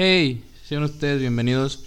Hey, 0.00 0.44
sean 0.64 0.84
ustedes 0.84 1.18
bienvenidos 1.18 1.82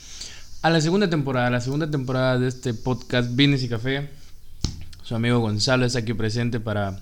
a 0.62 0.70
la 0.70 0.82
segunda 0.82 1.10
temporada, 1.10 1.50
la 1.50 1.62
segunda 1.62 1.90
temporada 1.90 2.38
de 2.38 2.50
este 2.50 2.74
podcast 2.74 3.30
Business 3.30 3.64
y 3.64 3.70
Café. 3.70 4.10
Su 5.02 5.16
amigo 5.16 5.40
Gonzalo 5.40 5.86
está 5.86 6.00
aquí 6.00 6.14
presente 6.14 6.60
para, 6.60 7.00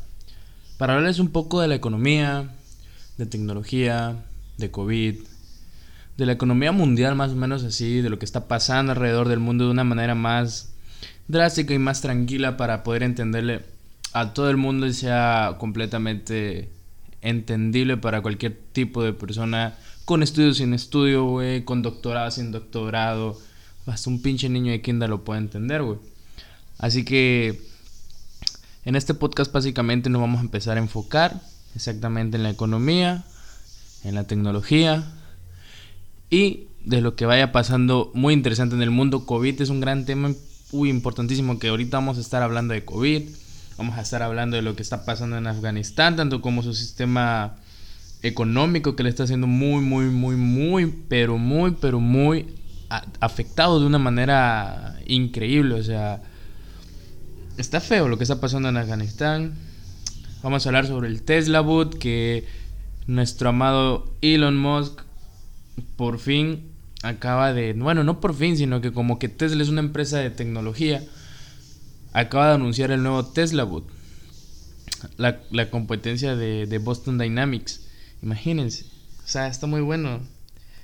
para 0.78 0.94
hablarles 0.94 1.18
un 1.18 1.30
poco 1.30 1.62
de 1.62 1.68
la 1.68 1.74
economía, 1.74 2.52
de 3.18 3.26
tecnología, 3.26 4.24
de 4.60 4.70
COVID, 4.70 5.16
de 6.16 6.26
la 6.28 6.34
economía 6.34 6.72
mundial 6.72 7.16
más 7.16 7.32
o 7.32 7.36
menos 7.36 7.64
así, 7.64 8.02
de 8.02 8.12
lo 8.12 8.20
que 8.20 8.26
está 8.26 8.48
pasando 8.48 8.92
alrededor 8.92 9.30
del 9.30 9.40
mundo 9.40 9.66
de 9.66 9.72
una 9.72 9.84
manera 9.84 10.14
más 10.14 10.74
drástica 11.28 11.74
y 11.74 11.80
más 11.80 12.02
tranquila 12.02 12.56
para 12.56 12.84
poder 12.84 13.02
entenderle 13.02 13.62
a 14.14 14.36
todo 14.36 14.52
el 14.52 14.58
mundo 14.58 14.86
y 14.86 14.94
sea 14.94 15.56
completamente 15.58 16.70
entendible 17.22 17.98
para 17.98 18.22
cualquier 18.22 18.56
tipo 18.74 19.04
de 19.04 19.14
persona 19.14 19.76
con 20.10 20.24
estudio 20.24 20.56
sin 20.56 20.74
estudio, 20.74 21.24
güey, 21.24 21.64
con 21.64 21.84
doctorado 21.84 22.32
sin 22.32 22.52
doctorado. 22.52 23.40
Hasta 23.86 24.10
un 24.10 24.24
pinche 24.24 24.50
niño 24.50 24.72
de 24.72 24.82
kinder 24.82 25.08
lo 25.08 25.24
puede 25.24 25.40
entender, 25.40 25.84
güey. 25.84 26.00
Así 26.80 27.06
que 27.06 27.62
en 28.86 28.96
este 28.96 29.14
podcast 29.14 29.52
básicamente 29.52 30.10
nos 30.10 30.20
vamos 30.20 30.40
a 30.40 30.46
empezar 30.46 30.78
a 30.78 30.80
enfocar 30.80 31.40
exactamente 31.76 32.38
en 32.38 32.44
la 32.44 32.50
economía, 32.50 33.24
en 34.04 34.16
la 34.16 34.24
tecnología 34.24 35.04
y 36.32 36.64
de 36.84 37.02
lo 37.02 37.16
que 37.16 37.28
vaya 37.28 37.52
pasando 37.52 38.10
muy 38.16 38.34
interesante 38.34 38.74
en 38.74 38.82
el 38.82 38.90
mundo. 38.90 39.28
COVID 39.28 39.62
es 39.62 39.70
un 39.70 39.80
gran 39.80 40.06
tema 40.06 40.34
muy 40.72 40.90
importantísimo 40.90 41.60
que 41.60 41.68
ahorita 41.68 41.98
vamos 41.98 42.18
a 42.18 42.22
estar 42.22 42.42
hablando 42.42 42.74
de 42.74 42.84
COVID. 42.84 43.30
Vamos 43.78 43.96
a 43.96 44.02
estar 44.02 44.24
hablando 44.24 44.56
de 44.56 44.64
lo 44.64 44.76
que 44.76 44.82
está 44.82 45.06
pasando 45.06 45.38
en 45.38 45.46
Afganistán, 45.46 46.16
tanto 46.16 46.42
como 46.42 46.64
su 46.64 46.74
sistema 46.74 47.60
económico 48.22 48.96
que 48.96 49.04
le 49.04 49.10
está 49.10 49.24
haciendo 49.24 49.48
muy, 49.48 49.82
muy, 49.82 50.06
muy, 50.06 50.36
muy, 50.36 50.94
pero 51.08 51.38
muy, 51.38 51.72
pero 51.72 52.00
muy 52.00 52.48
afectado 53.20 53.80
de 53.80 53.86
una 53.86 54.00
manera 54.00 55.00
increíble. 55.06 55.76
O 55.76 55.84
sea, 55.84 56.22
está 57.58 57.80
feo 57.80 58.08
lo 58.08 58.18
que 58.18 58.24
está 58.24 58.42
pasando 58.42 58.70
en 58.70 58.78
Afganistán. 58.78 59.54
Vamos 60.44 60.66
a 60.66 60.70
hablar 60.70 60.88
sobre 60.88 61.08
el 61.08 61.22
Tesla 61.24 61.62
Boot 61.62 61.98
que 61.98 62.46
nuestro 63.08 63.50
amado 63.50 64.14
Elon 64.22 64.58
Musk 64.58 65.02
por 65.96 66.20
fin 66.20 66.72
acaba 67.04 67.54
de, 67.54 67.74
bueno, 67.74 68.04
no 68.04 68.20
por 68.20 68.36
fin, 68.36 68.58
sino 68.58 68.82
que 68.82 68.92
como 68.92 69.20
que 69.20 69.30
Tesla 69.30 69.64
es 69.64 69.70
una 69.70 69.82
empresa 69.82 70.20
de 70.20 70.30
tecnología, 70.30 71.04
acaba 72.12 72.50
de 72.50 72.56
anunciar 72.56 72.92
el 72.92 73.04
nuevo 73.04 73.26
Tesla 73.26 73.64
Boot, 73.64 73.86
la, 75.18 75.70
competencia 75.70 76.36
de 76.36 76.78
Boston 76.78 77.18
Dynamics. 77.18 77.89
Imagínense. 78.22 78.86
O 79.24 79.28
sea, 79.28 79.48
está 79.48 79.68
muy 79.68 79.82
bueno. 79.82 80.20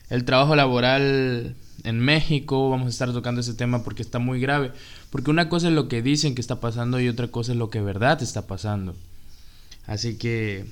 El 0.09 0.25
trabajo 0.25 0.55
laboral 0.55 1.55
en 1.83 1.99
México, 1.99 2.69
vamos 2.69 2.87
a 2.87 2.89
estar 2.89 3.11
tocando 3.11 3.41
ese 3.41 3.53
tema 3.53 3.83
porque 3.83 4.01
está 4.01 4.19
muy 4.19 4.39
grave. 4.39 4.71
Porque 5.09 5.31
una 5.31 5.49
cosa 5.49 5.67
es 5.67 5.73
lo 5.73 5.87
que 5.87 6.01
dicen 6.01 6.35
que 6.35 6.41
está 6.41 6.59
pasando 6.59 6.99
y 6.99 7.07
otra 7.07 7.27
cosa 7.27 7.51
es 7.51 7.57
lo 7.57 7.69
que 7.69 7.81
verdad 7.81 8.21
está 8.21 8.47
pasando. 8.47 8.95
Así 9.87 10.17
que 10.17 10.65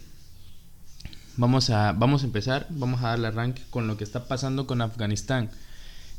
vamos 1.38 1.69
a, 1.69 1.94
vamos 1.94 2.23
a 2.23 2.25
empezar, 2.25 2.67
vamos 2.69 3.03
a 3.03 3.09
darle 3.09 3.28
arranque 3.28 3.61
con 3.69 3.88
lo 3.88 3.97
que 3.97 4.03
está 4.03 4.28
pasando 4.28 4.67
con 4.67 4.81
Afganistán. 4.81 5.50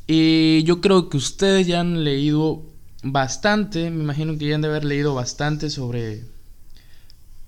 Y 0.06 0.62
yo 0.64 0.80
creo 0.80 1.08
que 1.08 1.16
ustedes 1.16 1.66
ya 1.66 1.80
han 1.80 2.04
leído 2.04 2.62
bastante, 3.02 3.90
me 3.90 4.02
imagino 4.02 4.36
que 4.38 4.46
ya 4.48 4.54
han 4.54 4.62
de 4.62 4.68
haber 4.68 4.84
leído 4.84 5.14
bastante 5.14 5.70
sobre, 5.70 6.24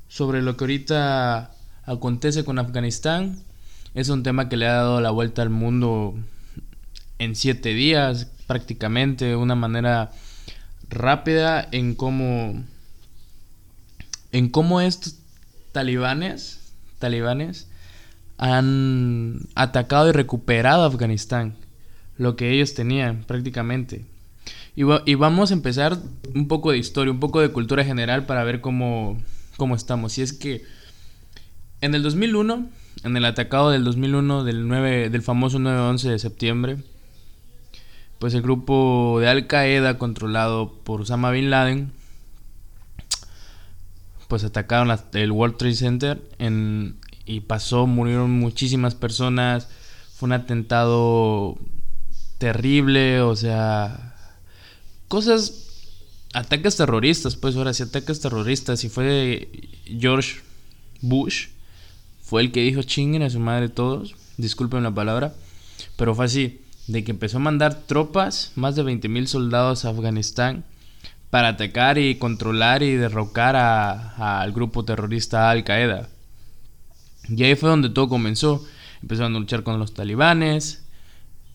sobre 0.08 0.42
lo 0.42 0.56
que 0.56 0.64
ahorita 0.64 1.56
acontece 1.87 2.45
con 2.45 2.59
Afganistán. 2.59 3.39
Es 3.95 4.09
un 4.09 4.23
tema 4.23 4.48
que 4.48 4.56
le 4.56 4.67
ha 4.67 4.75
dado 4.75 5.01
la 5.01 5.11
vuelta 5.11 5.42
al 5.42 5.51
mundo 5.51 6.15
en 7.19 7.34
siete 7.34 7.70
días, 7.70 8.31
prácticamente, 8.47 9.25
de 9.25 9.37
una 9.37 9.55
manera 9.55 10.12
rápida 10.91 11.67
en 11.73 11.95
cómo, 11.95 12.62
en 14.33 14.51
cómo 14.51 14.80
estos 14.80 15.17
talibanes, 15.73 16.61
talibanes 16.98 17.69
han 18.39 19.41
atacado 19.55 20.11
y 20.11 20.13
recuperado 20.13 20.85
Afganistán, 20.85 21.55
lo 22.18 22.36
que 22.36 22.51
ellos 22.53 22.74
tenían 22.74 23.24
prácticamente. 23.24 24.05
Y, 24.74 24.83
y, 25.07 25.14
vamos 25.14 25.51
a 25.51 25.55
empezar 25.55 25.98
un 26.35 26.48
poco 26.48 26.70
de 26.70 26.79
historia, 26.79 27.11
un 27.11 27.20
poco 27.20 27.41
de 27.41 27.48
cultura 27.48 27.83
general 27.83 28.27
para 28.27 28.45
ver 28.45 28.61
cómo, 28.61 29.18
cómo 29.57 29.74
estamos. 29.74 30.18
Y 30.18 30.23
es 30.23 30.35
que 30.35 30.64
en 31.81 31.95
el 31.95 32.03
2001, 32.03 32.67
en 33.05 33.17
el 33.17 33.25
atacado 33.25 33.70
del 33.70 33.85
2001 33.85 34.45
del, 34.45 34.69
9, 34.69 35.11
del 35.11 35.23
famoso 35.23 35.59
9-11 35.59 36.11
de 36.11 36.19
septiembre, 36.19 36.77
pues 38.19 38.35
el 38.35 38.42
grupo 38.42 39.19
de 39.20 39.29
Al 39.29 39.47
Qaeda 39.47 39.98
controlado 39.98 40.73
por 40.85 41.03
Osama 41.03 41.31
Bin 41.31 41.51
Laden, 41.51 41.92
pues 44.29 44.45
atacaron 44.45 44.97
el 45.13 45.33
World 45.33 45.57
Trade 45.57 45.75
Center 45.75 46.23
en, 46.39 46.97
y 47.27 47.41
pasó, 47.41 47.86
murieron 47.86 48.31
muchísimas 48.31 48.95
personas, 48.95 49.69
fue 50.15 50.29
un 50.29 50.33
atentado 50.33 51.59
terrible, 52.39 53.20
o 53.20 53.36
sea, 53.36 54.15
cosas, 55.09 55.69
ataques 56.33 56.77
terroristas, 56.77 57.36
pues 57.36 57.57
ahora 57.57 57.75
sí, 57.75 57.83
ataques 57.83 58.20
terroristas, 58.20 58.83
y 58.85 58.89
fue 58.89 59.48
George 59.85 60.41
Bush, 61.01 61.48
fue 62.27 62.42
el 62.42 62.51
que 62.51 62.63
dijo 62.63 62.83
chinguen 62.83 63.23
a 63.23 63.31
su 63.31 63.39
madre 63.39 63.69
todos, 63.69 64.17
disculpen 64.37 64.83
la 64.83 64.91
palabra, 64.91 65.33
pero 65.97 66.13
fue 66.13 66.25
así, 66.25 66.61
de 66.89 67.05
que 67.05 67.13
empezó 67.13 67.37
a 67.37 67.41
mandar 67.41 67.83
tropas, 67.87 68.51
más 68.57 68.75
de 68.75 68.83
20.000 68.83 69.27
soldados 69.27 69.85
a 69.85 69.91
Afganistán, 69.91 70.65
para 71.31 71.48
atacar 71.48 71.98
y 71.98 72.17
controlar 72.17 72.83
y 72.83 72.97
derrocar 72.97 73.55
al 73.55 74.53
grupo 74.53 74.85
terrorista 74.85 75.51
Al 75.51 75.63
Qaeda. 75.63 76.09
Y 77.29 77.45
ahí 77.45 77.55
fue 77.55 77.70
donde 77.70 77.91
todo 77.91 78.09
comenzó. 78.09 78.65
Empezaron 79.03 79.36
a 79.36 79.39
luchar 79.39 79.63
con 79.63 79.79
los 79.79 79.95
talibanes, 79.95 80.85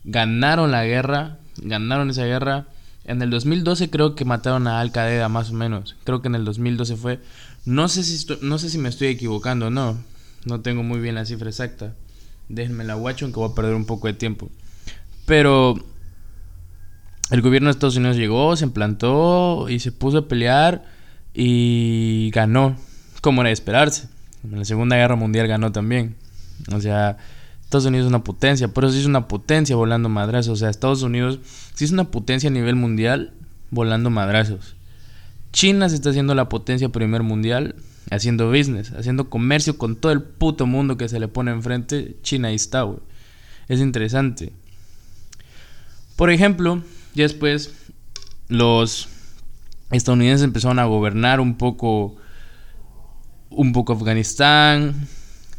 ganaron 0.06 0.72
la 0.72 0.86
guerra, 0.86 1.40
ganaron 1.58 2.12
esa 2.12 2.24
guerra. 2.24 2.68
En 3.04 3.22
el 3.22 3.30
2012 3.30 3.90
creo 3.90 4.16
que 4.16 4.24
mataron 4.24 4.68
a 4.68 4.80
Al 4.80 4.94
Qaeda 4.94 5.28
más 5.28 5.50
o 5.50 5.54
menos. 5.54 5.98
Creo 6.06 6.22
que 6.22 6.30
en 6.30 6.36
el 6.36 6.46
2012 6.46 6.96
fue. 6.96 7.20
No 7.66 7.90
sé 7.90 8.04
si 8.04 8.26
no 8.42 8.58
sé 8.58 8.70
si 8.70 8.78
me 8.78 8.90
estoy 8.90 9.10
equivocando 9.10 9.68
o 9.68 9.70
no. 9.70 9.98
No 10.46 10.62
tengo 10.62 10.84
muy 10.84 11.00
bien 11.00 11.16
la 11.16 11.26
cifra 11.26 11.50
exacta. 11.50 11.94
Déjenme 12.50 12.84
la 12.84 12.96
guacho, 12.96 13.26
aunque 13.26 13.40
voy 13.40 13.52
a 13.52 13.56
perder 13.56 13.76
un 13.76 13.86
poco 13.86 14.08
de 14.08 14.14
tiempo. 14.14 14.50
Pero 15.26 15.76
el 17.30 17.42
gobierno 17.42 17.68
de 17.68 17.72
Estados 17.72 17.96
Unidos 17.96 18.18
llegó, 18.18 18.56
se 18.58 18.66
implantó 18.66 19.70
y 19.70 19.80
se 19.80 19.92
puso 19.92 20.18
a 20.20 20.28
pelear 20.28 20.84
y 21.34 22.30
ganó, 22.34 22.76
como 23.22 23.42
era 23.42 23.48
de 23.48 23.54
esperarse. 23.54 24.10
En 24.44 24.58
la 24.58 24.66
Segunda 24.66 24.98
Guerra 24.98 25.16
Mundial 25.16 25.48
ganó 25.48 25.72
también. 25.72 26.16
O 26.74 26.82
sea, 26.82 27.18
Estados 27.64 27.86
Unidos 27.86 28.06
es 28.06 28.10
una 28.10 28.24
potencia, 28.24 28.68
por 28.68 28.84
eso 28.84 28.94
sí 28.94 29.00
es 29.00 29.06
una 29.06 29.28
potencia 29.30 29.76
volando 29.76 30.10
madrazos. 30.10 30.54
O 30.54 30.56
sea, 30.58 30.70
Estados 30.70 31.04
Unidos 31.04 31.40
sí 31.74 31.86
es 31.86 31.92
una 31.92 32.12
potencia 32.12 32.50
a 32.50 32.54
nivel 32.54 32.76
mundial 32.76 33.34
volando 33.70 34.10
madrazos. 34.10 34.76
China 35.54 35.88
se 35.88 35.96
está 35.96 36.10
haciendo 36.10 36.36
la 36.36 36.50
potencia 36.50 36.90
primer 36.90 37.24
mundial 37.24 37.76
haciendo 38.10 38.50
business, 38.50 38.92
haciendo 38.92 39.30
comercio 39.30 39.78
con 39.78 39.96
todo 39.96 40.12
el 40.12 40.22
puto 40.22 40.66
mundo 40.66 40.98
que 40.98 41.10
se 41.10 41.20
le 41.20 41.28
pone 41.28 41.52
enfrente, 41.52 42.18
China 42.24 42.50
ahí 42.50 42.56
está, 42.56 42.84
güey. 42.84 43.00
Es 43.68 43.80
interesante. 43.80 44.52
Por 46.16 46.30
ejemplo, 46.30 46.84
ya 47.14 47.24
después 47.24 47.74
los 48.48 49.08
estadounidenses 49.92 50.44
empezaron 50.44 50.80
a 50.80 50.86
gobernar 50.86 51.40
un 51.40 51.58
poco 51.58 52.18
un 53.50 53.74
poco 53.74 53.94
Afganistán, 53.94 55.08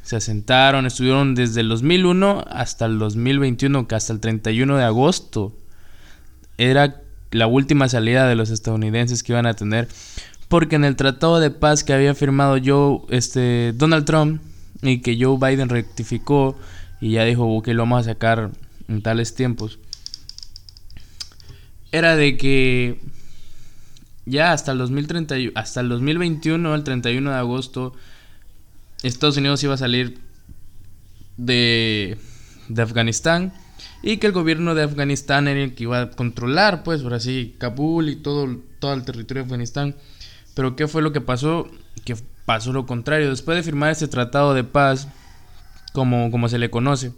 se 0.02 0.16
asentaron, 0.16 0.86
estuvieron 0.86 1.34
desde 1.34 1.60
el 1.60 1.68
2001 1.68 2.44
hasta 2.48 2.86
el 2.86 2.98
2021, 2.98 3.86
que 3.86 3.94
hasta 3.94 4.12
el 4.12 4.20
31 4.20 4.76
de 4.76 4.84
agosto 4.84 5.56
era 6.58 7.02
la 7.30 7.46
última 7.46 7.88
salida 7.88 8.26
de 8.26 8.34
los 8.34 8.50
estadounidenses 8.50 9.22
que 9.22 9.32
iban 9.32 9.46
a 9.46 9.54
tener 9.54 9.88
porque 10.52 10.76
en 10.76 10.84
el 10.84 10.96
tratado 10.96 11.40
de 11.40 11.50
paz 11.50 11.82
que 11.82 11.94
había 11.94 12.14
firmado 12.14 12.58
Joe, 12.62 13.06
este, 13.08 13.72
Donald 13.72 14.04
Trump 14.04 14.42
y 14.82 14.98
que 14.98 15.16
Joe 15.18 15.38
Biden 15.40 15.70
rectificó 15.70 16.58
y 17.00 17.12
ya 17.12 17.24
dijo 17.24 17.62
que 17.62 17.72
lo 17.72 17.84
vamos 17.84 18.02
a 18.02 18.10
sacar 18.10 18.50
en 18.86 19.00
tales 19.00 19.34
tiempos, 19.34 19.78
era 21.90 22.16
de 22.16 22.36
que 22.36 23.00
ya 24.26 24.52
hasta 24.52 24.72
el 24.72 24.78
2030, 24.78 25.36
hasta 25.54 25.80
el 25.80 25.88
2021, 25.88 26.74
el 26.74 26.84
31 26.84 27.30
de 27.30 27.36
agosto, 27.36 27.94
Estados 29.02 29.38
Unidos 29.38 29.62
iba 29.62 29.72
a 29.72 29.78
salir 29.78 30.18
de, 31.38 32.18
de 32.68 32.82
Afganistán 32.82 33.54
y 34.02 34.18
que 34.18 34.26
el 34.26 34.34
gobierno 34.34 34.74
de 34.74 34.82
Afganistán 34.82 35.48
era 35.48 35.62
el 35.62 35.74
que 35.74 35.84
iba 35.84 35.98
a 36.02 36.10
controlar, 36.10 36.82
pues, 36.82 37.00
por 37.00 37.14
así, 37.14 37.54
Kabul 37.56 38.10
y 38.10 38.16
todo, 38.16 38.54
todo 38.80 38.92
el 38.92 39.04
territorio 39.04 39.44
de 39.44 39.46
Afganistán. 39.46 39.96
Pero 40.54 40.76
¿qué 40.76 40.88
fue 40.88 41.02
lo 41.02 41.12
que 41.12 41.20
pasó? 41.20 41.68
Que 42.04 42.16
pasó 42.44 42.72
lo 42.72 42.86
contrario. 42.86 43.30
Después 43.30 43.56
de 43.56 43.62
firmar 43.62 43.90
este 43.90 44.08
tratado 44.08 44.54
de 44.54 44.64
paz, 44.64 45.08
como, 45.92 46.30
como 46.30 46.48
se 46.48 46.58
le 46.58 46.70
conoce, 46.70 47.12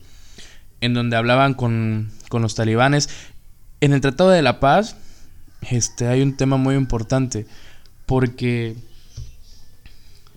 en 0.81 0.95
donde 0.95 1.17
hablaban 1.17 1.55
con, 1.55 2.11
con 2.29 2.43
los 2.43 2.55
talibanes. 2.55 3.09
En 3.81 3.93
el 3.93 4.01
Tratado 4.01 4.31
de 4.31 4.43
la 4.43 4.61
Paz 4.61 4.97
este, 5.71 6.07
hay 6.07 6.23
un 6.23 6.37
tema 6.37 6.57
muy 6.57 6.75
importante 6.75 7.47
porque 8.07 8.77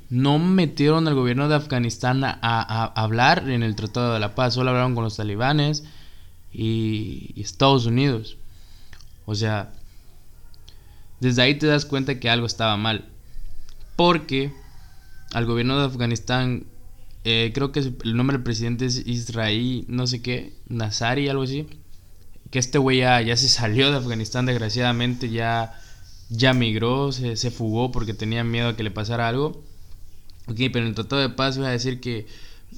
no 0.10 0.40
metieron 0.40 1.08
al 1.08 1.16
gobierno 1.16 1.50
de 1.50 1.56
Afganistán 1.56 2.24
a, 2.24 2.94
hablar 2.96 3.50
en 3.50 3.64
el 3.64 3.76
Tratado 3.76 4.14
de 4.14 4.20
la 4.20 4.36
Paz, 4.36 4.54
solo 4.54 4.70
hablaron 4.70 4.96
con 4.96 5.04
los 5.04 5.18
talibanes 5.18 5.84
y, 6.54 7.34
Estados 7.38 7.86
Unidos. 7.86 8.38
O 9.26 9.36
sea, 9.36 9.72
desde 11.20 11.42
ahí 11.42 11.56
te 11.56 11.68
das 11.68 11.86
cuenta 11.86 12.20
que 12.20 12.30
algo 12.30 12.46
estaba 12.46 12.78
mal. 12.78 13.06
Porque 13.96 14.52
al 15.34 15.46
gobierno 15.46 15.80
de 15.80 15.86
Afganistán, 15.86 16.66
eh, 17.24 17.52
creo 17.54 17.72
que 17.72 17.80
el 17.80 18.16
nombre 18.16 18.38
del 18.38 18.44
presidente 18.44 18.86
es 18.86 19.06
Israel, 19.06 19.86
no 19.88 20.08
sé 20.08 20.22
qué, 20.22 20.54
Nazari, 20.68 21.30
algo 21.30 21.44
así. 21.44 21.68
Que 22.52 22.60
este 22.60 22.78
güey 22.78 23.00
ya, 23.00 23.22
ya 23.22 23.36
se 23.36 23.50
salió 23.50 23.92
de 23.92 23.98
Afganistán, 23.98 24.46
desgraciadamente, 24.46 25.30
ya, 25.30 25.80
ya 26.30 26.54
migró, 26.54 27.12
se, 27.12 27.36
se 27.36 27.52
fugó 27.52 27.92
porque 27.92 28.14
tenía 28.14 28.44
miedo 28.44 28.70
a 28.70 28.76
que 28.76 28.84
le 28.84 28.92
pasara 28.92 29.28
algo. 29.28 29.64
Ok, 30.48 30.58
pero 30.72 30.80
en 30.80 30.88
el 30.88 30.96
Tratado 30.96 31.22
de 31.22 31.30
Paz 31.30 31.58
iba 31.58 31.68
a 31.68 31.72
decir 31.72 32.00
que 32.00 32.26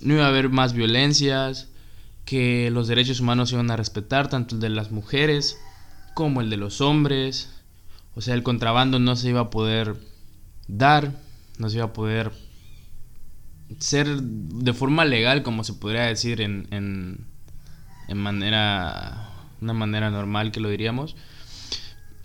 no 0.01 0.15
iba 0.15 0.25
a 0.25 0.29
haber 0.29 0.49
más 0.49 0.73
violencias, 0.73 1.67
que 2.25 2.69
los 2.71 2.87
derechos 2.87 3.19
humanos 3.19 3.49
se 3.49 3.55
iban 3.55 3.69
a 3.71 3.77
respetar, 3.77 4.29
tanto 4.29 4.55
el 4.55 4.61
de 4.61 4.69
las 4.69 4.91
mujeres 4.91 5.59
como 6.13 6.41
el 6.41 6.49
de 6.49 6.57
los 6.57 6.81
hombres. 6.81 7.49
O 8.15 8.21
sea, 8.21 8.33
el 8.33 8.43
contrabando 8.43 8.99
no 8.99 9.15
se 9.15 9.29
iba 9.29 9.41
a 9.41 9.49
poder 9.49 9.95
dar, 10.67 11.13
no 11.57 11.69
se 11.69 11.77
iba 11.77 11.85
a 11.85 11.93
poder 11.93 12.31
ser 13.77 14.21
de 14.21 14.73
forma 14.73 15.05
legal, 15.05 15.43
como 15.43 15.63
se 15.63 15.73
podría 15.73 16.03
decir 16.03 16.41
en, 16.41 16.67
en, 16.71 18.17
manera, 18.17 19.29
una 19.61 19.73
manera 19.73 20.09
normal 20.09 20.51
que 20.51 20.59
lo 20.59 20.69
diríamos. 20.69 21.15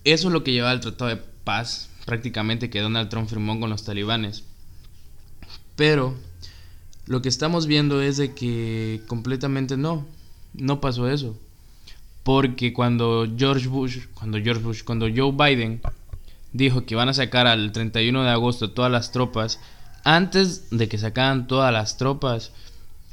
Eso 0.04 0.28
es 0.28 0.32
lo 0.32 0.42
que 0.42 0.52
llevaba 0.52 0.72
al 0.72 0.80
Tratado 0.80 1.10
de 1.10 1.22
Paz, 1.44 1.90
prácticamente 2.06 2.70
que 2.70 2.80
Donald 2.80 3.08
Trump 3.08 3.28
firmó 3.28 3.58
con 3.60 3.70
los 3.70 3.84
talibanes. 3.84 4.44
Pero 5.76 6.14
lo 7.06 7.20
que 7.20 7.28
estamos 7.28 7.66
viendo 7.66 8.00
es 8.00 8.16
de 8.16 8.34
que 8.34 9.02
completamente 9.06 9.76
no, 9.76 10.06
no 10.54 10.80
pasó 10.80 11.08
eso. 11.08 11.38
Porque 12.24 12.72
cuando 12.72 13.26
George 13.36 13.68
Bush, 13.68 14.06
cuando 14.14 14.38
George 14.38 14.62
Bush, 14.62 14.82
cuando 14.82 15.06
Joe 15.14 15.32
Biden 15.32 15.80
dijo 16.52 16.84
que 16.86 16.96
van 16.96 17.08
a 17.08 17.14
sacar 17.14 17.46
al 17.46 17.70
31 17.70 18.24
de 18.24 18.30
agosto 18.30 18.70
todas 18.70 18.90
las 18.90 19.12
tropas, 19.12 19.60
antes 20.04 20.70
de 20.70 20.88
que 20.88 20.98
sacaran 20.98 21.46
todas 21.46 21.72
las 21.72 21.96
tropas, 21.96 22.52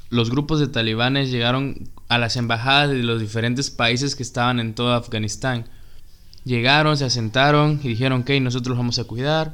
los 0.10 0.30
grupos 0.30 0.60
de 0.60 0.68
talibanes 0.68 1.31
llegaron 1.31 1.90
a 2.10 2.18
las 2.18 2.36
embajadas 2.36 2.90
de 2.90 3.02
los 3.02 3.22
diferentes 3.22 3.72
países 3.72 4.16
que 4.16 4.24
estaban 4.24 4.60
en 4.60 4.75
todo 4.75 4.94
Afganistán. 4.94 5.66
Llegaron, 6.44 6.98
se 6.98 7.06
asentaron 7.06 7.80
y 7.81 7.88
dijeron, 7.88 8.22
ok, 8.22 8.31
nosotros 8.42 8.78
vamos 8.78 9.00
a 9.00 9.06
cuidar, 9.06 9.54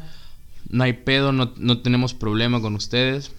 no 0.69 0.83
hay 0.83 0.93
pedo, 0.93 1.31
no, 1.31 1.81
tenemos 1.81 2.15
problema 2.15 2.59
con 2.59 2.75
ustedes. 2.75 3.31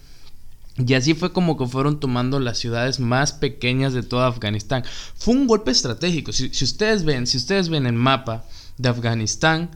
Y 0.85 0.93
así 0.93 1.13
fue 1.13 1.33
como 1.33 1.57
que 1.57 1.67
fueron 1.67 1.99
tomando 1.99 2.39
las 2.39 2.57
ciudades 2.57 2.99
más 2.99 3.33
pequeñas 3.33 3.93
de 3.93 4.03
toda 4.03 4.27
Afganistán. 4.27 4.83
Fue 5.15 5.33
un 5.33 5.45
golpe 5.45 5.71
estratégico. 5.71 6.31
Si, 6.31 6.47
ustedes 6.63 7.03
ven, 7.03 7.27
si 7.27 7.37
ustedes 7.37 7.69
ven 7.69 7.85
el 7.85 7.93
mapa 7.93 8.45
de 8.77 8.89
Afganistán, 8.89 9.71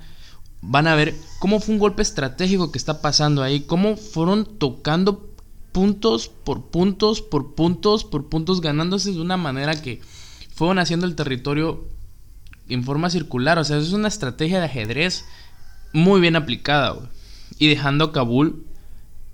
van 0.61 0.87
a 0.87 0.95
ver 0.95 1.13
cómo 1.39 1.59
fue 1.59 1.75
un 1.75 1.79
golpe 1.79 2.01
estratégico 2.01 2.71
que 2.71 2.77
está 2.77 3.01
pasando 3.01 3.43
ahí, 3.43 3.61
cómo 3.61 3.97
fueron 3.97 4.45
tocando 4.57 5.29
puntos 5.73 6.29
por 6.29 6.67
puntos, 6.67 7.21
por 7.21 7.53
puntos, 7.53 8.05
por 8.05 8.29
puntos, 8.29 8.61
ganándose 8.61 9.11
de 9.11 9.19
una 9.19 9.35
manera 9.35 9.81
que 9.81 10.01
fueron 10.55 10.79
haciendo 10.79 11.05
el 11.05 11.15
territorio 11.15 11.83
en 12.69 12.83
forma 12.83 13.09
circular. 13.09 13.59
O 13.59 13.63
sea, 13.65 13.77
es 13.77 13.91
una 13.91 14.07
estrategia 14.07 14.59
de 14.59 14.65
ajedrez 14.65 15.25
muy 15.91 16.21
bien 16.21 16.37
aplicada, 16.37 16.91
güey 16.91 17.07
y 17.57 17.67
dejando 17.67 18.05
a 18.05 18.11
Kabul 18.11 18.65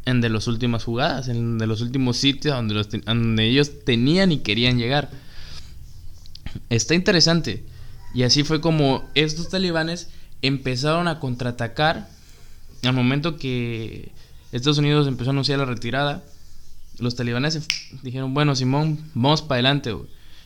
en 0.05 0.21
de 0.21 0.29
las 0.29 0.47
últimas 0.47 0.83
jugadas, 0.83 1.27
en 1.27 1.57
de 1.57 1.67
los 1.67 1.81
últimos 1.81 2.17
sitios 2.17 2.55
donde, 2.55 3.47
ellos 3.47 3.83
tenían 3.85 4.31
y 4.31 4.39
querían 4.39 4.77
llegar. 4.77 5.09
Está 6.69 6.95
interesante. 6.95 7.63
Y 8.13 8.23
así 8.23 8.43
fue 8.43 8.59
como 8.61 9.07
estos 9.13 9.49
talibanes 9.49 10.09
empezaron 10.41 11.07
a 11.07 11.19
contraatacar 11.19 12.09
al 12.83 12.93
momento 12.93 13.37
que 13.37 14.11
Estados 14.51 14.77
Unidos 14.77 15.07
empezó 15.07 15.29
a 15.29 15.33
anunciar 15.33 15.59
la 15.59 15.65
retirada. 15.65 16.23
Los 16.97 17.15
talibanes 17.15 17.67
dijeron, 18.01 18.33
bueno, 18.33 18.55
Simón, 18.55 18.99
vamos 19.13 19.41
para 19.41 19.55
adelante. 19.55 19.95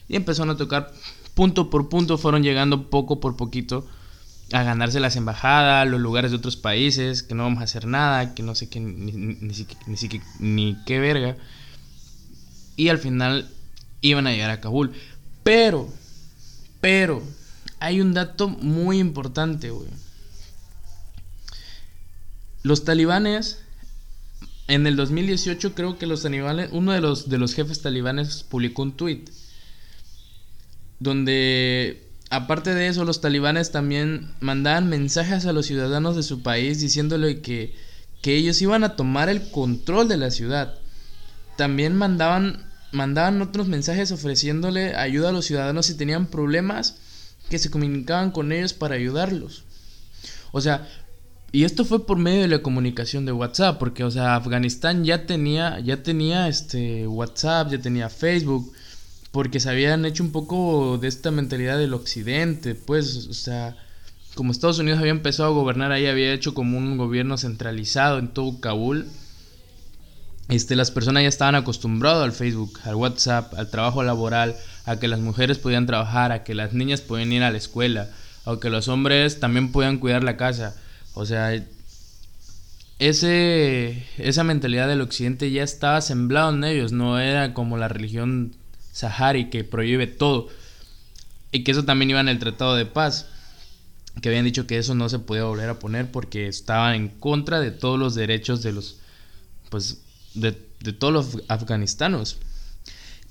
Y 0.09 0.15
empezaron 0.15 0.49
a 0.49 0.57
tocar 0.57 0.91
punto 1.35 1.69
por 1.69 1.89
punto, 1.89 2.17
fueron 2.17 2.43
llegando 2.43 2.89
poco 2.89 3.19
por 3.19 3.37
poquito 3.37 3.87
a 4.53 4.61
ganarse 4.61 4.99
las 4.99 5.15
embajadas, 5.15 5.87
los 5.87 5.99
lugares 5.99 6.29
de 6.29 6.37
otros 6.37 6.57
países, 6.57 7.23
que 7.23 7.33
no 7.33 7.43
vamos 7.43 7.61
a 7.61 7.63
hacer 7.63 7.87
nada, 7.87 8.35
que 8.35 8.43
no 8.43 8.53
sé 8.53 8.69
qué, 8.69 8.79
ni, 8.79 9.11
ni, 9.11 9.35
ni, 9.41 10.21
ni 10.39 10.77
qué 10.85 10.99
verga. 10.99 11.35
Y 12.75 12.89
al 12.89 12.99
final 12.99 13.49
iban 14.01 14.27
a 14.27 14.31
llegar 14.31 14.51
a 14.51 14.61
Kabul. 14.61 14.93
Pero, 15.43 15.91
pero, 16.81 17.23
hay 17.79 17.99
un 17.99 18.13
dato 18.13 18.47
muy 18.47 18.99
importante, 18.99 19.71
güey. 19.71 19.89
Los 22.61 22.85
talibanes, 22.85 23.59
en 24.67 24.85
el 24.85 24.95
2018 24.95 25.73
creo 25.73 25.97
que 25.97 26.05
los 26.05 26.21
talibanes, 26.21 26.69
uno 26.71 26.91
de 26.91 27.01
los, 27.01 27.27
de 27.27 27.39
los 27.39 27.55
jefes 27.55 27.81
talibanes 27.81 28.43
publicó 28.43 28.83
un 28.83 28.95
tweet 28.95 29.25
donde 30.99 32.02
aparte 32.33 32.73
de 32.73 32.87
eso, 32.87 33.05
los 33.05 33.21
talibanes 33.21 33.71
también 33.71 34.33
mandaban 34.39 34.89
mensajes 34.89 35.45
a 35.45 35.53
los 35.53 35.67
ciudadanos 35.67 36.15
de 36.15 36.23
su 36.23 36.41
país 36.41 36.81
diciéndole 36.81 37.41
que, 37.41 37.75
que 38.21 38.35
ellos 38.35 38.61
iban 38.61 38.83
a 38.83 38.95
tomar 38.95 39.29
el 39.29 39.51
control 39.51 40.07
de 40.07 40.17
la 40.17 40.31
ciudad. 40.31 40.73
También 41.57 41.95
mandaban, 41.95 42.65
mandaban 42.91 43.41
otros 43.41 43.67
mensajes 43.67 44.11
ofreciéndole 44.11 44.95
ayuda 44.95 45.29
a 45.29 45.31
los 45.31 45.45
ciudadanos 45.45 45.85
si 45.85 45.95
tenían 45.95 46.25
problemas, 46.25 46.97
que 47.49 47.59
se 47.59 47.69
comunicaban 47.69 48.31
con 48.31 48.51
ellos 48.51 48.73
para 48.73 48.95
ayudarlos. 48.95 49.63
O 50.51 50.61
sea, 50.61 50.87
y 51.51 51.65
esto 51.65 51.85
fue 51.85 52.07
por 52.07 52.17
medio 52.17 52.41
de 52.41 52.47
la 52.47 52.63
comunicación 52.63 53.25
de 53.27 53.31
WhatsApp, 53.31 53.77
porque 53.77 54.03
o 54.03 54.09
sea, 54.09 54.35
Afganistán 54.35 55.03
ya 55.03 55.27
tenía 55.27 55.79
ya 55.81 56.01
tenía 56.01 56.47
este 56.47 57.05
WhatsApp, 57.05 57.69
ya 57.69 57.77
tenía 57.77 58.09
Facebook, 58.09 58.73
porque 59.33 59.59
se 59.59 59.67
habían 59.71 60.05
hecho 60.05 60.23
un 60.23 60.31
poco 60.31 60.99
de 60.99 61.07
esta 61.07 61.31
mentalidad 61.31 61.79
del 61.79 61.95
occidente, 61.95 62.75
pues, 62.75 63.25
o 63.25 63.33
sea, 63.33 63.75
como 64.35 64.51
Estados 64.51 64.77
Unidos 64.77 64.99
había 64.99 65.09
empezado 65.09 65.49
a 65.49 65.53
gobernar 65.53 65.91
ahí, 65.91 66.05
había 66.05 66.31
hecho 66.31 66.53
como 66.53 66.77
un 66.77 66.97
gobierno 66.97 67.35
centralizado 67.39 68.19
en 68.19 68.27
todo 68.27 68.59
Kabul, 68.59 69.07
este, 70.49 70.75
las 70.75 70.91
personas 70.91 71.23
ya 71.23 71.29
estaban 71.29 71.55
acostumbradas 71.55 72.23
al 72.23 72.31
Facebook, 72.31 72.79
al 72.83 72.93
WhatsApp, 72.93 73.55
al 73.55 73.71
trabajo 73.71 74.03
laboral, 74.03 74.55
a 74.85 74.99
que 74.99 75.07
las 75.07 75.19
mujeres 75.19 75.57
podían 75.57 75.87
trabajar, 75.87 76.31
a 76.31 76.43
que 76.43 76.53
las 76.53 76.73
niñas 76.73 77.01
podían 77.01 77.33
ir 77.33 77.41
a 77.41 77.49
la 77.49 77.57
escuela, 77.57 78.11
a 78.45 78.59
que 78.59 78.69
los 78.69 78.87
hombres 78.87 79.39
también 79.39 79.71
podían 79.71 79.97
cuidar 79.97 80.23
la 80.23 80.37
casa. 80.37 80.75
O 81.15 81.25
sea, 81.25 81.59
ese, 82.99 84.05
esa 84.19 84.43
mentalidad 84.43 84.87
del 84.87 85.01
occidente 85.01 85.49
ya 85.49 85.63
estaba 85.63 86.01
sembrado 86.01 86.53
en 86.53 86.63
ellos, 86.65 86.91
no 86.91 87.19
era 87.19 87.55
como 87.55 87.77
la 87.77 87.87
religión 87.87 88.53
Sahari 88.93 89.49
que 89.49 89.65
prohíbe 89.65 90.07
todo. 90.07 90.47
Y 91.51 91.63
que 91.63 91.71
eso 91.71 91.83
también 91.83 92.11
iba 92.11 92.21
en 92.21 92.29
el 92.29 92.39
Tratado 92.39 92.75
de 92.75 92.85
Paz. 92.85 93.27
Que 94.21 94.29
habían 94.29 94.45
dicho 94.45 94.67
que 94.67 94.77
eso 94.77 94.95
no 94.95 95.09
se 95.09 95.19
podía 95.19 95.43
volver 95.43 95.69
a 95.69 95.79
poner 95.79 96.11
porque 96.11 96.47
estaba 96.47 96.95
en 96.95 97.09
contra 97.09 97.59
de 97.59 97.71
todos 97.71 97.99
los 97.99 98.15
derechos 98.15 98.63
de 98.63 98.71
los. 98.71 98.97
Pues. 99.69 100.01
de, 100.35 100.53
todos 100.97 101.13
los 101.13 101.43
afganistanos. 101.47 102.37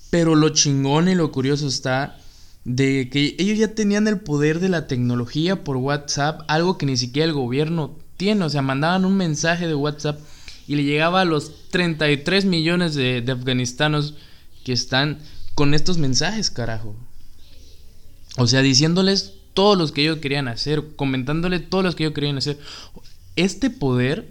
Pero 0.09 0.35
lo 0.35 0.49
chingón 0.49 1.07
y 1.07 1.15
lo 1.15 1.31
curioso 1.31 1.67
está 1.67 2.17
de 2.65 3.09
que 3.09 3.35
ellos 3.39 3.57
ya 3.57 3.73
tenían 3.73 4.07
el 4.07 4.19
poder 4.19 4.59
de 4.59 4.69
la 4.69 4.87
tecnología 4.87 5.63
por 5.63 5.77
WhatsApp, 5.77 6.41
algo 6.47 6.77
que 6.77 6.85
ni 6.85 6.97
siquiera 6.97 7.27
el 7.27 7.33
gobierno 7.33 7.97
tiene. 8.17 8.43
O 8.43 8.49
sea, 8.49 8.61
mandaban 8.61 9.05
un 9.05 9.15
mensaje 9.15 9.67
de 9.67 9.75
WhatsApp 9.75 10.19
y 10.67 10.75
le 10.75 10.83
llegaba 10.83 11.21
a 11.21 11.25
los 11.25 11.69
33 11.69 12.45
millones 12.45 12.95
de, 12.95 13.21
de 13.21 13.31
afganistanos 13.31 14.15
que 14.63 14.73
están 14.73 15.19
con 15.55 15.73
estos 15.73 15.97
mensajes, 15.97 16.51
carajo. 16.51 16.95
O 18.37 18.47
sea, 18.47 18.61
diciéndoles 18.61 19.33
todos 19.53 19.77
los 19.77 19.91
que 19.91 20.01
ellos 20.01 20.17
querían 20.17 20.47
hacer, 20.47 20.95
comentándole 20.95 21.59
todos 21.59 21.83
los 21.83 21.95
que 21.95 22.03
ellos 22.03 22.15
querían 22.15 22.37
hacer. 22.37 22.59
Este 23.35 23.69
poder, 23.69 24.27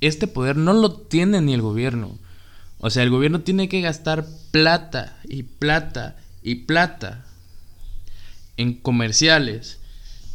este 0.00 0.26
poder 0.26 0.56
no 0.56 0.72
lo 0.72 0.92
tiene 0.92 1.40
ni 1.40 1.54
el 1.54 1.62
gobierno. 1.62 2.18
O 2.78 2.90
sea, 2.90 3.02
el 3.02 3.10
gobierno 3.10 3.40
tiene 3.40 3.68
que 3.68 3.80
gastar 3.80 4.26
plata 4.50 5.18
y 5.24 5.44
plata 5.44 6.16
y 6.42 6.56
plata 6.56 7.24
en 8.56 8.74
comerciales, 8.74 9.78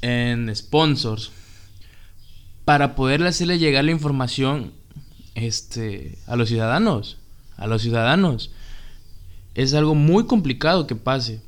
en 0.01 0.55
sponsors, 0.55 1.31
para 2.65 2.95
poder 2.95 3.23
hacerle 3.23 3.59
llegar 3.59 3.83
la 3.85 3.91
información 3.91 4.73
este, 5.35 6.17
a 6.27 6.35
los 6.35 6.49
ciudadanos. 6.49 7.17
A 7.57 7.67
los 7.67 7.81
ciudadanos. 7.81 8.51
Es 9.57 9.73
algo 9.73 9.95
muy 9.95 10.25
complicado 10.27 10.85
que 10.85 10.95
pase. 10.95 11.41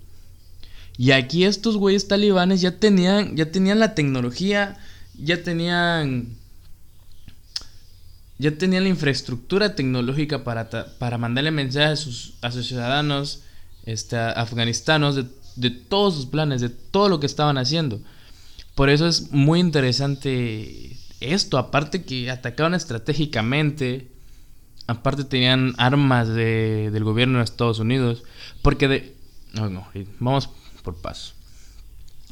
Y 0.98 1.12
aquí 1.12 1.46
estos 1.46 1.78
güeyes 1.78 2.08
talibanes 2.08 2.60
ya 2.60 2.78
tenían, 2.78 3.38
ya 3.38 3.52
tenían 3.52 3.80
la 3.80 3.94
tecnología, 3.94 4.78
ya 5.14 5.42
tenían 5.44 6.36
ya 8.40 8.52
tenían 8.58 8.84
la 8.84 8.90
infraestructura 8.90 9.76
tecnológica 9.76 10.44
para, 10.44 10.70
para 10.98 11.18
mandarle 11.18 11.52
mensajes 11.52 12.34
a 12.42 12.52
sus, 12.52 12.68
ciudadanos 12.68 13.44
este, 13.86 14.18
afganistanos 14.18 15.16
de, 15.16 15.26
de, 15.58 15.70
todos 15.70 16.16
sus 16.16 16.26
planes, 16.26 16.62
de 16.62 16.70
todo 16.70 17.10
lo 17.10 17.20
que 17.20 17.26
estaban 17.26 17.58
haciendo. 17.58 18.02
Por 18.76 18.90
eso 18.90 19.08
es 19.08 19.32
muy 19.32 19.60
interesante 19.60 20.98
esto, 21.20 21.58
aparte 21.58 22.04
que 22.04 22.32
atacaban 22.32 22.74
estratégicamente, 22.74 24.09
aparte 24.90 25.24
tenían 25.24 25.76
armas 25.78 26.28
de, 26.28 26.90
del 26.92 27.04
gobierno 27.04 27.38
de 27.38 27.44
Estados 27.44 27.78
Unidos, 27.78 28.24
porque 28.64 28.88
de... 28.88 29.16
No, 29.54 29.70
no, 29.70 29.88
vamos 30.20 30.50
por 30.84 30.96
paso. 30.96 31.34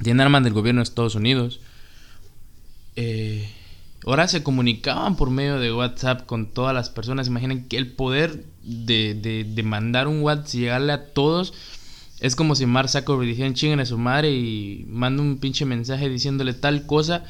Tienen 0.01 0.21
armas 0.21 0.43
del 0.43 0.53
gobierno 0.53 0.79
de 0.79 0.83
Estados 0.83 1.13
Unidos. 1.13 1.59
Eh, 2.95 3.47
ahora 4.05 4.27
se 4.27 4.41
comunicaban 4.41 5.17
por 5.17 5.29
medio 5.29 5.59
de 5.59 5.71
WhatsApp 5.71 6.25
con 6.25 6.47
todas 6.47 6.73
las 6.73 6.89
personas. 6.89 7.27
Imaginen 7.27 7.67
que 7.67 7.77
el 7.77 7.91
poder 7.91 8.43
de, 8.63 9.45
de, 9.45 9.63
mandar 9.63 10.07
un 10.07 10.21
WhatsApp 10.21 10.55
y 10.55 10.59
llegarle 10.59 10.93
a 10.93 11.13
todos 11.13 11.53
es 12.19 12.35
como 12.35 12.55
si 12.55 12.65
Mark 12.65 12.89
Zuckerberg 12.89 13.27
dijera 13.27 13.53
chinguen 13.53 13.81
a 13.81 13.85
su 13.85 13.99
madre 13.99 14.31
y 14.31 14.83
manda 14.89 15.21
un 15.21 15.37
pinche 15.37 15.65
mensaje 15.65 16.09
diciéndole 16.09 16.53
tal 16.55 16.87
cosa 16.87 17.23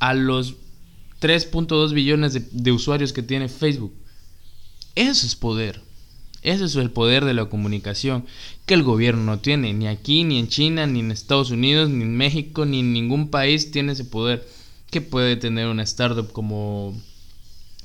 a 0.00 0.12
los 0.12 0.56
3.2 1.22 1.94
billones 1.94 2.34
de, 2.34 2.46
de 2.52 2.72
usuarios 2.72 3.14
que 3.14 3.22
tiene 3.22 3.48
Facebook. 3.48 3.94
Eso 4.96 5.26
es 5.26 5.36
poder. 5.36 5.80
Ese 6.42 6.64
es 6.64 6.76
el 6.76 6.90
poder 6.90 7.24
de 7.24 7.34
la 7.34 7.46
comunicación 7.46 8.24
que 8.66 8.74
el 8.74 8.82
gobierno 8.82 9.22
no 9.24 9.38
tiene. 9.40 9.72
Ni 9.72 9.86
aquí, 9.88 10.24
ni 10.24 10.38
en 10.38 10.48
China, 10.48 10.86
ni 10.86 11.00
en 11.00 11.10
Estados 11.10 11.50
Unidos, 11.50 11.90
ni 11.90 12.02
en 12.02 12.16
México, 12.16 12.64
ni 12.64 12.80
en 12.80 12.92
ningún 12.92 13.30
país 13.30 13.70
tiene 13.70 13.92
ese 13.92 14.04
poder 14.04 14.46
que 14.90 15.00
puede 15.00 15.36
tener 15.36 15.68
una 15.68 15.82
startup 15.82 16.32
como 16.32 16.94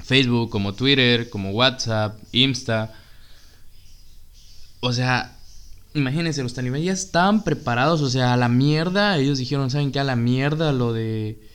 Facebook, 0.03 0.49
como 0.49 0.73
Twitter, 0.73 1.29
como 1.29 1.51
WhatsApp, 1.51 2.19
Insta. 2.31 2.93
O 4.79 4.93
sea, 4.93 5.37
imagínense, 5.93 6.43
los 6.43 6.53
talibanes 6.53 6.85
ya 6.85 6.93
estaban 6.93 7.43
preparados, 7.43 8.01
o 8.01 8.09
sea, 8.09 8.33
a 8.33 8.37
la 8.37 8.47
mierda. 8.47 9.17
Ellos 9.17 9.37
dijeron, 9.37 9.69
¿saben 9.69 9.91
qué? 9.91 9.99
A 9.99 10.03
la 10.03 10.15
mierda 10.15 10.71
lo 10.71 10.93
de... 10.93 11.50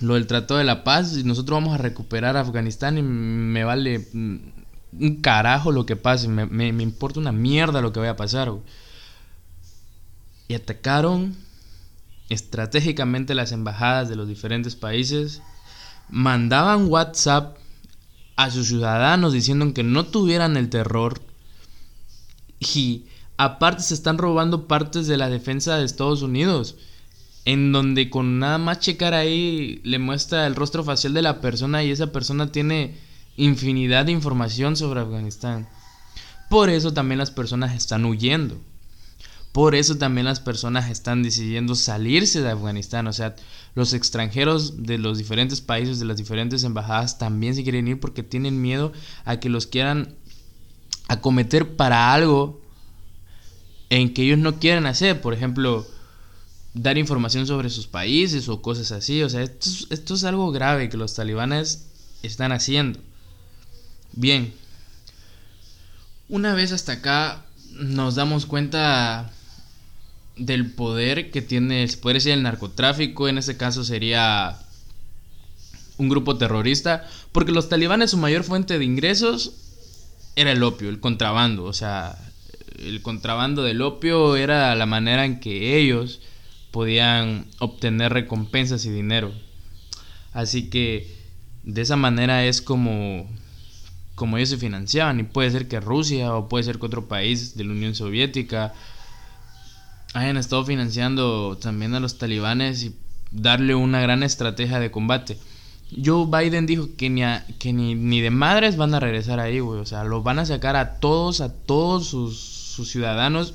Lo 0.00 0.14
del 0.14 0.26
Tratado 0.26 0.58
de 0.58 0.64
la 0.64 0.82
Paz, 0.82 1.16
y 1.16 1.24
nosotros 1.24 1.56
vamos 1.56 1.74
a 1.74 1.82
recuperar 1.82 2.36
Afganistán 2.36 2.96
y 2.98 3.02
me 3.02 3.64
vale 3.64 4.08
un 4.12 5.20
carajo 5.20 5.72
lo 5.72 5.86
que 5.86 5.96
pase, 5.96 6.26
me, 6.28 6.46
me 6.46 6.82
importa 6.82 7.20
una 7.20 7.32
mierda 7.32 7.82
lo 7.82 7.92
que 7.92 8.00
vaya 8.00 8.12
a 8.12 8.16
pasar. 8.16 8.50
Y 10.48 10.54
atacaron 10.54 11.36
estratégicamente 12.30 13.34
las 13.34 13.52
embajadas 13.52 14.08
de 14.08 14.16
los 14.16 14.26
diferentes 14.26 14.74
países. 14.74 15.42
Mandaban 16.08 16.88
WhatsApp 16.88 17.56
a 18.36 18.50
sus 18.50 18.68
ciudadanos 18.68 19.32
diciendo 19.32 19.74
que 19.74 19.82
no 19.82 20.06
tuvieran 20.06 20.56
el 20.56 20.70
terror. 20.70 21.20
Y 22.58 23.04
aparte 23.36 23.82
se 23.82 23.94
están 23.94 24.16
robando 24.16 24.66
partes 24.66 25.06
de 25.06 25.16
la 25.16 25.28
defensa 25.28 25.76
de 25.76 25.84
Estados 25.84 26.22
Unidos 26.22 26.76
en 27.44 27.72
donde 27.72 28.10
con 28.10 28.38
nada 28.38 28.58
más 28.58 28.80
checar 28.80 29.14
ahí 29.14 29.80
le 29.84 29.98
muestra 29.98 30.46
el 30.46 30.54
rostro 30.54 30.84
facial 30.84 31.14
de 31.14 31.22
la 31.22 31.40
persona 31.40 31.82
y 31.82 31.90
esa 31.90 32.12
persona 32.12 32.52
tiene 32.52 32.98
infinidad 33.36 34.06
de 34.06 34.12
información 34.12 34.76
sobre 34.76 35.00
Afganistán. 35.00 35.68
Por 36.48 36.68
eso 36.68 36.92
también 36.92 37.18
las 37.18 37.30
personas 37.30 37.74
están 37.74 38.04
huyendo. 38.04 38.60
Por 39.52 39.74
eso 39.74 39.98
también 39.98 40.26
las 40.26 40.38
personas 40.38 40.90
están 40.90 41.22
decidiendo 41.22 41.74
salirse 41.74 42.40
de 42.40 42.50
Afganistán. 42.50 43.08
O 43.08 43.12
sea, 43.12 43.34
los 43.74 43.94
extranjeros 43.94 44.84
de 44.84 44.98
los 44.98 45.18
diferentes 45.18 45.60
países, 45.60 45.98
de 45.98 46.04
las 46.04 46.18
diferentes 46.18 46.62
embajadas, 46.62 47.18
también 47.18 47.54
se 47.54 47.64
quieren 47.64 47.88
ir 47.88 47.98
porque 47.98 48.22
tienen 48.22 48.62
miedo 48.62 48.92
a 49.24 49.40
que 49.40 49.48
los 49.48 49.66
quieran 49.66 50.14
acometer 51.08 51.74
para 51.74 52.12
algo 52.12 52.60
en 53.88 54.14
que 54.14 54.22
ellos 54.22 54.38
no 54.38 54.60
quieren 54.60 54.86
hacer. 54.86 55.20
Por 55.20 55.34
ejemplo, 55.34 55.84
dar 56.74 56.98
información 56.98 57.46
sobre 57.46 57.70
sus 57.70 57.86
países 57.86 58.48
o 58.48 58.62
cosas 58.62 58.92
así. 58.92 59.22
O 59.22 59.28
sea, 59.28 59.42
esto 59.42 59.68
es, 59.68 59.86
esto 59.90 60.14
es 60.14 60.24
algo 60.24 60.52
grave 60.52 60.88
que 60.88 60.96
los 60.96 61.14
talibanes 61.14 61.86
están 62.22 62.52
haciendo. 62.52 62.98
Bien. 64.12 64.52
Una 66.28 66.54
vez 66.54 66.72
hasta 66.72 66.92
acá 66.92 67.44
nos 67.72 68.14
damos 68.14 68.46
cuenta 68.46 69.32
del 70.36 70.70
poder 70.72 71.30
que 71.30 71.42
tiene, 71.42 71.86
se 71.88 71.98
puede 71.98 72.14
decir, 72.14 72.32
el 72.32 72.42
narcotráfico, 72.42 73.28
en 73.28 73.38
este 73.38 73.56
caso 73.56 73.84
sería 73.84 74.58
un 75.98 76.08
grupo 76.08 76.38
terrorista, 76.38 77.06
porque 77.32 77.52
los 77.52 77.68
talibanes 77.68 78.12
su 78.12 78.16
mayor 78.16 78.42
fuente 78.42 78.78
de 78.78 78.84
ingresos 78.84 79.52
era 80.36 80.52
el 80.52 80.62
opio, 80.62 80.88
el 80.88 81.00
contrabando, 81.00 81.64
o 81.64 81.74
sea, 81.74 82.16
el 82.78 83.02
contrabando 83.02 83.62
del 83.62 83.82
opio 83.82 84.36
era 84.36 84.74
la 84.74 84.86
manera 84.86 85.26
en 85.26 85.40
que 85.40 85.78
ellos 85.78 86.20
podían 86.70 87.46
obtener 87.58 88.12
recompensas 88.12 88.84
y 88.84 88.90
dinero. 88.90 89.32
Así 90.32 90.70
que 90.70 91.16
de 91.62 91.82
esa 91.82 91.96
manera 91.96 92.44
es 92.44 92.62
como 92.62 93.28
como 94.14 94.36
ellos 94.36 94.50
se 94.50 94.58
financiaban 94.58 95.18
y 95.18 95.22
puede 95.22 95.50
ser 95.50 95.66
que 95.66 95.80
Rusia 95.80 96.34
o 96.34 96.46
puede 96.46 96.64
ser 96.64 96.78
que 96.78 96.84
otro 96.84 97.08
país 97.08 97.56
de 97.56 97.64
la 97.64 97.72
Unión 97.72 97.94
Soviética 97.94 98.74
hayan 100.12 100.36
estado 100.36 100.62
financiando 100.64 101.56
también 101.56 101.94
a 101.94 102.00
los 102.00 102.18
talibanes 102.18 102.82
y 102.82 102.94
darle 103.30 103.74
una 103.74 104.00
gran 104.02 104.22
estrategia 104.22 104.78
de 104.78 104.90
combate. 104.90 105.38
Joe 106.04 106.26
Biden 106.26 106.66
dijo 106.66 106.90
que 106.98 107.08
ni, 107.10 107.22
que 107.58 107.72
ni, 107.72 108.20
de 108.20 108.30
madres 108.30 108.76
van 108.76 108.94
a 108.94 109.00
regresar 109.00 109.40
ahí, 109.40 109.60
güey. 109.60 109.80
O 109.80 109.86
sea, 109.86 110.04
los 110.04 110.22
van 110.22 110.38
a 110.38 110.46
sacar 110.46 110.76
a 110.76 111.00
todos, 111.00 111.40
a 111.40 111.52
todos 111.52 112.06
sus, 112.06 112.38
sus 112.38 112.90
ciudadanos. 112.90 113.54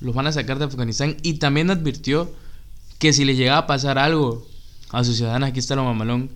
Los 0.00 0.14
van 0.14 0.26
a 0.26 0.32
sacar 0.32 0.58
de 0.58 0.66
Afganistán. 0.66 1.16
Y 1.22 1.34
también 1.34 1.70
advirtió 1.70 2.32
que 2.98 3.12
si 3.12 3.24
le 3.24 3.36
llegaba 3.36 3.58
a 3.58 3.66
pasar 3.66 3.98
algo 3.98 4.46
a 4.90 5.04
sus 5.04 5.16
ciudadanos, 5.16 5.48
aquí 5.48 5.58
está 5.58 5.76
lo 5.76 5.84
mamalón, 5.84 6.30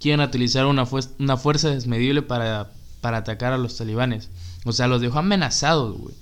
quieren 0.00 0.20
utilizar 0.20 0.66
una, 0.66 0.86
una 1.18 1.36
fuerza 1.36 1.70
desmedible 1.70 2.22
para, 2.22 2.70
para 3.00 3.18
atacar 3.18 3.52
a 3.52 3.58
los 3.58 3.76
talibanes. 3.76 4.30
O 4.64 4.72
sea, 4.72 4.86
los 4.86 5.00
dejó 5.00 5.18
amenazados, 5.18 5.98
güey 5.98 6.14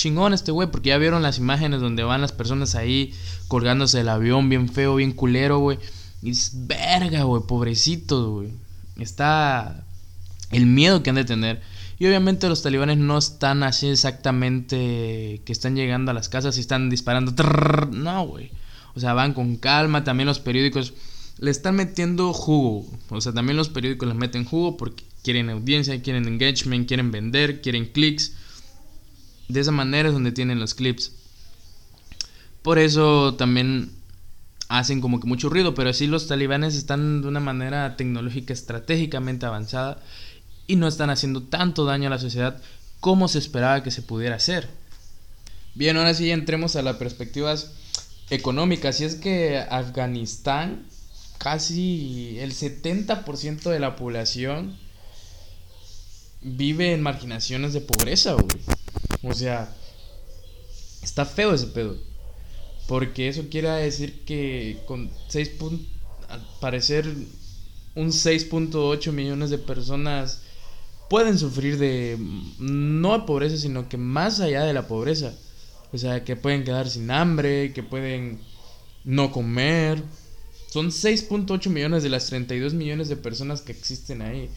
chingón 0.00 0.32
este 0.32 0.50
güey, 0.50 0.70
porque 0.70 0.88
ya 0.88 0.98
vieron 0.98 1.22
las 1.22 1.38
imágenes 1.38 1.80
donde 1.80 2.02
van 2.02 2.22
las 2.22 2.32
personas 2.32 2.74
ahí 2.74 3.12
colgándose 3.48 3.98
del 3.98 4.08
avión, 4.08 4.48
bien 4.48 4.68
feo, 4.68 4.96
bien 4.96 5.12
culero, 5.12 5.58
güey. 5.58 5.78
Y 6.22 6.30
es 6.30 6.52
verga, 6.54 7.24
güey, 7.24 7.42
pobrecitos, 7.42 8.28
güey. 8.28 8.48
Está 8.98 9.84
el 10.50 10.66
miedo 10.66 11.02
que 11.02 11.10
han 11.10 11.16
de 11.16 11.24
tener. 11.24 11.62
Y 12.00 12.06
obviamente 12.06 12.48
los 12.48 12.62
talibanes 12.62 12.96
no 12.96 13.18
están 13.18 13.62
así 13.62 13.88
exactamente 13.88 15.42
que 15.44 15.52
están 15.52 15.76
llegando 15.76 16.10
a 16.10 16.14
las 16.14 16.30
casas 16.30 16.56
y 16.56 16.60
están 16.60 16.88
disparando. 16.88 17.30
no, 17.92 18.26
güey. 18.26 18.50
O 18.94 19.00
sea, 19.00 19.12
van 19.12 19.34
con 19.34 19.56
calma. 19.58 20.02
También 20.02 20.26
los 20.26 20.40
periódicos 20.40 20.94
le 21.38 21.50
están 21.50 21.76
metiendo 21.76 22.32
jugo. 22.32 22.86
O 23.10 23.20
sea, 23.20 23.34
también 23.34 23.58
los 23.58 23.68
periódicos 23.68 24.08
les 24.08 24.16
meten 24.16 24.46
jugo 24.46 24.78
porque 24.78 25.04
quieren 25.22 25.50
audiencia, 25.50 26.00
quieren 26.00 26.26
engagement, 26.26 26.88
quieren 26.88 27.10
vender, 27.10 27.60
quieren 27.60 27.84
clics. 27.84 28.32
De 29.48 29.60
esa 29.60 29.70
manera 29.70 30.08
es 30.08 30.14
donde 30.14 30.32
tienen 30.32 30.58
los 30.58 30.74
clips. 30.74 31.12
Por 32.62 32.78
eso 32.78 33.34
también 33.34 33.90
hacen 34.68 35.02
como 35.02 35.20
que 35.20 35.26
mucho 35.26 35.50
ruido, 35.50 35.74
pero 35.74 35.90
así 35.90 36.06
los 36.06 36.28
talibanes 36.28 36.76
están 36.76 37.20
de 37.20 37.28
una 37.28 37.40
manera 37.40 37.98
tecnológica 37.98 38.54
estratégicamente 38.54 39.44
avanzada 39.44 40.02
y 40.70 40.76
no 40.76 40.86
están 40.86 41.10
haciendo 41.10 41.42
tanto 41.42 41.84
daño 41.84 42.06
a 42.06 42.10
la 42.10 42.18
sociedad 42.20 42.62
como 43.00 43.26
se 43.26 43.40
esperaba 43.40 43.82
que 43.82 43.90
se 43.90 44.02
pudiera 44.02 44.36
hacer. 44.36 44.68
Bien, 45.74 45.96
ahora 45.96 46.14
sí 46.14 46.30
entremos 46.30 46.76
a 46.76 46.82
las 46.82 46.94
perspectivas 46.94 47.72
económicas. 48.30 49.00
Y 49.00 49.04
es 49.04 49.16
que 49.16 49.58
Afganistán, 49.58 50.86
casi 51.38 52.38
el 52.38 52.52
70% 52.52 53.68
de 53.68 53.80
la 53.80 53.96
población 53.96 54.78
vive 56.40 56.92
en 56.92 57.02
marginaciones 57.02 57.72
de 57.72 57.80
pobreza, 57.80 58.34
güey. 58.34 58.46
O 59.24 59.34
sea, 59.34 59.74
está 61.02 61.26
feo 61.26 61.52
ese 61.52 61.66
pedo. 61.66 61.98
Porque 62.86 63.26
eso 63.26 63.42
quiere 63.50 63.70
decir 63.70 64.24
que 64.24 64.78
con 64.86 65.10
6 65.26 65.50
al 66.28 66.46
parecer 66.60 67.06
un 67.96 68.10
6.8 68.10 69.10
millones 69.10 69.50
de 69.50 69.58
personas 69.58 70.42
pueden 71.10 71.38
sufrir 71.38 71.76
de 71.76 72.16
no 72.60 73.26
pobreza, 73.26 73.56
sino 73.56 73.88
que 73.88 73.96
más 73.96 74.38
allá 74.38 74.62
de 74.62 74.72
la 74.72 74.86
pobreza. 74.86 75.34
O 75.92 75.98
sea, 75.98 76.22
que 76.22 76.36
pueden 76.36 76.62
quedar 76.62 76.88
sin 76.88 77.10
hambre, 77.10 77.72
que 77.72 77.82
pueden 77.82 78.38
no 79.02 79.32
comer. 79.32 80.00
Son 80.68 80.92
6.8 80.92 81.68
millones 81.68 82.04
de 82.04 82.10
las 82.10 82.26
32 82.26 82.74
millones 82.74 83.08
de 83.08 83.16
personas 83.16 83.60
que 83.60 83.72
existen 83.72 84.22
ahí. 84.22 84.50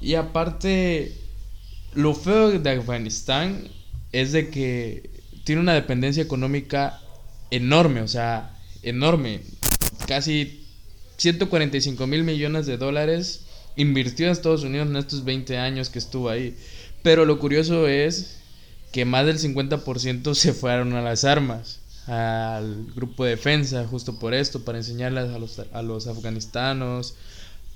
Y 0.00 0.14
aparte 0.14 1.12
lo 1.94 2.14
feo 2.14 2.56
de 2.56 2.70
Afganistán 2.70 3.68
es 4.12 4.30
de 4.30 4.48
que 4.48 5.10
tiene 5.42 5.60
una 5.60 5.74
dependencia 5.74 6.22
económica 6.22 7.00
enorme, 7.50 8.00
o 8.02 8.08
sea, 8.08 8.56
enorme. 8.84 9.40
Casi 10.06 10.68
145 11.16 12.06
mil 12.06 12.22
millones 12.22 12.66
de 12.66 12.76
dólares 12.76 13.46
invirtió 13.80 14.26
en 14.26 14.32
Estados 14.32 14.62
Unidos 14.62 14.88
en 14.88 14.96
estos 14.96 15.24
20 15.24 15.56
años 15.58 15.88
que 15.88 15.98
estuvo 15.98 16.28
ahí. 16.28 16.56
Pero 17.02 17.24
lo 17.24 17.38
curioso 17.38 17.86
es 17.88 18.36
que 18.92 19.04
más 19.04 19.26
del 19.26 19.38
50% 19.38 20.34
se 20.34 20.52
fueron 20.52 20.94
a 20.94 21.02
las 21.02 21.24
armas, 21.24 21.80
al 22.06 22.86
grupo 22.94 23.24
de 23.24 23.30
defensa, 23.30 23.86
justo 23.86 24.18
por 24.18 24.34
esto, 24.34 24.64
para 24.64 24.78
enseñarles 24.78 25.30
a 25.30 25.38
los, 25.38 25.60
a 25.72 25.82
los 25.82 26.06
afganistanos 26.06 27.14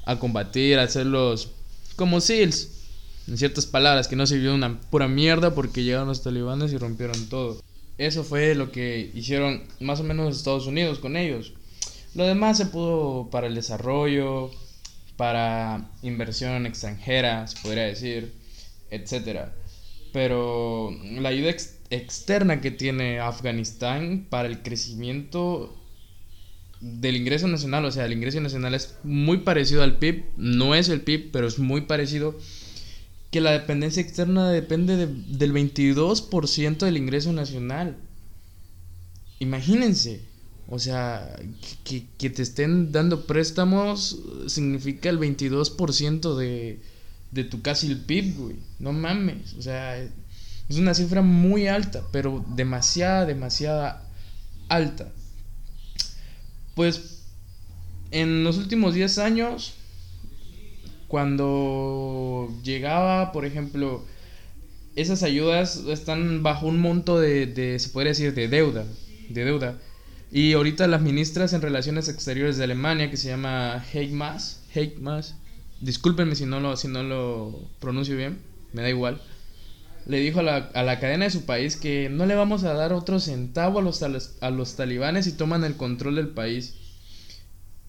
a 0.07 0.19
combatir, 0.19 0.79
a 0.79 0.83
hacerlos 0.83 1.51
como 1.97 2.21
SEALs, 2.21 2.69
en 3.27 3.39
ciertas 3.39 3.65
palabras, 3.65 4.09
que 4.09 4.17
no 4.17 4.27
sirvió 4.27 4.55
una 4.55 4.79
pura 4.91 5.09
mierda 5.09 5.55
porque 5.55 5.83
llegaron 5.83 6.09
los 6.09 6.23
talibanes 6.23 6.73
y 6.73 6.77
rompieron 6.79 7.29
todo. 7.29 7.63
Eso 7.97 8.25
fue 8.25 8.55
lo 8.55 8.71
que 8.73 9.11
hicieron 9.15 9.63
más 9.81 10.01
o 10.01 10.05
menos 10.05 10.37
Estados 10.37 10.67
Unidos 10.67 10.99
con 10.99 11.17
ellos. 11.17 11.55
Lo 12.15 12.25
demás 12.25 12.59
se 12.59 12.67
pudo 12.67 13.31
para 13.31 13.47
el 13.47 13.55
desarrollo, 13.55 14.51
para 15.17 15.91
inversión 16.03 16.67
extranjera, 16.67 17.47
se 17.47 17.61
podría 17.63 17.85
decir, 17.85 18.35
etcétera. 18.91 19.55
Pero 20.13 20.91
la 21.03 21.31
ayuda 21.31 21.51
externa 21.91 22.61
que 22.61 22.71
tiene 22.71 23.21
Afganistán 23.21 24.27
para 24.31 24.49
el 24.49 24.63
crecimiento 24.63 25.77
del 26.81 27.17
ingreso 27.17 27.49
nacional, 27.49 27.85
o 27.85 27.91
sea, 27.91 28.05
el 28.05 28.13
ingreso 28.13 28.41
nacional 28.41 28.75
es 28.75 28.99
muy 29.03 29.39
parecido 29.39 29.83
al 29.83 29.99
PIB, 29.99 30.25
no 30.37 30.75
es 30.75 30.89
el 30.89 31.01
PIB, 31.01 31.31
pero 31.33 31.47
es 31.47 31.59
muy 31.59 31.83
parecido, 31.83 32.39
que 33.31 33.41
la 33.41 33.53
dependencia 33.53 34.03
externa 34.03 34.51
depende 34.51 34.97
del 34.97 35.53
22% 35.53 36.79
del 36.79 36.97
ingreso 36.97 37.33
nacional. 37.33 37.97
Imagínense, 39.41 40.21
o 40.69 40.79
sea, 40.79 41.37
que, 41.85 42.05
que, 42.17 42.31
te 42.31 42.43
estén 42.43 42.91
dando 42.91 43.27
préstamos 43.27 44.19
significa 44.47 45.11
el 45.11 45.19
22% 45.19 46.37
de, 46.37 46.81
de 47.33 47.45
tu 47.45 47.61
casi 47.61 47.89
el 47.89 48.01
PIB, 48.01 48.37
güey. 48.37 48.57
No 48.79 48.93
mames, 48.93 49.55
o 49.55 49.63
sea, 49.63 49.99
es 50.01 50.79
una 50.79 50.95
cifra 50.95 51.21
muy 51.21 51.67
alta, 51.67 52.03
pero 52.13 52.45
demasiada, 52.55 53.27
demasiada 53.27 54.09
alta. 54.69 55.13
Pues 56.75 57.23
en 58.11 58.45
los 58.45 58.57
últimos 58.57 58.95
10 58.95 59.19
años, 59.19 59.75
cuando 61.09 62.49
llegaba, 62.63 63.33
por 63.33 63.45
ejemplo, 63.45 64.05
esas 64.97 65.23
ayudas 65.23 65.77
están 65.89 66.43
bajo 66.43 66.67
un 66.67 66.79
monto 66.79 67.19
de, 67.19 67.47
de 67.47 67.79
se 67.79 67.91
podría 67.91 68.13
decir, 68.13 68.35
de 68.35 68.49
deuda, 68.49 68.87
de 69.29 69.45
deuda. 69.45 69.79
Y 70.35 70.55
ahorita 70.55 70.89
las 70.89 71.01
ministras 71.01 71.53
en 71.53 71.63
Relaciones 71.63 72.09
Exteriores 72.09 72.57
de 72.57 72.65
Alemania, 72.65 73.09
que 73.09 73.17
se 73.17 73.29
llama 73.29 73.85
Heikmas, 73.95 74.65
discúlpenme 75.81 76.35
si 76.35 76.45
no 76.45 76.59
lo, 76.59 76.77
si 76.77 76.89
no 76.89 77.05
lo 77.05 77.71
pronuncio 77.79 78.17
bien, 78.17 78.41
me 78.73 78.83
da 78.83 78.89
igual, 78.89 79.23
le 80.07 80.19
dijo 80.19 80.41
a 80.41 80.43
la, 80.43 80.57
a 80.75 80.83
la 80.83 80.99
cadena 80.99 81.27
de 81.27 81.31
su 81.31 81.45
país 81.45 81.77
que 81.77 82.09
no 82.09 82.27
le 82.27 82.35
vamos 82.35 82.65
a 82.65 82.75
dar 82.75 82.93
otro 82.93 83.21
centavo 83.21 83.79
a 83.79 83.83
los, 83.83 84.03
a 84.03 84.51
los, 84.51 84.75
talibanes 84.75 85.27
si 85.27 85.35
toman 85.35 85.63
el 85.63 85.77
control 85.77 86.17
del 86.17 86.31
país. 86.31 86.75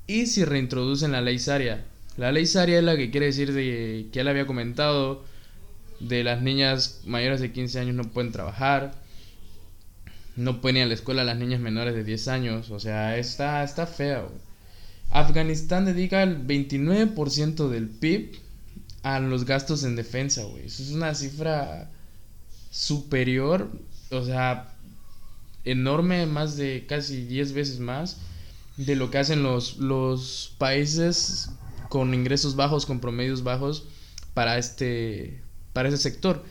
Y 0.05 0.27
si 0.27 0.45
reintroducen 0.45 1.13
la 1.13 1.21
ley 1.21 1.39
Sharia. 1.39 1.83
La 2.15 2.31
ley 2.31 2.45
Sharia 2.45 2.77
es 2.77 2.83
la 2.83 2.95
que 2.95 3.09
quiere 3.09 3.25
decir 3.25 3.53
de, 3.53 4.05
que 4.13 4.19
él 4.19 4.27
había 4.27 4.45
comentado 4.45 5.25
de 5.99 6.23
las 6.23 6.43
niñas 6.43 7.01
mayores 7.05 7.41
de 7.41 7.51
15 7.51 7.79
años 7.79 7.95
no 7.95 8.03
pueden 8.03 8.31
trabajar, 8.31 9.03
no 10.35 10.61
pueden 10.61 10.83
a 10.83 10.85
la 10.85 10.93
escuela 10.93 11.23
las 11.23 11.37
niñas 11.37 11.59
menores 11.59 11.95
de 11.95 12.03
10 12.03 12.27
años, 12.27 12.71
o 12.71 12.79
sea, 12.79 13.17
está, 13.17 13.63
está 13.63 13.87
feo. 13.87 14.31
Afganistán 15.11 15.85
dedica 15.85 16.23
el 16.23 16.45
29% 16.45 17.69
del 17.69 17.87
PIB 17.87 18.37
a 19.03 19.19
los 19.19 19.45
gastos 19.45 19.83
en 19.83 19.95
defensa, 19.95 20.43
güey. 20.43 20.65
Eso 20.65 20.83
es 20.83 20.91
una 20.91 21.13
cifra 21.13 21.89
superior, 22.71 23.69
o 24.11 24.25
sea, 24.25 24.73
enorme, 25.63 26.25
más 26.25 26.57
de 26.57 26.85
casi 26.87 27.23
10 27.25 27.53
veces 27.53 27.79
más 27.79 28.17
de 28.77 28.95
lo 28.95 29.09
que 29.09 29.17
hacen 29.17 29.43
los, 29.43 29.77
los 29.77 30.53
países 30.57 31.49
con 31.89 32.13
ingresos 32.13 32.55
bajos, 32.55 32.85
con 32.85 32.99
promedios 32.99 33.43
bajos 33.43 33.85
para 34.33 34.57
este 34.57 35.41
para 35.71 35.89
ese 35.89 35.97
sector, 35.97 36.43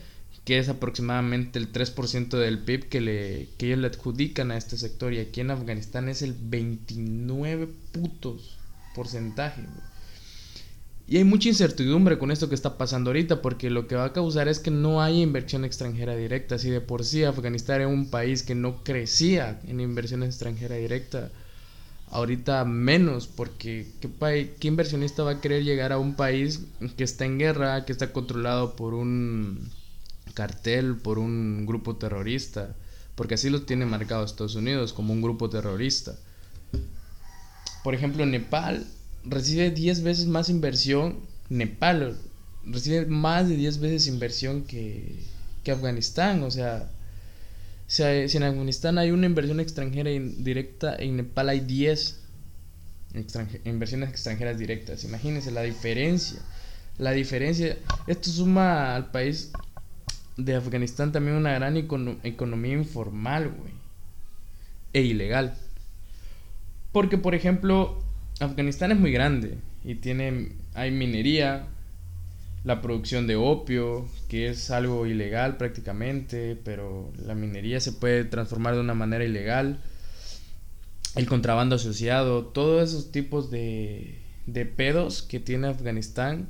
que 0.45 0.59
es 0.59 0.69
aproximadamente 0.69 1.57
el 1.57 1.73
3% 1.73 2.37
del 2.37 2.59
PIB 2.59 2.87
que, 2.87 3.01
le, 3.01 3.49
que 3.57 3.65
ellos 3.65 3.79
le 3.79 3.87
adjudican 3.87 4.51
a 4.51 4.57
este 4.57 4.77
sector. 4.77 5.11
Y 5.11 5.19
aquí 5.19 5.41
en 5.41 5.49
Afganistán 5.49 6.07
es 6.07 6.21
el 6.21 6.35
29 6.39 7.67
putos 7.91 8.57
porcentaje. 8.93 9.63
Y 11.07 11.17
hay 11.17 11.23
mucha 11.23 11.49
incertidumbre 11.49 12.17
con 12.17 12.31
esto 12.31 12.47
que 12.47 12.55
está 12.55 12.77
pasando 12.77 13.09
ahorita, 13.09 13.41
porque 13.41 13.69
lo 13.69 13.87
que 13.87 13.95
va 13.95 14.05
a 14.05 14.13
causar 14.13 14.47
es 14.47 14.59
que 14.59 14.71
no 14.71 15.01
hay 15.01 15.21
inversión 15.21 15.65
extranjera 15.65 16.15
directa. 16.15 16.59
Si 16.59 16.69
de 16.69 16.81
por 16.81 17.03
sí 17.03 17.23
Afganistán 17.23 17.81
era 17.81 17.87
un 17.87 18.09
país 18.09 18.43
que 18.43 18.55
no 18.55 18.83
crecía 18.83 19.59
en 19.67 19.79
inversión 19.79 20.23
extranjera 20.23 20.75
directa, 20.75 21.31
ahorita 22.09 22.65
menos, 22.65 23.27
porque 23.27 23.87
¿qué, 23.99 24.09
¿qué 24.59 24.67
inversionista 24.67 25.23
va 25.23 25.31
a 25.31 25.41
querer 25.41 25.63
llegar 25.63 25.91
a 25.91 25.99
un 25.99 26.15
país 26.15 26.61
que 26.97 27.03
está 27.03 27.25
en 27.25 27.39
guerra, 27.39 27.85
que 27.85 27.91
está 27.91 28.13
controlado 28.13 28.75
por 28.75 28.93
un 28.93 29.69
cartel, 30.35 30.97
por 30.97 31.17
un 31.17 31.65
grupo 31.65 31.95
terrorista? 31.95 32.75
Porque 33.15 33.33
así 33.33 33.49
lo 33.49 33.63
tiene 33.63 33.87
marcado 33.87 34.23
Estados 34.23 34.53
Unidos 34.53 34.93
como 34.93 35.13
un 35.13 35.23
grupo 35.23 35.49
terrorista. 35.49 36.15
Por 37.83 37.95
ejemplo, 37.95 38.25
Nepal 38.27 38.85
recibe 39.23 39.71
10 39.71 40.03
veces 40.03 40.27
más 40.27 40.49
inversión, 40.49 41.21
Nepal 41.49 42.17
recibe 42.63 43.07
más 43.07 43.49
de 43.49 43.55
10 43.55 43.79
veces 43.79 44.07
inversión 44.07 44.63
que, 44.65 45.23
que 45.63 45.71
Afganistán, 45.71 46.43
o 46.43 46.51
sea, 46.51 46.91
si 47.87 48.03
en 48.03 48.43
Afganistán 48.43 48.97
hay 48.97 49.11
una 49.11 49.27
inversión 49.27 49.59
extranjera 49.59 50.09
directa, 50.09 50.95
en 50.95 51.17
Nepal 51.17 51.49
hay 51.49 51.59
10 51.61 52.19
inversiones 53.65 54.09
extranjeras 54.09 54.57
directas. 54.57 55.03
Imagínense 55.03 55.51
la 55.51 55.61
diferencia. 55.61 56.39
La 56.97 57.11
diferencia. 57.11 57.77
Esto 58.07 58.29
suma 58.29 58.95
al 58.95 59.11
país 59.11 59.51
de 60.37 60.55
Afganistán 60.55 61.11
también 61.11 61.37
una 61.37 61.53
gran 61.53 61.77
economía 61.77 62.73
informal, 62.73 63.49
güey. 63.49 63.73
E 64.93 65.01
ilegal. 65.01 65.55
Porque, 66.91 67.17
por 67.17 67.35
ejemplo, 67.35 68.01
Afganistán 68.39 68.91
es 68.91 68.99
muy 68.99 69.11
grande 69.11 69.57
y 69.83 69.95
tiene, 69.95 70.53
hay 70.73 70.91
minería, 70.91 71.67
la 72.63 72.81
producción 72.81 73.27
de 73.27 73.35
opio, 73.35 74.07
que 74.27 74.49
es 74.49 74.71
algo 74.71 75.05
ilegal 75.05 75.57
prácticamente, 75.57 76.57
pero 76.63 77.11
la 77.23 77.35
minería 77.35 77.79
se 77.79 77.91
puede 77.91 78.25
transformar 78.25 78.73
de 78.73 78.81
una 78.81 78.95
manera 78.95 79.23
ilegal, 79.23 79.79
el 81.15 81.27
contrabando 81.27 81.75
asociado, 81.75 82.45
todos 82.45 82.89
esos 82.89 83.11
tipos 83.11 83.51
de, 83.51 84.19
de 84.47 84.65
pedos 84.65 85.21
que 85.21 85.39
tiene 85.39 85.67
Afganistán 85.67 86.49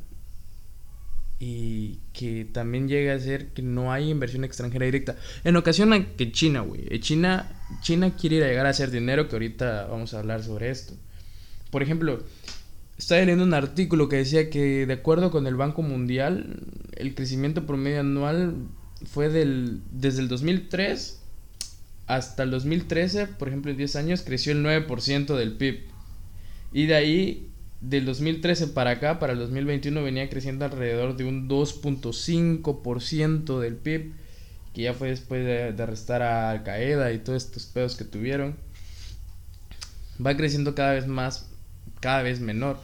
y 1.39 1.99
que 2.13 2.45
también 2.45 2.87
llega 2.87 3.13
a 3.13 3.19
ser 3.19 3.49
que 3.49 3.61
no 3.61 3.91
hay 3.91 4.09
inversión 4.09 4.43
extranjera 4.43 4.85
directa. 4.85 5.15
En 5.43 5.55
ocasión 5.55 6.07
que 6.17 6.31
China, 6.31 6.61
güey, 6.61 6.99
China, 6.99 7.51
China 7.81 8.15
quiere 8.15 8.39
llegar 8.39 8.65
a 8.65 8.69
hacer 8.69 8.91
dinero, 8.91 9.27
que 9.27 9.35
ahorita 9.35 9.87
vamos 9.87 10.13
a 10.13 10.19
hablar 10.19 10.43
sobre 10.43 10.69
esto. 10.69 10.93
Por 11.71 11.83
ejemplo, 11.83 12.23
estaba 12.97 13.21
leyendo 13.21 13.43
un 13.43 13.53
artículo 13.53 14.07
que 14.07 14.17
decía 14.17 14.49
que 14.49 14.85
de 14.85 14.93
acuerdo 14.93 15.31
con 15.31 15.47
el 15.47 15.55
Banco 15.55 15.81
Mundial, 15.81 16.61
el 16.95 17.13
crecimiento 17.15 17.65
promedio 17.65 17.99
anual 17.99 18.55
fue 19.05 19.29
del 19.29 19.81
desde 19.91 20.21
el 20.21 20.29
2003 20.29 21.21
hasta 22.07 22.43
el 22.43 22.51
2013, 22.51 23.27
por 23.27 23.47
ejemplo, 23.47 23.71
en 23.71 23.77
10 23.77 23.95
años 23.95 24.21
creció 24.21 24.53
el 24.53 24.63
9% 24.63 25.35
del 25.35 25.53
PIB. 25.53 25.81
Y 26.71 26.85
de 26.85 26.95
ahí 26.95 27.49
del 27.89 28.05
2013 28.05 28.67
para 28.67 28.91
acá, 28.91 29.19
para 29.19 29.33
el 29.33 29.39
2021 29.39 30.03
venía 30.03 30.29
creciendo 30.29 30.65
alrededor 30.65 31.17
de 31.17 31.25
un 31.25 31.49
2.5% 31.49 33.59
del 33.59 33.75
PIB, 33.75 34.13
que 34.73 34.81
ya 34.81 34.93
fue 34.93 35.09
después 35.09 35.45
de, 35.45 35.73
de 35.73 35.83
arrestar 35.83 36.21
a 36.21 36.51
Al 36.51 36.63
Qaeda 36.63 37.11
y 37.11 37.19
todos 37.19 37.45
estos 37.45 37.65
pedos 37.65 37.95
que 37.95 38.05
tuvieron. 38.05 38.55
Va 40.23 40.37
creciendo 40.37 40.75
cada 40.75 40.93
vez 40.93 41.07
más 41.07 41.49
cada 42.05 42.21
vez 42.21 42.39
menor. 42.39 42.77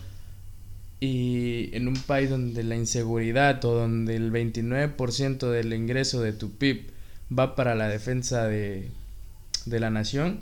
Y 0.99 1.69
en 1.75 1.87
un 1.87 1.95
país 1.95 2.29
donde 2.29 2.63
la 2.63 2.75
inseguridad 2.75 3.63
o 3.65 3.73
donde 3.73 4.15
el 4.15 4.31
29% 4.31 5.49
del 5.49 5.73
ingreso 5.73 6.21
de 6.21 6.33
tu 6.33 6.57
PIB 6.57 6.89
va 7.37 7.55
para 7.55 7.75
la 7.75 7.87
defensa 7.87 8.47
de, 8.47 8.89
de 9.65 9.79
la 9.79 9.91
nación, 9.91 10.39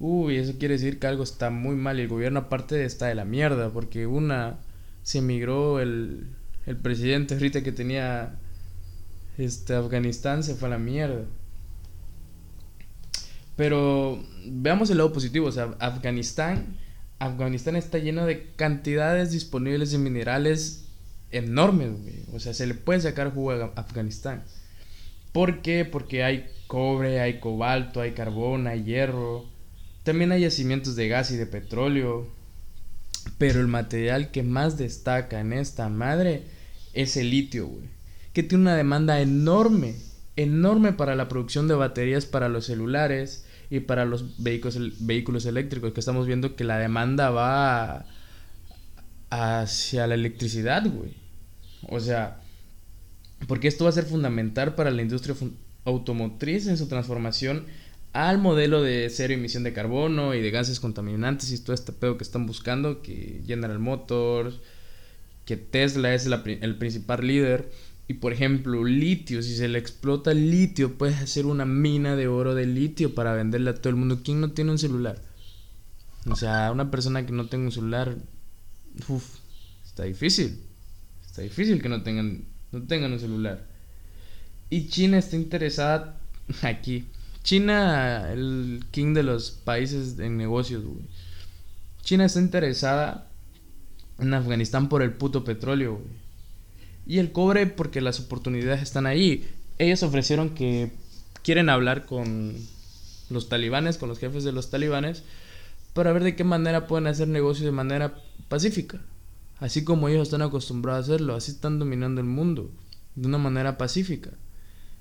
uy, 0.00 0.36
eso 0.36 0.54
quiere 0.58 0.74
decir 0.74 0.98
que 0.98 1.06
algo 1.06 1.22
está 1.22 1.50
muy 1.50 1.76
mal 1.76 1.98
y 1.98 2.02
el 2.02 2.08
gobierno 2.08 2.40
aparte 2.40 2.84
está 2.84 3.06
de 3.06 3.14
la 3.14 3.24
mierda, 3.24 3.70
porque 3.70 4.06
una 4.06 4.58
se 5.02 5.18
emigró 5.18 5.80
el, 5.80 6.26
el 6.66 6.76
presidente 6.76 7.34
ahorita 7.34 7.62
que 7.62 7.72
tenía 7.72 8.38
este, 9.38 9.74
Afganistán 9.74 10.42
se 10.42 10.54
fue 10.54 10.68
a 10.68 10.72
la 10.72 10.78
mierda. 10.78 11.24
Pero 13.56 14.24
veamos 14.46 14.90
el 14.90 14.98
lado 14.98 15.12
positivo, 15.12 15.48
o 15.48 15.52
sea, 15.52 15.74
Afganistán, 15.80 16.76
Afganistán 17.18 17.76
está 17.76 17.98
lleno 17.98 18.24
de 18.24 18.50
cantidades 18.56 19.32
disponibles 19.32 19.92
de 19.92 19.98
minerales 19.98 20.86
enormes, 21.30 21.90
O 22.32 22.40
sea, 22.40 22.54
se 22.54 22.66
le 22.66 22.74
puede 22.74 23.00
sacar 23.00 23.32
jugo 23.32 23.52
a 23.52 23.72
Afganistán. 23.76 24.42
¿Por 25.32 25.62
qué? 25.62 25.84
Porque 25.84 26.24
hay 26.24 26.46
cobre, 26.66 27.20
hay 27.20 27.38
cobalto, 27.38 28.00
hay 28.00 28.12
carbón, 28.12 28.66
hay 28.66 28.84
hierro. 28.84 29.49
También 30.10 30.32
hay 30.32 30.40
yacimientos 30.40 30.96
de 30.96 31.06
gas 31.06 31.30
y 31.30 31.36
de 31.36 31.46
petróleo. 31.46 32.26
Pero 33.38 33.60
el 33.60 33.68
material 33.68 34.32
que 34.32 34.42
más 34.42 34.76
destaca 34.76 35.38
en 35.38 35.52
esta 35.52 35.88
madre 35.88 36.42
es 36.94 37.16
el 37.16 37.30
litio, 37.30 37.68
güey. 37.68 37.84
Que 38.32 38.42
tiene 38.42 38.62
una 38.62 38.74
demanda 38.74 39.20
enorme, 39.20 39.94
enorme 40.34 40.92
para 40.92 41.14
la 41.14 41.28
producción 41.28 41.68
de 41.68 41.76
baterías 41.76 42.26
para 42.26 42.48
los 42.48 42.66
celulares 42.66 43.44
y 43.70 43.78
para 43.78 44.04
los 44.04 44.42
vehículos, 44.42 45.06
vehículos 45.06 45.46
eléctricos. 45.46 45.92
Que 45.92 46.00
estamos 46.00 46.26
viendo 46.26 46.56
que 46.56 46.64
la 46.64 46.78
demanda 46.78 47.30
va 47.30 48.04
hacia 49.30 50.08
la 50.08 50.14
electricidad, 50.14 50.90
güey. 50.90 51.14
O 51.82 52.00
sea, 52.00 52.40
porque 53.46 53.68
esto 53.68 53.84
va 53.84 53.90
a 53.90 53.92
ser 53.92 54.06
fundamental 54.06 54.74
para 54.74 54.90
la 54.90 55.02
industria 55.02 55.36
automotriz 55.84 56.66
en 56.66 56.78
su 56.78 56.88
transformación 56.88 57.64
al 58.12 58.38
modelo 58.38 58.82
de 58.82 59.08
cero 59.10 59.34
emisión 59.34 59.62
de 59.62 59.72
carbono 59.72 60.34
y 60.34 60.40
de 60.40 60.50
gases 60.50 60.80
contaminantes 60.80 61.52
y 61.52 61.58
todo 61.58 61.74
este 61.74 61.92
pedo 61.92 62.16
que 62.16 62.24
están 62.24 62.46
buscando, 62.46 63.02
que 63.02 63.42
General 63.46 63.78
Motors, 63.78 64.58
que 65.44 65.56
Tesla 65.56 66.12
es 66.14 66.26
el 66.26 66.76
principal 66.76 67.26
líder. 67.26 67.70
Y 68.08 68.14
por 68.14 68.32
ejemplo, 68.32 68.84
litio, 68.84 69.40
si 69.40 69.54
se 69.54 69.68
le 69.68 69.78
explota 69.78 70.32
el 70.32 70.50
litio, 70.50 70.98
puedes 70.98 71.20
hacer 71.20 71.46
una 71.46 71.64
mina 71.64 72.16
de 72.16 72.26
oro 72.26 72.56
de 72.56 72.66
litio 72.66 73.14
para 73.14 73.34
venderle 73.34 73.70
a 73.70 73.74
todo 73.74 73.90
el 73.90 73.96
mundo. 73.96 74.22
¿Quién 74.24 74.40
no 74.40 74.50
tiene 74.50 74.72
un 74.72 74.78
celular? 74.78 75.22
O 76.28 76.34
sea, 76.34 76.72
una 76.72 76.90
persona 76.90 77.24
que 77.24 77.32
no 77.32 77.46
tenga 77.46 77.66
un 77.66 77.72
celular, 77.72 78.16
uff, 79.08 79.36
está 79.86 80.02
difícil. 80.02 80.58
Está 81.24 81.42
difícil 81.42 81.80
que 81.80 81.88
no 81.88 82.02
tengan, 82.02 82.44
no 82.72 82.82
tengan 82.82 83.12
un 83.12 83.20
celular. 83.20 83.64
Y 84.70 84.88
China 84.88 85.18
está 85.18 85.36
interesada 85.36 86.20
aquí 86.62 87.06
China, 87.42 88.30
el 88.32 88.84
king 88.90 89.14
de 89.14 89.22
los 89.22 89.50
países 89.50 90.18
en 90.18 90.36
negocios. 90.36 90.84
China 92.02 92.24
está 92.24 92.40
interesada 92.40 93.30
en 94.18 94.34
Afganistán 94.34 94.88
por 94.88 95.02
el 95.02 95.12
puto 95.12 95.44
petróleo, 95.44 95.94
güey. 95.94 96.20
Y 97.06 97.18
el 97.18 97.32
cobre 97.32 97.66
porque 97.66 98.00
las 98.00 98.20
oportunidades 98.20 98.82
están 98.82 99.06
ahí. 99.06 99.48
Ellos 99.78 100.02
ofrecieron 100.02 100.50
que 100.50 100.92
quieren 101.42 101.68
hablar 101.68 102.06
con 102.06 102.54
los 103.30 103.48
talibanes, 103.48 103.96
con 103.96 104.08
los 104.08 104.18
jefes 104.18 104.44
de 104.44 104.52
los 104.52 104.70
talibanes, 104.70 105.22
para 105.94 106.12
ver 106.12 106.22
de 106.22 106.36
qué 106.36 106.44
manera 106.44 106.86
pueden 106.86 107.06
hacer 107.06 107.28
negocios 107.28 107.64
de 107.64 107.72
manera 107.72 108.14
pacífica. 108.48 109.00
Así 109.58 109.84
como 109.84 110.08
ellos 110.08 110.22
están 110.22 110.42
acostumbrados 110.42 111.08
a 111.08 111.14
hacerlo, 111.14 111.34
así 111.34 111.52
están 111.52 111.78
dominando 111.78 112.20
el 112.20 112.26
mundo, 112.26 112.70
de 113.14 113.26
una 113.26 113.38
manera 113.38 113.76
pacífica. 113.76 114.30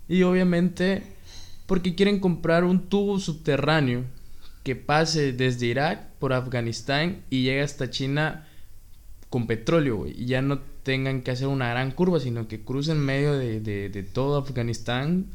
Y 0.07 0.23
obviamente 0.23 1.03
porque 1.69 1.93
quieren 1.93 2.19
comprar 2.19 2.63
un 2.63 2.89
tubo 2.89 3.19
subterráneo 3.19 4.03
que 4.63 4.75
pase 4.75 5.33
desde 5.33 5.67
Irak 5.67 6.03
por 6.17 6.33
Afganistán 6.33 7.21
y 7.29 7.43
llegue 7.43 7.61
hasta 7.61 7.91
China 7.91 8.47
con 9.29 9.45
petróleo, 9.45 10.07
Y 10.07 10.25
ya 10.25 10.41
no 10.41 10.57
tengan 10.81 11.21
que 11.21 11.29
hacer 11.29 11.45
una 11.47 11.69
gran 11.69 11.91
curva, 11.91 12.19
sino 12.19 12.47
que 12.47 12.61
crucen 12.61 12.97
medio 12.97 13.37
de, 13.37 14.09
todo 14.11 14.39
Afganistán 14.39 15.27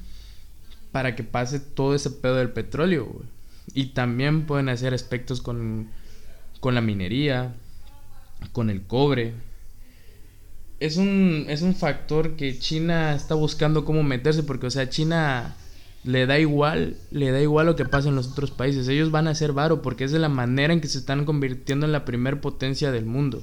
para 0.90 1.14
que 1.14 1.22
pase 1.22 1.60
todo 1.60 1.94
ese 1.94 2.10
pedo 2.10 2.34
del 2.34 2.50
petróleo, 2.50 3.22
Y 3.72 3.90
también 3.90 4.44
pueden 4.44 4.68
hacer 4.68 4.92
aspectos 4.92 5.40
con, 5.40 5.86
con 6.58 6.74
la 6.74 6.80
minería, 6.80 7.54
con 8.50 8.70
el 8.70 8.82
cobre. 8.82 9.34
Es 10.80 10.96
un, 10.96 11.46
es 11.48 11.62
un 11.62 11.76
factor 11.76 12.34
que 12.34 12.58
China 12.58 13.14
está 13.14 13.36
buscando 13.36 13.84
cómo 13.84 14.02
meterse, 14.02 14.42
porque, 14.42 14.66
o 14.66 14.70
sea, 14.70 14.90
China 14.90 15.54
le 16.04 16.26
da 16.26 16.38
igual, 16.38 16.98
le 17.10 17.30
da 17.30 17.40
igual 17.40 17.66
lo 17.66 17.76
que 17.76 17.86
pasa 17.86 18.10
en 18.10 18.14
los 18.14 18.28
otros 18.28 18.50
países. 18.50 18.86
Ellos 18.88 19.10
van 19.10 19.26
a 19.26 19.34
ser 19.34 19.52
varo 19.52 19.80
porque 19.80 20.04
es 20.04 20.12
de 20.12 20.18
la 20.18 20.28
manera 20.28 20.72
en 20.72 20.80
que 20.80 20.88
se 20.88 20.98
están 20.98 21.24
convirtiendo 21.24 21.86
en 21.86 21.92
la 21.92 22.04
primer 22.04 22.40
potencia 22.40 22.92
del 22.92 23.06
mundo. 23.06 23.42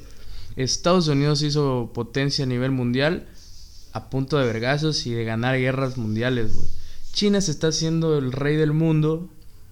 Estados 0.56 1.08
Unidos 1.08 1.42
hizo 1.42 1.92
potencia 1.94 2.46
a 2.46 2.48
nivel 2.48 2.72
mundial 2.72 3.28
a 3.94 4.10
punto 4.10 4.38
de 4.38 4.46
vergazos 4.46 5.06
y 5.08 5.12
de 5.12 5.24
ganar 5.24 5.58
guerras 5.58 5.98
mundiales, 5.98 6.54
güey. 6.54 6.68
China 7.14 7.42
se 7.42 7.52
está 7.52 7.68
haciendo 7.68 8.18
el 8.18 8.32
rey 8.32 8.56
del 8.56 8.74
mundo, 8.74 9.30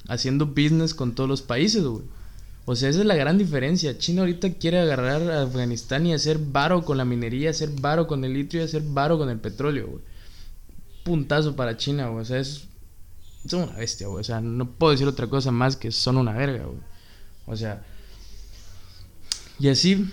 haciendo 0.07 0.47
business 0.47 0.93
con 0.93 1.13
todos 1.13 1.29
los 1.29 1.41
países, 1.41 1.83
güey. 1.83 2.03
O 2.65 2.75
sea, 2.75 2.89
esa 2.89 2.99
es 2.99 3.05
la 3.05 3.15
gran 3.15 3.37
diferencia. 3.37 3.97
China 3.97 4.21
ahorita 4.21 4.53
quiere 4.53 4.79
agarrar 4.79 5.21
a 5.29 5.43
Afganistán 5.43 6.05
y 6.05 6.13
hacer 6.13 6.37
varo 6.37 6.83
con 6.83 6.97
la 6.97 7.05
minería, 7.05 7.51
hacer 7.51 7.69
varo 7.79 8.07
con 8.07 8.23
el 8.25 8.33
litio 8.33 8.59
y 8.59 8.63
hacer 8.63 8.83
varo 8.83 9.17
con 9.17 9.29
el 9.29 9.39
petróleo, 9.39 9.87
güey. 9.87 10.03
Puntazo 11.03 11.55
para 11.55 11.77
China, 11.77 12.09
güey. 12.09 12.21
O 12.21 12.25
sea, 12.25 12.39
es 12.39 12.67
son 13.47 13.63
una 13.63 13.73
bestia, 13.73 14.07
güey. 14.07 14.21
O 14.21 14.23
sea, 14.23 14.41
no 14.41 14.69
puedo 14.71 14.91
decir 14.91 15.07
otra 15.07 15.27
cosa 15.27 15.51
más 15.51 15.75
que 15.75 15.91
son 15.91 16.17
una 16.17 16.33
verga, 16.33 16.65
güey. 16.65 16.79
O 17.45 17.55
sea. 17.55 17.83
Y 19.59 19.69
así. 19.69 20.09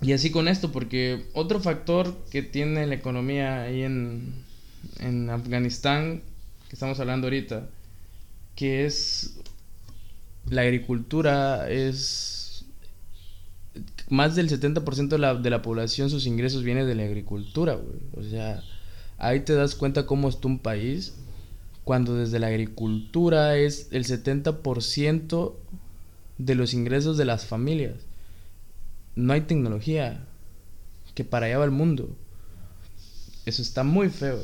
Y 0.00 0.12
así 0.12 0.30
con 0.30 0.48
esto, 0.48 0.72
porque 0.72 1.28
otro 1.32 1.60
factor 1.60 2.16
que 2.30 2.42
tiene 2.42 2.86
la 2.86 2.96
economía 2.96 3.62
ahí 3.62 3.82
en, 3.82 4.44
en 4.98 5.30
Afganistán, 5.30 6.22
que 6.68 6.74
estamos 6.74 6.98
hablando 6.98 7.28
ahorita, 7.28 7.68
que 8.56 8.84
es 8.84 9.38
la 10.50 10.62
agricultura, 10.62 11.70
es 11.70 12.64
más 14.08 14.34
del 14.34 14.50
70% 14.50 15.08
de 15.08 15.18
la, 15.18 15.34
de 15.36 15.50
la 15.50 15.62
población, 15.62 16.10
sus 16.10 16.26
ingresos 16.26 16.64
vienen 16.64 16.86
de 16.86 16.96
la 16.96 17.04
agricultura, 17.04 17.74
güey. 17.74 18.00
O 18.16 18.28
sea, 18.28 18.62
ahí 19.18 19.40
te 19.40 19.54
das 19.54 19.76
cuenta 19.76 20.04
cómo 20.04 20.28
está 20.28 20.48
un 20.48 20.58
país 20.58 21.14
cuando 21.84 22.14
desde 22.14 22.38
la 22.38 22.46
agricultura 22.48 23.56
es 23.56 23.88
el 23.90 24.04
70% 24.04 25.54
de 26.38 26.54
los 26.54 26.74
ingresos 26.74 27.16
de 27.16 27.24
las 27.24 27.46
familias. 27.46 28.06
No 29.14 29.32
hay 29.32 29.42
tecnología, 29.42 30.24
que 31.14 31.24
para 31.24 31.46
allá 31.46 31.58
va 31.58 31.64
el 31.64 31.70
mundo. 31.70 32.16
Eso 33.44 33.62
está 33.62 33.82
muy 33.82 34.08
feo. 34.08 34.40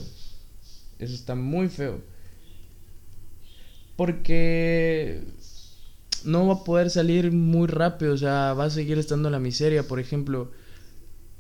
Eso 0.99 1.15
está 1.15 1.35
muy 1.35 1.69
feo. 1.69 2.01
Porque 3.97 5.23
no 6.25 6.47
va 6.47 6.55
a 6.55 6.65
poder 6.65 6.91
salir 6.91 7.33
muy 7.33 7.69
rápido, 7.69 8.15
o 8.15 8.19
sea, 8.19 8.53
va 8.55 8.65
a 8.65 8.71
seguir 8.71 8.99
estando 8.99 9.29
en 9.29 9.33
la 9.33 9.39
miseria. 9.39 9.87
Por 9.87 10.01
ejemplo, 10.01 10.51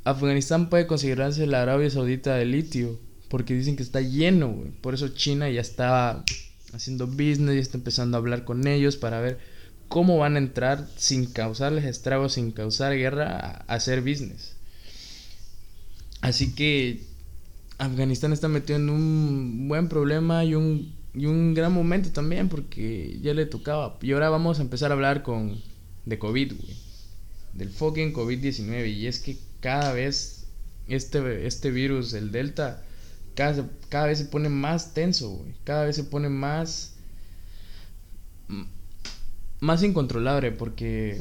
Afganistán 0.04 0.70
puede 0.70 0.86
considerarse 0.86 1.46
la 1.46 1.62
Arabia 1.62 1.90
Saudita 1.90 2.36
de 2.36 2.44
litio 2.44 3.07
porque 3.28 3.54
dicen 3.54 3.76
que 3.76 3.82
está 3.82 4.00
lleno, 4.00 4.48
güey. 4.48 4.70
Por 4.80 4.94
eso 4.94 5.08
China 5.08 5.48
ya 5.50 5.60
está 5.60 6.24
haciendo 6.72 7.06
business, 7.06 7.56
y 7.56 7.58
está 7.58 7.76
empezando 7.76 8.16
a 8.16 8.20
hablar 8.20 8.44
con 8.44 8.66
ellos 8.66 8.96
para 8.96 9.20
ver 9.20 9.38
cómo 9.88 10.18
van 10.18 10.36
a 10.36 10.38
entrar 10.38 10.86
sin 10.96 11.26
causarles 11.26 11.84
estragos, 11.84 12.34
sin 12.34 12.52
causar 12.52 12.94
guerra, 12.94 13.64
a 13.66 13.74
hacer 13.74 14.00
business. 14.00 14.54
Así 16.20 16.54
que 16.54 17.02
Afganistán 17.78 18.32
está 18.32 18.48
metido 18.48 18.78
en 18.78 18.90
un 18.90 19.68
buen 19.68 19.88
problema 19.88 20.44
y 20.44 20.54
un, 20.54 20.92
y 21.14 21.26
un 21.26 21.54
gran 21.54 21.72
momento 21.72 22.10
también 22.10 22.48
porque 22.48 23.18
ya 23.22 23.34
le 23.34 23.46
tocaba. 23.46 23.98
Y 24.02 24.12
ahora 24.12 24.30
vamos 24.30 24.58
a 24.58 24.62
empezar 24.62 24.90
a 24.90 24.94
hablar 24.94 25.22
con 25.22 25.60
de 26.04 26.18
COVID, 26.18 26.54
güey. 26.54 26.76
Del 27.54 27.70
fucking 27.70 28.12
COVID-19. 28.12 28.94
Y 28.94 29.06
es 29.06 29.20
que 29.20 29.38
cada 29.60 29.92
vez 29.92 30.46
este, 30.88 31.46
este 31.46 31.70
virus, 31.70 32.12
el 32.14 32.32
Delta, 32.32 32.82
cada, 33.38 34.06
vez 34.06 34.18
se 34.18 34.24
pone 34.24 34.48
más 34.48 34.94
tenso. 34.94 35.44
Cada 35.62 35.84
vez 35.84 35.94
se 35.94 36.04
pone 36.04 36.28
más. 36.28 36.96
más 39.60 39.82
incontrolable, 39.84 40.50
porque 40.50 41.20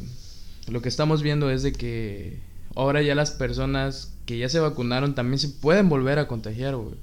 lo 0.68 0.82
que 0.82 0.90
estamos 0.90 1.22
viendo 1.22 1.52
es 1.52 1.62
de 1.62 1.74
que 1.74 2.40
ahora 2.76 3.04
ya 3.04 3.14
las 3.14 3.32
personas 3.32 4.14
que 4.26 4.40
ya 4.40 4.50
se 4.50 4.60
vacunaron 4.60 5.14
también 5.14 5.38
se 5.38 5.50
pueden 5.50 5.90
volver 5.90 6.18
a 6.18 6.28
contagiar, 6.28 6.76
güey. 6.76 6.96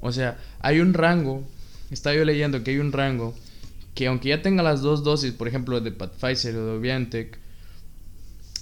O 0.00 0.12
sea, 0.12 0.38
hay 0.60 0.80
un 0.80 0.92
rango, 0.92 1.42
estaba 1.90 2.14
yo 2.14 2.24
leyendo 2.24 2.62
que 2.62 2.72
hay 2.72 2.78
un 2.78 2.92
rango 2.92 3.34
que 3.94 4.06
aunque 4.06 4.28
ya 4.28 4.42
tenga 4.42 4.62
las 4.62 4.82
dos 4.82 5.02
dosis, 5.02 5.32
por 5.32 5.48
ejemplo, 5.48 5.80
de 5.80 5.90
Pfizer 5.90 6.54
o 6.56 6.74
de 6.74 6.78
BioNTech, 6.78 7.38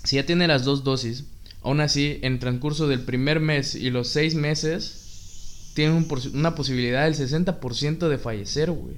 si 0.04 0.16
ya 0.16 0.24
tiene 0.24 0.46
las 0.46 0.64
dos 0.64 0.84
dosis, 0.84 1.24
aún 1.62 1.80
así, 1.80 2.20
en 2.22 2.38
transcurso 2.38 2.87
del 2.87 3.00
primer 3.00 3.40
mes 3.40 3.74
y 3.74 3.90
los 3.90 4.06
seis 4.06 4.37
meses, 4.37 5.03
tienen 5.74 6.06
una 6.32 6.54
posibilidad 6.54 7.04
del 7.04 7.14
60% 7.14 8.08
de 8.08 8.18
fallecer, 8.18 8.70
güey. 8.70 8.96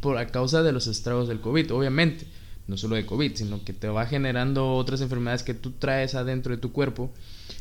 Por 0.00 0.18
a 0.18 0.26
causa 0.26 0.62
de 0.62 0.72
los 0.72 0.86
estragos 0.86 1.28
del 1.28 1.40
COVID, 1.40 1.72
obviamente. 1.72 2.26
no 2.66 2.76
solo 2.76 2.96
de 2.96 3.06
COVID, 3.06 3.34
sino 3.34 3.64
que 3.64 3.72
te 3.72 3.88
va 3.88 4.06
generando 4.06 4.74
otras 4.74 5.00
enfermedades 5.00 5.42
que 5.42 5.54
tú 5.54 5.72
traes 5.72 6.14
adentro 6.14 6.54
de 6.54 6.60
tu 6.60 6.72
cuerpo 6.72 7.10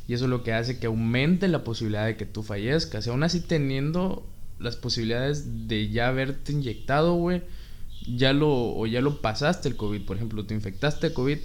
y 0.08 0.14
eso 0.14 0.26
es 0.26 0.30
lo 0.30 0.44
que 0.44 0.54
hace 0.54 0.80
que 0.80 0.88
aumente 0.88 1.48
la 1.48 1.64
posibilidad 1.64 2.06
de 2.06 2.18
que 2.18 2.26
tú 2.26 2.44
fallezcas. 2.44 3.06
Y 3.06 3.10
aún 3.10 3.24
así 3.24 3.42
teniendo 3.42 4.28
las 4.60 4.76
posibilidades 4.76 5.68
de 5.68 5.90
ya 5.90 6.08
haberte 6.08 6.52
inyectado, 6.52 7.14
güey, 7.14 7.42
ya 8.08 8.34
lo, 8.34 8.50
o 8.50 8.88
ya 8.88 9.02
lo 9.02 9.22
pasaste 9.22 9.70
el 9.70 9.76
COVID, 9.76 10.02
por 10.02 10.18
ejemplo, 10.18 10.46
te 10.46 10.54
infectaste 10.54 11.10
de 11.10 11.14
COVID, 11.14 11.38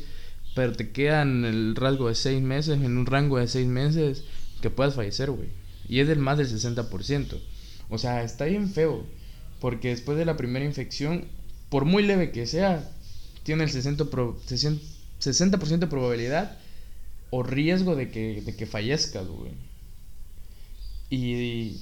pero 0.54 0.72
te 0.72 0.90
quedan 0.90 1.44
el 1.44 1.76
rasgo 1.76 2.08
de 2.08 2.14
seis 2.14 2.42
meses, 2.42 2.80
en 2.80 2.96
un 2.96 3.06
rango 3.06 3.38
de 3.38 3.48
seis 3.48 3.66
meses, 3.66 4.24
que 4.60 4.70
puedas 4.70 4.94
fallecer, 4.94 5.30
güey. 5.30 5.63
Y 5.88 6.00
es 6.00 6.08
del 6.08 6.18
más 6.18 6.38
del 6.38 6.48
60%. 6.48 7.40
O 7.88 7.98
sea, 7.98 8.22
está 8.22 8.44
bien 8.46 8.70
feo. 8.70 9.04
Porque 9.60 9.88
después 9.88 10.18
de 10.18 10.24
la 10.24 10.36
primera 10.36 10.64
infección, 10.64 11.26
por 11.68 11.84
muy 11.84 12.02
leve 12.02 12.32
que 12.32 12.46
sea, 12.46 12.90
tiene 13.42 13.64
el 13.64 13.70
60%, 13.70 14.08
pro, 14.08 14.38
60 15.18 15.56
de 15.76 15.86
probabilidad 15.86 16.58
o 17.30 17.42
riesgo 17.42 17.96
de 17.96 18.10
que, 18.10 18.42
de 18.42 18.56
que. 18.56 18.68
Y, 21.10 21.80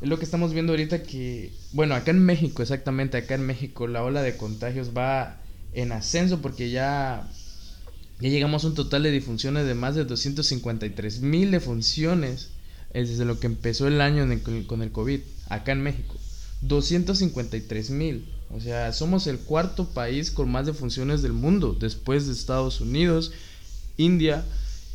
es 0.00 0.08
lo 0.08 0.18
que 0.18 0.24
estamos 0.24 0.52
viendo 0.52 0.72
ahorita 0.72 1.02
que, 1.02 1.52
bueno, 1.72 1.94
acá 1.94 2.10
en 2.10 2.24
México, 2.24 2.62
exactamente, 2.62 3.16
acá 3.16 3.34
en 3.34 3.46
México, 3.46 3.86
la 3.86 4.04
ola 4.04 4.22
de 4.22 4.36
contagios 4.36 4.90
va 4.96 5.40
en 5.72 5.92
ascenso 5.92 6.42
porque 6.42 6.70
ya, 6.70 7.30
ya 8.20 8.28
llegamos 8.28 8.64
a 8.64 8.68
un 8.68 8.74
total 8.74 9.02
de 9.02 9.10
difunciones 9.10 9.66
de 9.66 9.74
más 9.74 9.94
de 9.94 10.04
253 10.04 11.20
mil 11.20 11.50
defunciones 11.50 12.50
desde 12.92 13.24
lo 13.24 13.38
que 13.38 13.46
empezó 13.46 13.86
el 13.86 14.00
año 14.00 14.26
con 14.66 14.82
el 14.82 14.92
COVID, 14.92 15.20
acá 15.48 15.72
en 15.72 15.82
México. 15.82 16.16
253 16.62 17.90
mil. 17.90 18.26
O 18.50 18.60
sea, 18.60 18.92
somos 18.92 19.26
el 19.26 19.38
cuarto 19.38 19.88
país 19.88 20.30
con 20.30 20.50
más 20.50 20.66
defunciones 20.66 21.22
del 21.22 21.32
mundo, 21.32 21.76
después 21.78 22.26
de 22.26 22.32
Estados 22.32 22.80
Unidos, 22.80 23.32
India 23.96 24.44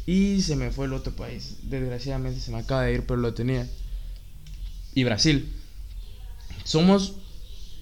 y 0.05 0.41
se 0.41 0.55
me 0.55 0.71
fue 0.71 0.85
el 0.85 0.93
otro 0.93 1.13
país. 1.15 1.57
Desgraciadamente 1.63 2.39
se 2.39 2.51
me 2.51 2.59
acaba 2.59 2.83
de 2.83 2.93
ir, 2.93 3.03
pero 3.05 3.19
lo 3.19 3.33
tenía. 3.33 3.67
Y 4.93 5.03
Brasil. 5.03 5.51
Somos 6.63 7.15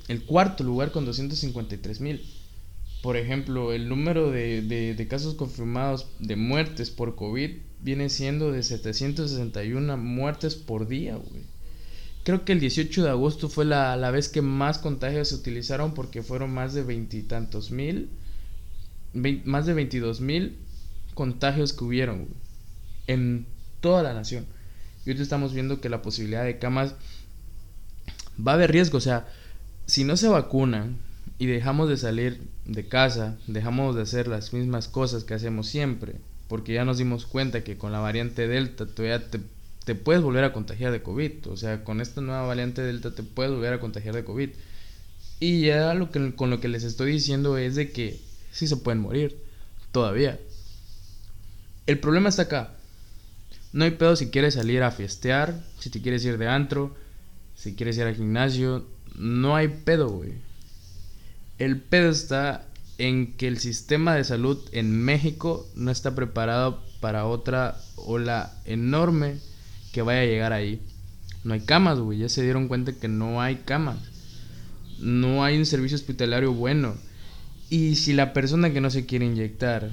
el 0.08 0.24
cuarto 0.24 0.64
lugar 0.64 0.92
con 0.92 1.06
253 1.06 2.02
mil. 2.02 2.22
Por 3.02 3.16
ejemplo, 3.16 3.72
el 3.72 3.88
número 3.88 4.32
de, 4.32 4.62
de, 4.62 5.08
casos 5.08 5.36
confirmados 5.36 6.08
de 6.20 6.36
muertes 6.36 6.90
por 6.90 7.16
COVID 7.16 7.52
viene 7.82 8.10
siendo 8.10 8.52
de 8.52 8.64
761 8.64 9.98
muertes 9.98 10.56
por 10.56 10.88
día, 10.88 11.16
güey. 11.16 11.44
Creo 12.24 12.46
que 12.46 12.52
el 12.52 12.60
18 12.60 13.04
de 13.04 13.10
agosto 13.10 13.50
fue 13.50 13.66
la, 13.66 13.96
la 13.96 14.12
vez 14.12 14.30
que 14.30 14.42
más 14.42 14.78
contagios 14.78 15.30
se 15.30 15.36
utilizaron 15.36 15.94
porque 15.94 16.22
fueron 16.22 16.52
más 16.54 16.74
de 16.74 16.84
veintitantos 16.84 17.72
mil, 17.72 18.10
más 19.46 19.66
de 19.66 19.74
22 19.74 20.22
mil 20.22 20.58
contagios 21.14 21.74
que 21.74 21.84
hubieron 21.86 22.28
en 23.08 23.46
toda 23.82 24.04
la 24.04 24.14
nación. 24.14 24.46
Y 25.06 25.10
ahorita 25.10 25.24
estamos 25.24 25.54
viendo 25.54 25.82
que 25.82 25.90
la 25.90 26.02
posibilidad 26.02 26.44
de 26.44 26.60
camas 26.60 26.96
va 28.46 28.52
a 28.52 28.56
haber 28.56 28.72
riesgo. 28.72 28.98
O 28.98 29.02
sea, 29.02 29.28
si 29.86 30.04
no 30.04 30.18
se 30.18 30.28
vacunan 30.28 30.98
y 31.38 31.48
dejamos 31.48 31.90
de 31.90 31.98
salir 31.98 32.42
de 32.66 32.88
casa, 32.88 33.38
dejamos 33.48 33.96
de 33.96 34.04
hacer 34.04 34.28
las 34.28 34.54
mismas 34.54 34.88
cosas 34.88 35.24
que 35.24 35.34
hacemos 35.34 35.68
siempre, 35.68 36.16
porque 36.50 36.74
ya 36.74 36.84
nos 36.84 36.98
dimos 36.98 37.28
cuenta 37.28 37.64
que 37.64 37.78
con 37.78 37.94
la 37.94 38.00
variante 38.00 38.48
Delta 38.48 38.88
todavía 38.88 39.30
te, 39.30 39.40
te 39.86 39.96
puedes 39.96 40.22
volver 40.22 40.44
a 40.44 40.52
contagiar 40.52 40.92
de 40.92 41.04
COVID, 41.04 41.48
o 41.48 41.56
sea, 41.56 41.84
con 41.84 42.02
esta 42.02 42.22
nueva 42.22 42.42
variante 42.42 42.82
Delta 42.82 43.14
te 43.14 43.24
puedes 43.24 43.54
volver 43.54 43.72
a 43.72 43.80
contagiar 43.80 44.16
de 44.16 44.26
COVID. 44.26 44.50
Y 45.40 45.62
ya 45.62 45.94
lo 45.94 46.12
que, 46.12 46.36
con 46.36 46.50
lo 46.50 46.60
que 46.60 46.68
les 46.68 46.84
estoy 46.84 47.14
diciendo 47.14 47.58
es 47.58 47.76
de 47.76 47.92
que 47.92 48.20
sí 48.52 48.68
se 48.68 48.78
pueden 48.78 49.00
morir, 49.00 49.38
todavía. 49.92 50.40
El 51.86 52.00
problema 52.00 52.30
está 52.30 52.44
acá. 52.44 52.74
No 53.72 53.86
hay 53.86 53.92
pedo 53.92 54.16
si 54.16 54.32
quieres 54.32 54.56
salir 54.56 54.82
a 54.82 54.92
fiestear, 54.92 55.64
si 55.78 55.92
te 55.92 56.02
quieres 56.02 56.26
ir 56.26 56.40
de 56.40 56.48
antro, 56.48 56.96
si 57.56 57.76
quieres 57.76 57.96
ir 57.98 58.04
al 58.04 58.16
gimnasio, 58.16 58.86
no 59.16 59.56
hay 59.56 59.68
pedo, 59.68 60.10
güey. 60.10 60.34
El 61.60 61.80
pedo 61.80 62.10
está 62.10 62.66
en 63.00 63.34
que 63.38 63.48
el 63.48 63.58
sistema 63.58 64.14
de 64.14 64.24
salud 64.24 64.60
en 64.74 64.92
México 64.92 65.68
no 65.74 65.90
está 65.90 66.14
preparado 66.14 66.84
para 67.00 67.26
otra 67.26 67.78
ola 67.96 68.54
enorme 68.66 69.38
que 69.94 70.02
vaya 70.02 70.22
a 70.22 70.26
llegar 70.26 70.54
ahí. 70.54 70.82
No 71.44 71.54
hay 71.54 71.62
camas, 71.62 71.98
güey. 72.00 72.20
Ya 72.20 72.30
se 72.30 72.44
dieron 72.44 72.68
cuenta 72.68 72.94
que 72.94 73.08
no 73.08 73.42
hay 73.42 73.56
camas. 73.66 73.98
No 75.00 75.44
hay 75.44 75.58
un 75.58 75.66
servicio 75.66 75.96
hospitalario 75.96 76.54
bueno. 76.54 76.96
Y 77.70 77.96
si 77.96 78.14
la 78.14 78.34
persona 78.34 78.74
que 78.74 78.82
no 78.82 78.90
se 78.90 79.06
quiere 79.06 79.26
inyectar 79.26 79.90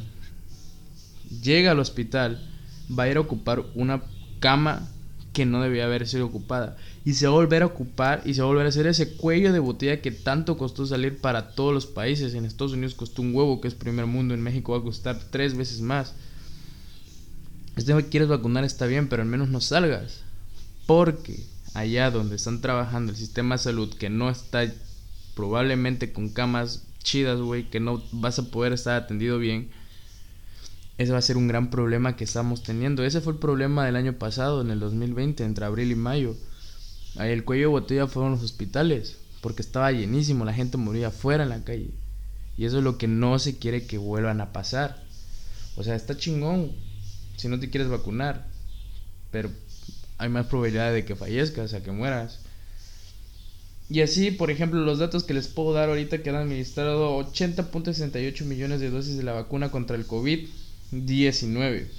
llega 1.42 1.71
al 1.71 1.79
hospital, 1.79 2.45
va 2.90 3.05
a 3.05 3.09
ir 3.09 3.16
a 3.19 3.21
ocupar 3.21 3.64
una 3.75 4.03
cama 4.40 4.88
que 5.37 5.44
no 5.44 5.61
debía 5.61 5.85
haber 5.85 6.09
sido 6.09 6.25
ocupada. 6.25 6.79
Y 7.05 7.12
se 7.12 7.29
volver 7.29 7.62
a 7.62 7.66
ocupar 7.66 8.22
y 8.25 8.33
se 8.33 8.40
volver 8.40 8.64
a 8.64 8.70
hacer 8.70 8.87
ese 8.87 9.18
cuello 9.18 9.53
de 9.53 9.59
botella 9.59 10.01
que 10.01 10.11
tanto 10.11 10.57
costó 10.57 10.87
salir 10.87 11.18
para 11.18 11.51
todos 11.51 11.75
los 11.75 11.85
países. 11.85 12.33
En 12.33 12.46
Estados 12.46 12.72
Unidos 12.72 12.94
costó 12.94 13.20
un 13.20 13.35
huevo, 13.35 13.61
que 13.61 13.68
es 13.68 13.75
primer 13.75 14.07
mundo. 14.07 14.33
En 14.33 14.40
México 14.40 14.72
va 14.72 14.79
a 14.79 14.83
costar 14.83 15.20
tres 15.31 15.55
veces 15.55 15.83
más. 15.83 16.14
Este 17.77 17.92
quieres 18.05 18.31
vacunar 18.31 18.64
está 18.64 18.87
bien, 18.87 19.11
pero 19.11 19.20
al 19.20 19.29
menos 19.29 19.51
no 19.51 19.61
salgas. 19.61 20.22
Porque 20.87 21.44
allá 21.75 22.11
donde 22.11 22.37
están 22.37 22.62
trabajando 22.62 23.12
el 23.12 23.18
sistema 23.18 23.57
de 23.57 23.62
salud, 23.62 23.92
que 23.92 24.09
no 24.09 24.31
está 24.31 24.72
probablemente 25.35 26.14
con 26.14 26.31
camas 26.31 26.83
chidas, 27.03 27.40
güey, 27.40 27.68
que 27.68 27.79
no 27.79 28.03
vas 28.11 28.38
a 28.38 28.51
poder 28.51 28.72
estar 28.72 29.03
atendido 29.03 29.38
bien 29.38 29.68
ese 30.98 31.12
va 31.12 31.18
a 31.18 31.22
ser 31.22 31.37
un 31.37 31.48
gran 31.48 31.70
problema 31.70 32.16
que 32.16 32.24
estamos 32.24 32.62
teniendo. 32.62 33.04
Ese 33.04 33.20
fue 33.20 33.35
el 33.35 33.38
problema 33.38 33.85
del 33.85 33.96
año 33.96 34.14
pasado, 34.14 34.62
en 34.62 34.70
el 34.70 34.80
2020, 34.80 35.44
entre 35.44 35.66
abril 35.66 35.90
y 35.90 35.94
mayo. 35.94 36.35
Ahí 37.16 37.32
el 37.32 37.44
cuello 37.44 37.64
de 37.64 37.72
botella 37.72 38.06
fueron 38.06 38.32
los 38.32 38.42
hospitales, 38.42 39.18
porque 39.42 39.62
estaba 39.62 39.92
llenísimo, 39.92 40.44
la 40.44 40.54
gente 40.54 40.78
moría 40.78 41.09
afuera 41.09 41.42
en 41.42 41.50
la 41.50 41.64
calle. 41.64 41.90
Y 42.56 42.64
eso 42.64 42.78
es 42.78 42.85
lo 42.85 42.96
que 42.96 43.09
no 43.09 43.38
se 43.38 43.59
quiere 43.59 43.87
que 43.87 43.98
vuelvan 43.98 44.40
a 44.40 44.52
pasar. 44.52 45.02
O 45.76 45.82
sea, 45.82 45.94
está 45.94 46.16
chingón 46.16 46.72
si 47.37 47.48
no 47.48 47.61
te 47.61 47.68
quieres 47.68 47.90
vacunar, 47.90 48.46
pero 49.30 49.50
hay 50.16 50.30
más 50.30 50.46
probabilidad 50.46 50.94
de 50.94 51.04
que 51.04 51.14
fallezcas, 51.14 51.74
a 51.74 51.82
que 51.82 51.90
mueras. 51.90 52.40
Y 53.90 54.00
así, 54.00 54.30
por 54.30 54.50
ejemplo, 54.50 54.80
los 54.80 54.98
datos 54.98 55.24
que 55.24 55.35
les 55.35 55.46
puedo 55.46 55.74
dar 55.74 55.90
ahorita 55.90 56.22
que 56.22 56.30
han 56.30 56.37
administrado 56.37 57.18
80.68 57.18 58.44
millones 58.44 58.80
de 58.80 58.90
dosis 58.90 59.18
de 59.18 59.22
la 59.22 59.32
vacuna 59.32 59.70
contra 59.70 59.96
el 59.96 60.06
COVID 60.06 60.48
19 60.90 61.90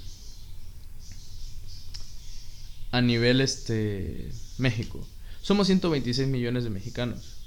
a 2.90 3.00
nivel 3.00 3.40
este 3.40 4.30
México. 4.58 5.06
Somos 5.42 5.66
126 5.66 6.28
millones 6.28 6.64
de 6.64 6.70
mexicanos. 6.70 7.38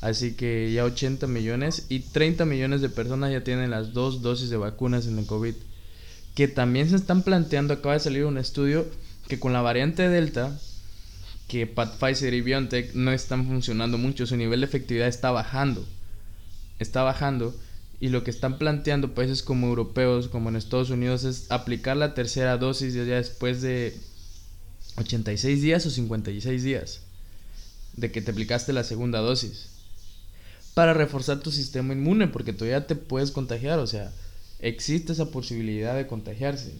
Así 0.00 0.34
que 0.34 0.72
ya 0.72 0.84
80 0.84 1.26
millones 1.26 1.86
y 1.88 2.00
30 2.00 2.44
millones 2.44 2.82
de 2.82 2.90
personas 2.90 3.32
ya 3.32 3.42
tienen 3.42 3.70
las 3.70 3.92
dos 3.92 4.22
dosis 4.22 4.50
de 4.50 4.56
vacunas 4.56 5.06
en 5.06 5.18
el 5.18 5.26
COVID. 5.26 5.54
Que 6.34 6.48
también 6.48 6.90
se 6.90 6.96
están 6.96 7.22
planteando, 7.22 7.74
acaba 7.74 7.94
de 7.94 8.00
salir 8.00 8.24
un 8.26 8.36
estudio 8.36 8.86
que 9.26 9.40
con 9.40 9.52
la 9.52 9.62
variante 9.62 10.08
Delta, 10.08 10.58
que 11.48 11.66
Pfizer 11.66 12.34
y 12.34 12.42
BioNTech 12.42 12.94
no 12.94 13.12
están 13.12 13.46
funcionando 13.46 13.96
mucho, 13.96 14.26
su 14.26 14.36
nivel 14.36 14.60
de 14.60 14.66
efectividad 14.66 15.08
está 15.08 15.30
bajando. 15.30 15.84
Está 16.78 17.02
bajando 17.02 17.54
y 17.98 18.08
lo 18.10 18.24
que 18.24 18.30
están 18.30 18.58
planteando 18.58 19.14
países 19.14 19.42
como 19.42 19.68
europeos, 19.68 20.28
como 20.28 20.48
en 20.48 20.56
Estados 20.56 20.90
Unidos, 20.90 21.24
es 21.24 21.50
aplicar 21.50 21.96
la 21.96 22.14
tercera 22.14 22.58
dosis 22.58 22.94
ya 22.94 23.02
después 23.02 23.62
de 23.62 23.96
86 24.96 25.62
días 25.62 25.86
o 25.86 25.90
56 25.90 26.62
días 26.62 27.00
de 27.94 28.12
que 28.12 28.20
te 28.20 28.30
aplicaste 28.30 28.72
la 28.72 28.84
segunda 28.84 29.20
dosis. 29.20 29.70
Para 30.74 30.92
reforzar 30.92 31.40
tu 31.40 31.50
sistema 31.50 31.94
inmune, 31.94 32.28
porque 32.28 32.52
todavía 32.52 32.86
te 32.86 32.96
puedes 32.96 33.30
contagiar, 33.30 33.78
o 33.78 33.86
sea, 33.86 34.12
existe 34.58 35.12
esa 35.12 35.30
posibilidad 35.30 35.96
de 35.96 36.06
contagiarse. 36.06 36.72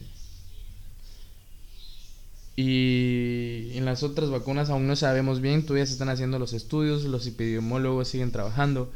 Y 2.55 3.71
en 3.73 3.85
las 3.85 4.03
otras 4.03 4.29
vacunas 4.29 4.69
aún 4.69 4.87
no 4.87 4.95
sabemos 4.95 5.41
bien, 5.41 5.63
todavía 5.63 5.85
se 5.87 5.93
están 5.93 6.09
haciendo 6.09 6.37
los 6.37 6.53
estudios, 6.53 7.03
los 7.05 7.25
epidemiólogos 7.25 8.07
siguen 8.07 8.31
trabajando 8.31 8.91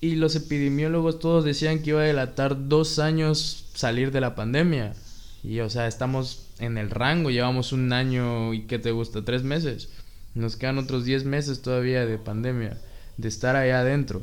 y 0.00 0.14
los 0.14 0.36
epidemiólogos 0.36 1.18
todos 1.18 1.44
decían 1.44 1.82
que 1.82 1.90
iba 1.90 2.00
a 2.00 2.04
delatar 2.04 2.68
dos 2.68 2.98
años 2.98 3.66
salir 3.74 4.12
de 4.12 4.20
la 4.20 4.34
pandemia. 4.34 4.94
Y 5.42 5.60
o 5.60 5.70
sea, 5.70 5.86
estamos 5.88 6.46
en 6.58 6.78
el 6.78 6.90
rango, 6.90 7.30
llevamos 7.30 7.72
un 7.72 7.92
año 7.92 8.54
y 8.54 8.62
¿qué 8.62 8.78
te 8.78 8.92
gusta? 8.92 9.24
Tres 9.24 9.42
meses. 9.42 9.88
Nos 10.34 10.56
quedan 10.56 10.78
otros 10.78 11.04
diez 11.04 11.24
meses 11.24 11.62
todavía 11.62 12.06
de 12.06 12.18
pandemia, 12.18 12.78
de 13.16 13.28
estar 13.28 13.56
allá 13.56 13.80
adentro. 13.80 14.22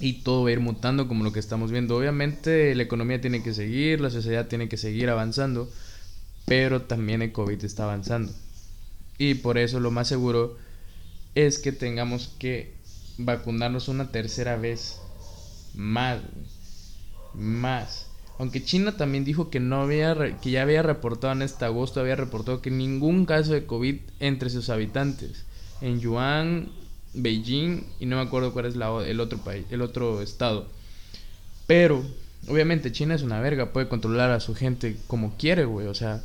Y 0.00 0.24
todo 0.24 0.42
va 0.42 0.50
a 0.50 0.52
ir 0.52 0.60
mutando 0.60 1.08
como 1.08 1.24
lo 1.24 1.32
que 1.32 1.40
estamos 1.40 1.70
viendo. 1.70 1.96
Obviamente 1.96 2.74
la 2.74 2.82
economía 2.82 3.20
tiene 3.20 3.42
que 3.42 3.54
seguir, 3.54 4.00
la 4.00 4.10
sociedad 4.10 4.48
tiene 4.48 4.68
que 4.68 4.76
seguir 4.76 5.08
avanzando, 5.08 5.70
pero 6.44 6.82
también 6.82 7.22
el 7.22 7.32
COVID 7.32 7.64
está 7.64 7.84
avanzando. 7.84 8.32
Y 9.16 9.34
por 9.34 9.58
eso 9.58 9.80
lo 9.80 9.90
más 9.90 10.08
seguro 10.08 10.58
es 11.34 11.58
que 11.58 11.72
tengamos 11.72 12.34
que 12.38 12.75
vacunarnos 13.18 13.88
una 13.88 14.10
tercera 14.10 14.56
vez 14.56 15.00
Más, 15.74 16.20
Más. 17.34 18.06
Aunque 18.38 18.62
China 18.62 18.96
también 18.96 19.24
dijo 19.24 19.48
que 19.48 19.60
no 19.60 19.82
había 19.82 20.14
que 20.40 20.50
ya 20.50 20.62
había 20.62 20.82
reportado 20.82 21.32
en 21.32 21.42
este 21.42 21.64
agosto 21.64 22.00
había 22.00 22.16
reportado 22.16 22.60
que 22.60 22.70
ningún 22.70 23.24
caso 23.24 23.52
de 23.52 23.64
COVID 23.64 23.96
entre 24.20 24.50
sus 24.50 24.68
habitantes 24.68 25.46
en 25.80 26.00
Yuan, 26.00 26.68
Beijing 27.14 27.86
y 27.98 28.06
no 28.06 28.16
me 28.16 28.22
acuerdo 28.22 28.52
cuál 28.52 28.66
es 28.66 28.74
el 28.74 29.20
otro 29.20 29.38
país, 29.38 29.64
el 29.70 29.82
otro 29.82 30.20
estado. 30.20 30.68
Pero 31.66 32.04
obviamente 32.48 32.92
China 32.92 33.14
es 33.14 33.22
una 33.22 33.40
verga, 33.40 33.72
puede 33.72 33.88
controlar 33.88 34.30
a 34.30 34.40
su 34.40 34.54
gente 34.54 34.96
como 35.06 35.36
quiere, 35.36 35.64
güey, 35.64 35.86
o 35.86 35.94
sea, 35.94 36.22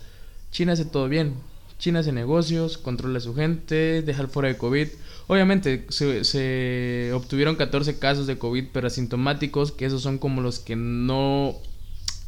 China 0.51 0.73
hace 0.73 0.86
todo 0.86 1.08
bien. 1.08 1.36
China 1.82 2.02
hace 2.02 2.12
negocios, 2.12 2.78
controla 2.78 3.17
a 3.17 3.22
su 3.22 3.34
gente, 3.34 4.04
deja 4.04 4.28
fuera 4.28 4.50
de 4.50 4.58
COVID. 4.58 4.88
Obviamente 5.26 5.88
se, 5.89 7.12
obtuvieron 7.12 7.56
14 7.56 7.98
casos 7.98 8.28
de 8.28 8.38
COVID, 8.38 8.65
pero 8.72 8.86
asintomáticos, 8.86 9.72
que 9.72 9.86
esos 9.86 10.04
son 10.04 10.20
como 10.20 10.41
los 10.41 10.60
que 10.60 10.76
no 10.76 11.58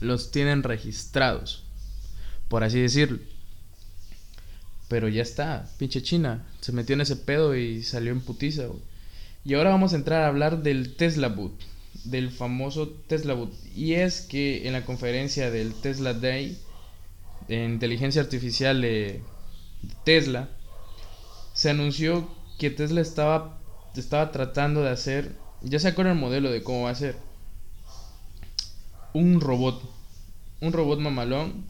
los 0.01 0.31
tienen 0.31 0.63
registrados, 0.63 1.63
por 2.47 2.63
así 2.63 2.79
decirlo. 2.79 3.19
Pero 4.87 5.07
ya 5.07 5.21
está, 5.21 5.69
pinche 5.77 6.01
China, 6.01 6.47
se 6.59 6.71
metió 6.71 6.95
en 6.95 7.01
ese 7.01 7.15
pedo 7.15 7.55
y 7.55 7.83
salió 7.83 8.11
en 8.11 8.21
putiza. 8.21 8.63
Y 9.45 9.53
ahora 9.53 9.69
vamos 9.69 9.93
a 9.93 9.97
entrar 9.97 10.23
a 10.23 10.27
hablar 10.29 10.63
del 10.63 10.95
Tesla 10.95 11.27
Boot, 11.27 11.53
del 12.05 12.31
famoso 12.31 12.89
Tesla 13.07 13.35
Boot. 13.35 13.53
Y 13.75 13.93
es 13.93 14.21
que 14.21 14.67
en 14.67 14.73
la 14.73 14.83
conferencia 14.83 15.51
del 15.51 15.75
Tesla 15.75 16.15
Day, 16.15 16.57
de 17.47 17.65
inteligencia 17.65 18.21
artificial 18.21 18.81
de 18.81 19.21
Tesla, 20.03 20.49
se 21.53 21.69
anunció 21.69 22.27
que 22.57 22.69
Tesla 22.69 23.01
estaba, 23.01 23.59
estaba 23.95 24.31
tratando 24.31 24.81
de 24.81 24.89
hacer, 24.89 25.35
ya 25.61 25.79
acuerdan 25.87 26.17
el 26.17 26.21
modelo 26.21 26.51
de 26.51 26.63
cómo 26.63 26.83
va 26.83 26.89
a 26.89 26.95
ser, 26.95 27.15
un 29.13 29.39
robot, 29.39 29.81
un 30.61 30.73
robot 30.73 30.99
mamalón. 30.99 31.65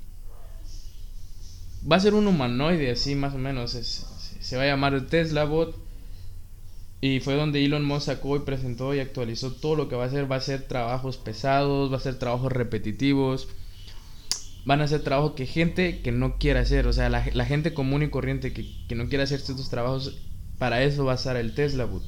Va 1.90 1.98
a 1.98 2.00
ser 2.00 2.14
un 2.14 2.28
humanoide 2.28 2.92
así 2.92 3.16
más 3.16 3.34
o 3.34 3.38
menos, 3.38 3.72
se 3.72 4.58
va 4.58 4.64
a 4.64 4.68
llamar 4.68 5.08
Tesla 5.08 5.44
Bot. 5.44 5.76
Y 7.02 7.20
fue 7.20 7.36
donde 7.36 7.66
Elon 7.66 7.84
Musk 7.84 8.06
sacó 8.06 8.38
y 8.38 8.40
presentó 8.40 8.96
y 8.96 9.02
actualizó 9.02 9.52
todo 9.52 9.76
lo 9.76 9.90
que 9.90 9.98
va 9.98 10.06
a 10.06 10.08
hacer. 10.08 10.32
Va 10.32 10.38
a 10.38 10.42
ser 10.42 10.70
trabajos 10.70 11.18
pesados, 11.18 11.92
va 11.92 11.98
a 11.98 12.00
ser 12.00 12.18
trabajos 12.18 12.50
repetitivos 12.50 13.50
van 14.66 14.82
a 14.82 14.86
hacer 14.86 15.02
trabajo 15.02 15.36
que 15.36 15.46
gente 15.46 16.02
que 16.02 16.12
no 16.12 16.38
quiere 16.38 16.60
hacer, 16.60 16.88
o 16.88 16.94
sea, 16.94 17.10
la, 17.10 17.46
gente 17.46 17.74
común 17.74 18.04
y 18.04 18.10
corriente 18.10 18.54
que, 18.54 18.96
no 18.96 19.10
quiere 19.10 19.24
hacer 19.24 19.40
estos 19.40 19.70
trabajos, 19.70 20.18
para 20.58 20.84
eso 20.84 21.06
va 21.06 21.14
a 21.14 21.18
ser 21.18 21.36
el 21.36 21.54
Tesla 21.54 21.86
Boot. 21.86 22.04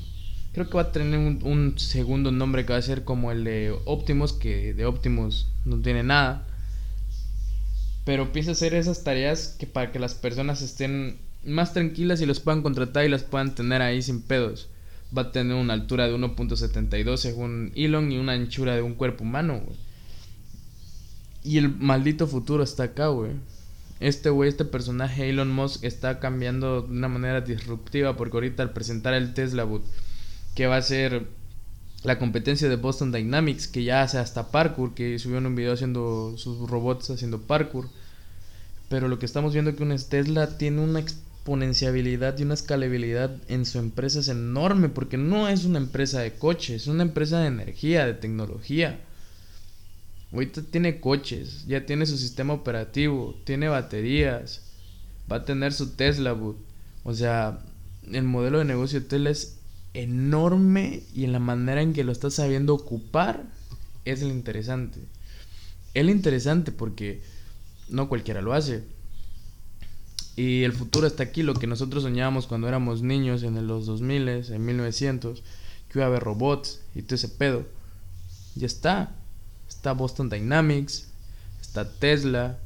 Creo 0.54 0.70
que 0.70 0.76
va 0.76 0.84
a 0.84 0.92
tener 0.92 1.20
un, 1.20 1.74
segundo 1.78 2.32
nombre 2.32 2.66
que 2.66 2.74
va 2.74 2.80
a 2.80 2.82
ser 2.82 3.04
como 3.04 3.32
el 3.32 3.44
de 3.44 3.76
Optimus, 3.86 4.32
que 4.32 4.74
de 4.74 4.86
Optimus 4.86 5.52
no 5.66 5.82
tiene 5.82 6.04
nada. 6.04 6.48
Pero 8.06 8.32
piensa 8.32 8.52
hacer 8.52 8.74
esas 8.74 9.04
tareas 9.04 9.56
que 9.60 9.68
para 9.68 9.92
que 9.92 10.00
las 10.00 10.16
personas 10.16 10.62
estén 10.62 11.18
más 11.44 11.74
tranquilas 11.74 12.22
y 12.22 12.26
los 12.26 12.40
puedan 12.40 12.62
contratar 12.62 13.04
y 13.04 13.10
las 13.10 13.24
puedan 13.24 13.54
tener 13.54 13.82
ahí 13.82 14.02
sin 14.02 14.22
pedos. 14.22 14.70
Va 15.16 15.24
a 15.24 15.32
tener 15.32 15.56
una 15.58 15.74
altura 15.74 16.08
de 16.08 16.16
1.72 16.16 17.18
según 17.18 17.74
Elon 17.76 18.12
y 18.12 18.18
una 18.18 18.34
anchura 18.34 18.76
de 18.76 18.82
un 18.82 18.94
cuerpo 18.94 19.24
humano, 19.24 19.62
y 21.46 21.58
el 21.60 21.70
maldito 21.70 22.28
futuro 22.28 22.64
está 22.64 22.84
acá, 22.84 23.08
güey. 23.08 23.32
Este 24.00 24.30
güey, 24.30 24.50
este 24.50 24.66
personaje, 24.66 25.30
Elon 25.30 25.52
Musk, 25.52 25.84
está 25.84 26.20
cambiando 26.20 26.82
de 26.82 26.92
una 26.92 27.08
manera 27.08 27.42
disruptiva 27.42 28.18
porque 28.18 28.36
ahorita 28.36 28.64
al 28.64 28.74
presentar 28.74 29.14
el 29.14 29.34
Tesla 29.34 29.64
Boot, 29.64 29.84
que 30.56 30.68
va 30.68 30.78
a 30.78 30.82
ser 30.82 31.28
la 32.04 32.20
competencia 32.20 32.68
de 32.68 32.76
Boston 32.76 33.12
Dynamics, 33.12 33.68
que 33.68 33.84
ya 33.84 34.02
hace 34.02 34.18
hasta 34.18 34.52
parkour, 34.52 34.94
que 34.94 35.18
subió 35.20 35.38
un 35.38 35.56
video 35.56 35.74
haciendo 35.74 36.36
sus 36.38 36.70
robots 36.70 37.10
haciendo 37.10 37.42
parkour. 37.42 37.90
Pero 38.90 39.08
lo 39.08 39.18
que 39.18 39.26
estamos 39.26 39.54
viendo 39.54 39.72
es 39.72 39.78
que 39.78 39.84
un 39.84 39.96
Tesla 39.98 40.58
tiene 40.58 40.82
una 40.82 41.00
exponenciabilidad 41.00 42.38
y 42.38 42.44
una 42.44 42.54
escalabilidad 42.54 43.36
en 43.48 43.66
su 43.66 43.80
empresa 43.80 44.20
es 44.20 44.28
enorme, 44.28 44.90
porque 44.90 45.18
no 45.18 45.48
es 45.48 45.66
una 45.66 45.80
empresa 45.80 46.20
de 46.20 46.34
coches, 46.34 46.84
es 46.84 46.88
una 46.88 47.04
empresa 47.04 47.40
de 47.40 47.48
energía, 47.48 48.06
de 48.06 48.14
tecnología. 48.14 49.00
Ahorita 50.36 50.64
tiene 50.64 51.00
coches, 51.00 51.66
ya 51.66 51.86
tiene 51.86 52.06
su 52.06 52.18
sistema 52.18 52.54
operativo, 52.54 53.40
tiene 53.46 53.70
baterías, 53.70 54.64
va 55.32 55.38
a 55.38 55.46
tener 55.46 55.72
su 55.72 55.92
Tesla 55.96 56.34
Boot. 56.34 56.58
O 57.06 57.14
sea, 57.14 57.62
el 58.12 58.24
modelo 58.24 58.60
de 58.60 58.66
negocio 58.66 59.00
de 59.00 59.08
Tesla 59.08 59.30
es 59.30 59.60
enorme 59.94 61.04
y 61.14 61.24
en 61.24 61.32
la 61.32 61.40
manera 61.40 61.82
en 61.82 61.94
que 61.94 62.04
lo 62.04 62.12
está 62.12 62.30
sabiendo 62.30 62.74
ocupar 62.74 63.46
es 64.04 64.22
lo 64.24 64.28
interesante. 64.28 65.00
Es 65.94 66.04
lo 66.04 66.12
interesante 66.12 66.74
porque 66.74 67.24
no 67.88 68.10
cualquiera 68.10 68.42
lo 68.42 68.52
hace. 68.52 68.84
Y 70.36 70.64
el 70.64 70.74
futuro 70.74 71.08
está 71.08 71.24
aquí, 71.24 71.44
lo 71.44 71.54
que 71.54 71.66
nosotros 71.66 72.04
soñábamos 72.04 72.46
cuando 72.46 72.68
éramos 72.68 73.02
niños 73.02 73.44
en 73.44 73.68
los 73.68 73.86
2000, 73.86 74.28
en 74.28 74.66
1900, 74.66 75.44
que 75.88 76.00
iba 76.00 76.04
a 76.04 76.08
haber 76.08 76.24
robots 76.24 76.82
y 76.94 77.04
todo 77.04 77.16
ese 77.16 77.30
pedo. 77.30 77.66
Ya 78.56 78.66
está 78.66 79.16
está 79.70 79.94
Boston 79.94 80.30
Dynamics, 80.30 81.08
está 81.62 81.90
Tesla. 81.90 82.60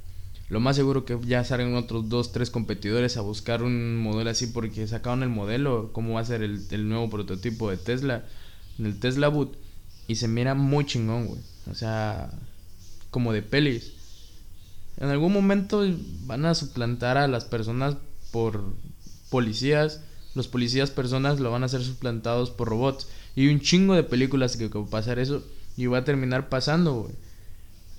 Lo 0.50 0.60
más 0.60 0.76
seguro 0.76 1.06
que 1.06 1.18
ya 1.26 1.44
salgan 1.44 1.76
otros 1.76 2.10
dos, 2.10 2.32
tres 2.32 2.50
competidores 2.50 3.18
a 3.18 3.22
buscar 3.22 3.62
un 3.62 3.98
modelo 3.98 4.30
así 4.30 4.48
porque 4.48 4.88
sacaron 4.88 5.22
el 5.22 5.30
modelo, 5.30 5.92
cómo 5.94 6.16
va 6.16 6.22
a 6.22 6.26
ser 6.26 6.42
el, 6.42 6.90
nuevo 6.90 7.10
prototipo 7.10 7.70
de 7.70 7.78
Tesla, 7.78 8.26
el 8.80 9.00
Tesla 9.00 9.28
Boot. 9.28 9.56
Y 10.08 10.16
se 10.16 10.28
mira 10.28 10.56
muy 10.56 10.86
chingón, 10.86 11.28
güey. 11.28 11.40
O 11.70 11.76
sea, 11.76 12.32
como 13.12 13.32
de 13.32 13.44
pelis. 13.44 13.94
En 14.98 15.10
algún 15.10 15.32
momento 15.32 15.86
van 16.26 16.46
a 16.46 16.56
suplantar 16.56 17.18
a 17.18 17.28
las 17.28 17.46
personas 17.46 17.96
por 18.32 18.64
policías. 19.30 20.02
Los 20.34 20.48
policías 20.48 20.90
personas 20.90 21.40
lo 21.40 21.52
van 21.52 21.64
a 21.64 21.70
ser 21.70 21.84
suplantados 21.84 22.50
por 22.50 22.70
robots. 22.70 23.08
Y 23.36 23.50
un 23.50 23.60
chingo 23.60 23.94
de 23.94 24.04
películas 24.04 24.58
que, 24.58 24.72
que 24.72 24.80
va 24.80 24.86
a 24.86 24.90
pasar 24.90 25.20
eso. 25.20 25.44
Y 25.78 25.86
va 25.88 26.00
a 26.00 26.04
terminar 26.04 26.50
pasando, 26.50 27.04
güey. 27.04 27.16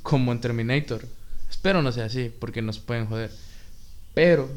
Como 0.03 0.33
en 0.33 0.41
Terminator. 0.41 1.07
Espero 1.49 1.83
no 1.83 1.93
sea 1.93 2.07
así, 2.07 2.31
porque 2.39 2.63
nos 2.63 2.79
pueden 2.79 3.07
joder. 3.07 3.31
Pero 4.15 4.49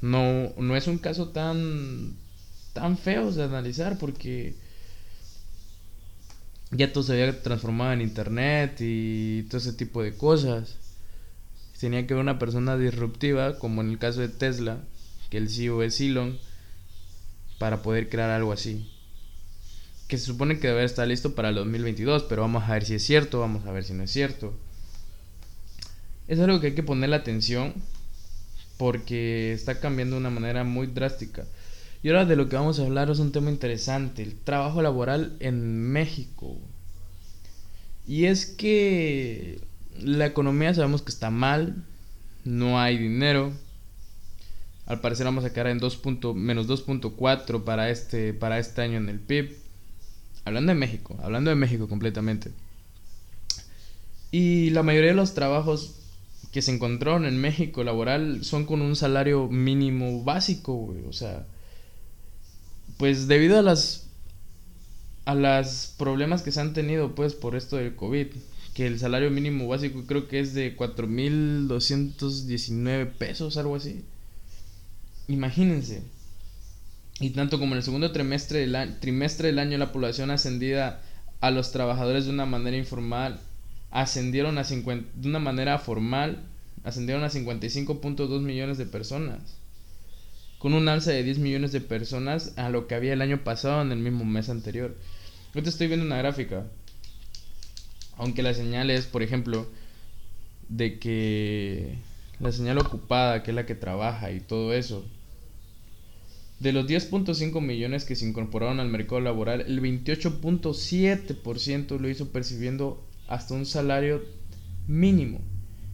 no, 0.00 0.52
no 0.56 0.76
es 0.76 0.86
un 0.86 0.98
caso 0.98 1.28
tan, 1.28 2.14
tan 2.72 2.98
feo 2.98 3.30
de 3.32 3.44
analizar, 3.44 3.98
porque 3.98 4.54
ya 6.70 6.92
todo 6.92 7.04
se 7.04 7.12
había 7.12 7.42
transformado 7.42 7.92
en 7.92 8.02
internet 8.02 8.76
y 8.80 9.44
todo 9.44 9.58
ese 9.58 9.72
tipo 9.72 10.02
de 10.02 10.16
cosas. 10.16 10.76
Tenía 11.80 12.06
que 12.06 12.14
haber 12.14 12.22
una 12.22 12.38
persona 12.38 12.76
disruptiva, 12.76 13.58
como 13.58 13.80
en 13.82 13.90
el 13.90 13.98
caso 13.98 14.20
de 14.20 14.28
Tesla, 14.28 14.80
que 15.30 15.38
el 15.38 15.48
CEO 15.48 15.82
es 15.82 16.00
Elon, 16.00 16.38
para 17.58 17.82
poder 17.82 18.08
crear 18.08 18.30
algo 18.30 18.52
así 18.52 18.90
que 20.08 20.16
se 20.16 20.24
supone 20.24 20.58
que 20.58 20.68
debe 20.68 20.84
estar 20.84 21.06
listo 21.06 21.34
para 21.34 21.50
el 21.50 21.54
2022, 21.56 22.24
pero 22.24 22.42
vamos 22.42 22.64
a 22.64 22.72
ver 22.72 22.84
si 22.84 22.94
es 22.94 23.04
cierto, 23.04 23.40
vamos 23.40 23.66
a 23.66 23.72
ver 23.72 23.84
si 23.84 23.92
no 23.92 24.02
es 24.02 24.10
cierto. 24.10 24.54
Es 26.26 26.40
algo 26.40 26.60
que 26.60 26.68
hay 26.68 26.74
que 26.74 26.82
ponerle 26.82 27.16
atención 27.16 27.74
porque 28.78 29.52
está 29.52 29.80
cambiando 29.80 30.16
de 30.16 30.20
una 30.20 30.30
manera 30.30 30.64
muy 30.64 30.86
drástica. 30.86 31.44
Y 32.02 32.08
ahora 32.08 32.24
de 32.24 32.36
lo 32.36 32.48
que 32.48 32.56
vamos 32.56 32.78
a 32.78 32.84
hablar 32.84 33.10
es 33.10 33.18
un 33.18 33.32
tema 33.32 33.50
interesante, 33.50 34.22
el 34.22 34.34
trabajo 34.34 34.80
laboral 34.80 35.36
en 35.40 35.90
México. 35.92 36.56
Y 38.06 38.24
es 38.24 38.46
que 38.46 39.60
la 40.00 40.24
economía 40.26 40.72
sabemos 40.72 41.02
que 41.02 41.10
está 41.10 41.28
mal, 41.30 41.84
no 42.44 42.80
hay 42.80 42.96
dinero. 42.96 43.52
Al 44.86 45.02
parecer 45.02 45.26
vamos 45.26 45.44
a 45.44 45.52
quedar 45.52 45.66
en 45.66 45.78
2. 45.78 46.00
menos 46.34 46.66
2.4 46.66 47.64
para 47.64 47.90
este, 47.90 48.32
para 48.32 48.58
este 48.58 48.80
año 48.80 48.96
en 48.96 49.10
el 49.10 49.20
PIB. 49.20 49.67
Hablando 50.48 50.72
de 50.72 50.78
México, 50.78 51.16
hablando 51.22 51.50
de 51.50 51.56
México 51.56 51.88
completamente. 51.88 52.50
Y 54.30 54.70
la 54.70 54.82
mayoría 54.82 55.10
de 55.10 55.16
los 55.16 55.34
trabajos 55.34 55.94
que 56.52 56.62
se 56.62 56.74
encontraron 56.74 57.26
en 57.26 57.38
México 57.40 57.84
laboral 57.84 58.44
son 58.44 58.64
con 58.64 58.80
un 58.82 58.96
salario 58.96 59.48
mínimo 59.48 60.24
básico, 60.24 60.74
güey. 60.74 61.04
O 61.06 61.12
sea, 61.12 61.46
pues 62.96 63.28
debido 63.28 63.58
a 63.58 63.62
las 63.62 64.06
a 65.26 65.34
los 65.34 65.92
problemas 65.98 66.40
que 66.40 66.52
se 66.52 66.60
han 66.60 66.72
tenido 66.72 67.14
pues 67.14 67.34
por 67.34 67.54
esto 67.54 67.76
del 67.76 67.94
COVID, 67.94 68.28
que 68.72 68.86
el 68.86 68.98
salario 68.98 69.30
mínimo 69.30 69.68
básico 69.68 70.04
creo 70.06 70.26
que 70.28 70.40
es 70.40 70.54
de 70.54 70.74
4219 70.74 73.04
pesos, 73.04 73.58
algo 73.58 73.76
así. 73.76 74.02
Imagínense, 75.28 76.00
y 77.20 77.30
tanto 77.30 77.58
como 77.58 77.72
en 77.72 77.78
el 77.78 77.84
segundo 77.84 78.12
trimestre 78.12 78.66
del, 78.66 78.98
trimestre 79.00 79.48
del 79.48 79.58
año 79.58 79.78
la 79.78 79.92
población 79.92 80.30
ascendida 80.30 81.02
a 81.40 81.50
los 81.50 81.72
trabajadores 81.72 82.26
de 82.26 82.30
una 82.30 82.46
manera 82.46 82.76
informal 82.76 83.40
ascendieron 83.90 84.58
a 84.58 84.64
50, 84.64 85.10
de 85.14 85.28
una 85.28 85.38
manera 85.38 85.78
formal 85.78 86.42
ascendieron 86.84 87.24
a 87.24 87.30
55.2 87.30 88.40
millones 88.40 88.78
de 88.78 88.86
personas 88.86 89.58
con 90.58 90.74
un 90.74 90.88
alza 90.88 91.12
de 91.12 91.22
10 91.22 91.38
millones 91.38 91.72
de 91.72 91.80
personas 91.80 92.52
a 92.56 92.68
lo 92.68 92.86
que 92.86 92.94
había 92.94 93.12
el 93.12 93.22
año 93.22 93.44
pasado 93.44 93.80
en 93.82 93.92
el 93.92 93.98
mismo 93.98 94.24
mes 94.24 94.48
anterior. 94.48 94.96
Yo 95.54 95.62
te 95.62 95.68
estoy 95.68 95.86
viendo 95.86 96.04
una 96.04 96.18
gráfica 96.18 96.64
Aunque 98.16 98.42
la 98.42 98.54
señal 98.54 98.90
es, 98.90 99.06
por 99.06 99.22
ejemplo, 99.22 99.68
de 100.68 100.98
que 100.98 101.98
la 102.40 102.52
señal 102.52 102.78
ocupada, 102.78 103.42
que 103.42 103.52
es 103.52 103.54
la 103.54 103.66
que 103.66 103.74
trabaja 103.74 104.32
y 104.32 104.40
todo 104.40 104.74
eso, 104.74 105.04
de 106.60 106.72
los 106.72 106.86
10.5 106.86 107.60
millones 107.60 108.04
que 108.04 108.14
se 108.16 108.26
incorporaron 108.26 108.80
al 108.80 108.88
mercado 108.88 109.20
laboral, 109.20 109.60
el 109.60 109.80
28.7% 109.80 111.98
lo 111.98 112.08
hizo 112.08 112.30
percibiendo 112.30 113.06
hasta 113.28 113.54
un 113.54 113.66
salario 113.66 114.22
mínimo 114.88 115.40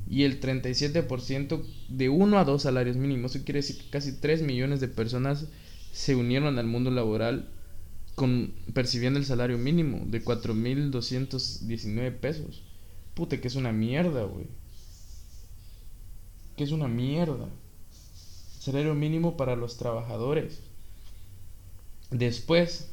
y 0.09 0.23
el 0.25 0.41
37% 0.41 1.63
de 1.89 2.09
uno 2.09 2.39
a 2.39 2.45
dos 2.45 2.63
salarios 2.63 2.97
mínimos. 2.97 3.35
Eso 3.35 3.45
quiere 3.45 3.61
decir 3.61 3.79
que 3.79 3.91
casi 3.91 4.13
3 4.13 4.43
millones 4.43 4.81
de 4.81 4.89
personas 4.89 5.47
se 5.93 6.15
unieron 6.15 6.59
al 6.59 6.67
mundo 6.67 6.91
laboral 6.91 7.49
con 8.15 8.55
percibiendo 8.73 9.19
el 9.19 9.27
salario 9.27 9.59
mínimo 9.59 10.05
de 10.07 10.25
4.219 10.25 12.17
pesos. 12.19 12.63
Pute, 13.15 13.41
que 13.41 13.49
es 13.49 13.55
una 13.55 13.73
mierda, 13.73 14.25
güey. 14.25 14.47
Que 16.57 16.65
es 16.65 16.73
una 16.73 16.89
mierda. 16.89 17.49
Salario 18.65 18.95
mínimo 18.95 19.37
para 19.37 19.57
los 19.57 19.77
trabajadores. 19.77 20.61
Después, 22.11 22.89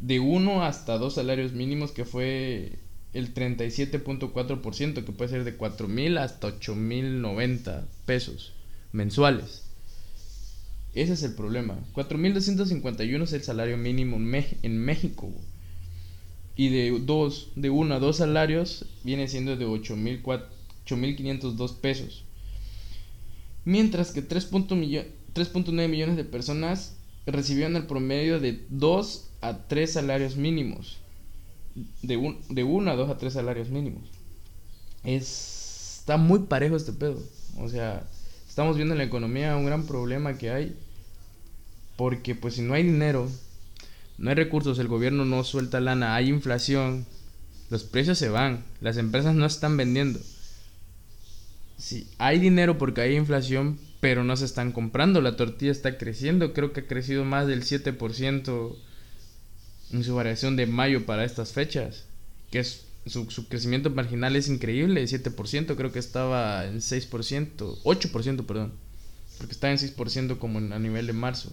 de 0.00 0.18
uno 0.18 0.64
hasta 0.64 0.96
dos 0.96 1.16
salarios 1.16 1.52
mínimos, 1.52 1.92
que 1.92 2.06
fue 2.06 2.78
el 3.12 3.34
37.4%, 3.34 5.04
que 5.04 5.12
puede 5.12 5.30
ser 5.30 5.44
de 5.44 5.58
4.000 5.58 6.18
hasta 6.18 6.48
8.090 6.48 7.84
pesos 8.06 8.54
mensuales. 8.92 9.64
Ese 10.94 11.12
es 11.12 11.22
el 11.22 11.34
problema. 11.34 11.78
4.251 11.92 13.24
es 13.24 13.34
el 13.34 13.42
salario 13.42 13.76
mínimo 13.76 14.16
en 14.16 14.78
México. 14.78 15.30
Y 16.56 16.70
de 16.70 16.98
dos, 17.00 17.50
de 17.56 17.68
uno 17.68 17.96
a 17.96 17.98
dos 17.98 18.16
salarios 18.16 18.86
viene 19.02 19.28
siendo 19.28 19.58
de 19.58 19.66
8.502 19.66 21.76
pesos. 21.76 22.23
Mientras 23.64 24.10
que 24.12 24.26
3.9 24.26 25.88
millones 25.88 26.16
de 26.16 26.24
personas 26.24 26.96
recibieron 27.26 27.76
el 27.76 27.86
promedio 27.86 28.40
de 28.40 28.64
2 28.68 29.30
a 29.40 29.66
3 29.66 29.92
salarios 29.92 30.36
mínimos. 30.36 30.98
De, 32.02 32.16
un, 32.16 32.40
de 32.48 32.62
1 32.62 32.90
a 32.90 32.94
2 32.94 33.10
a 33.10 33.18
3 33.18 33.32
salarios 33.32 33.68
mínimos. 33.70 34.02
Es, 35.02 35.98
está 36.00 36.16
muy 36.16 36.40
parejo 36.40 36.76
este 36.76 36.92
pedo. 36.92 37.22
O 37.58 37.68
sea, 37.68 38.06
estamos 38.48 38.76
viendo 38.76 38.94
en 38.94 38.98
la 38.98 39.04
economía 39.04 39.56
un 39.56 39.66
gran 39.66 39.86
problema 39.86 40.36
que 40.36 40.50
hay. 40.50 40.76
Porque 41.96 42.34
pues 42.34 42.54
si 42.54 42.62
no 42.62 42.74
hay 42.74 42.82
dinero, 42.82 43.28
no 44.18 44.30
hay 44.30 44.36
recursos, 44.36 44.78
el 44.78 44.88
gobierno 44.88 45.24
no 45.24 45.44
suelta 45.44 45.80
lana, 45.80 46.14
hay 46.14 46.28
inflación, 46.28 47.06
los 47.70 47.84
precios 47.84 48.18
se 48.18 48.28
van, 48.28 48.64
las 48.80 48.96
empresas 48.96 49.34
no 49.34 49.46
están 49.46 49.76
vendiendo. 49.76 50.20
Sí, 51.84 52.08
hay 52.16 52.38
dinero 52.38 52.78
porque 52.78 53.02
hay 53.02 53.14
inflación, 53.14 53.78
pero 54.00 54.24
no 54.24 54.38
se 54.38 54.46
están 54.46 54.72
comprando. 54.72 55.20
La 55.20 55.36
tortilla 55.36 55.70
está 55.70 55.98
creciendo, 55.98 56.54
creo 56.54 56.72
que 56.72 56.80
ha 56.80 56.86
crecido 56.86 57.26
más 57.26 57.46
del 57.46 57.62
7% 57.62 58.76
en 59.92 60.02
su 60.02 60.14
variación 60.14 60.56
de 60.56 60.64
mayo 60.64 61.04
para 61.04 61.26
estas 61.26 61.52
fechas, 61.52 62.06
que 62.50 62.60
es 62.60 62.86
su, 63.04 63.26
crecimiento 63.48 63.90
marginal 63.90 64.34
es 64.34 64.48
increíble, 64.48 65.04
7%, 65.04 65.76
creo 65.76 65.92
que 65.92 65.98
estaba 65.98 66.64
en 66.64 66.78
6%, 66.78 67.82
8%, 67.82 68.46
perdón, 68.46 68.72
porque 69.36 69.52
estaba 69.52 69.74
en 69.74 69.78
6% 69.78 70.38
como 70.38 70.60
a 70.60 70.78
nivel 70.78 71.06
de 71.06 71.12
marzo. 71.12 71.52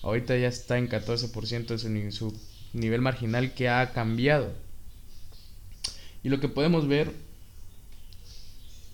Ahorita 0.00 0.38
ya 0.38 0.48
está 0.48 0.78
en 0.78 0.88
14% 0.88 1.66
de 1.66 1.78
su, 1.78 2.12
su 2.12 2.40
nivel 2.72 3.02
marginal 3.02 3.52
que 3.52 3.68
ha 3.68 3.92
cambiado. 3.92 4.54
Y 6.22 6.30
lo 6.30 6.40
que 6.40 6.48
podemos 6.48 6.88
ver 6.88 7.25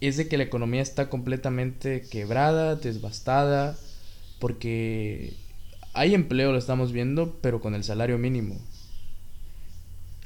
es 0.09 0.17
de 0.17 0.29
que 0.29 0.37
la 0.37 0.43
economía 0.43 0.83
está 0.83 1.09
completamente 1.09 2.03
quebrada, 2.11 2.77
desbastada, 2.77 3.79
porque 4.41 5.35
hay 5.93 6.15
empleo, 6.15 6.53
lo 6.53 6.59
estamos 6.59 6.93
viendo, 6.93 7.39
pero 7.41 7.61
con 7.61 7.75
el 7.75 7.85
salario 7.85 8.19
mínimo. 8.19 8.61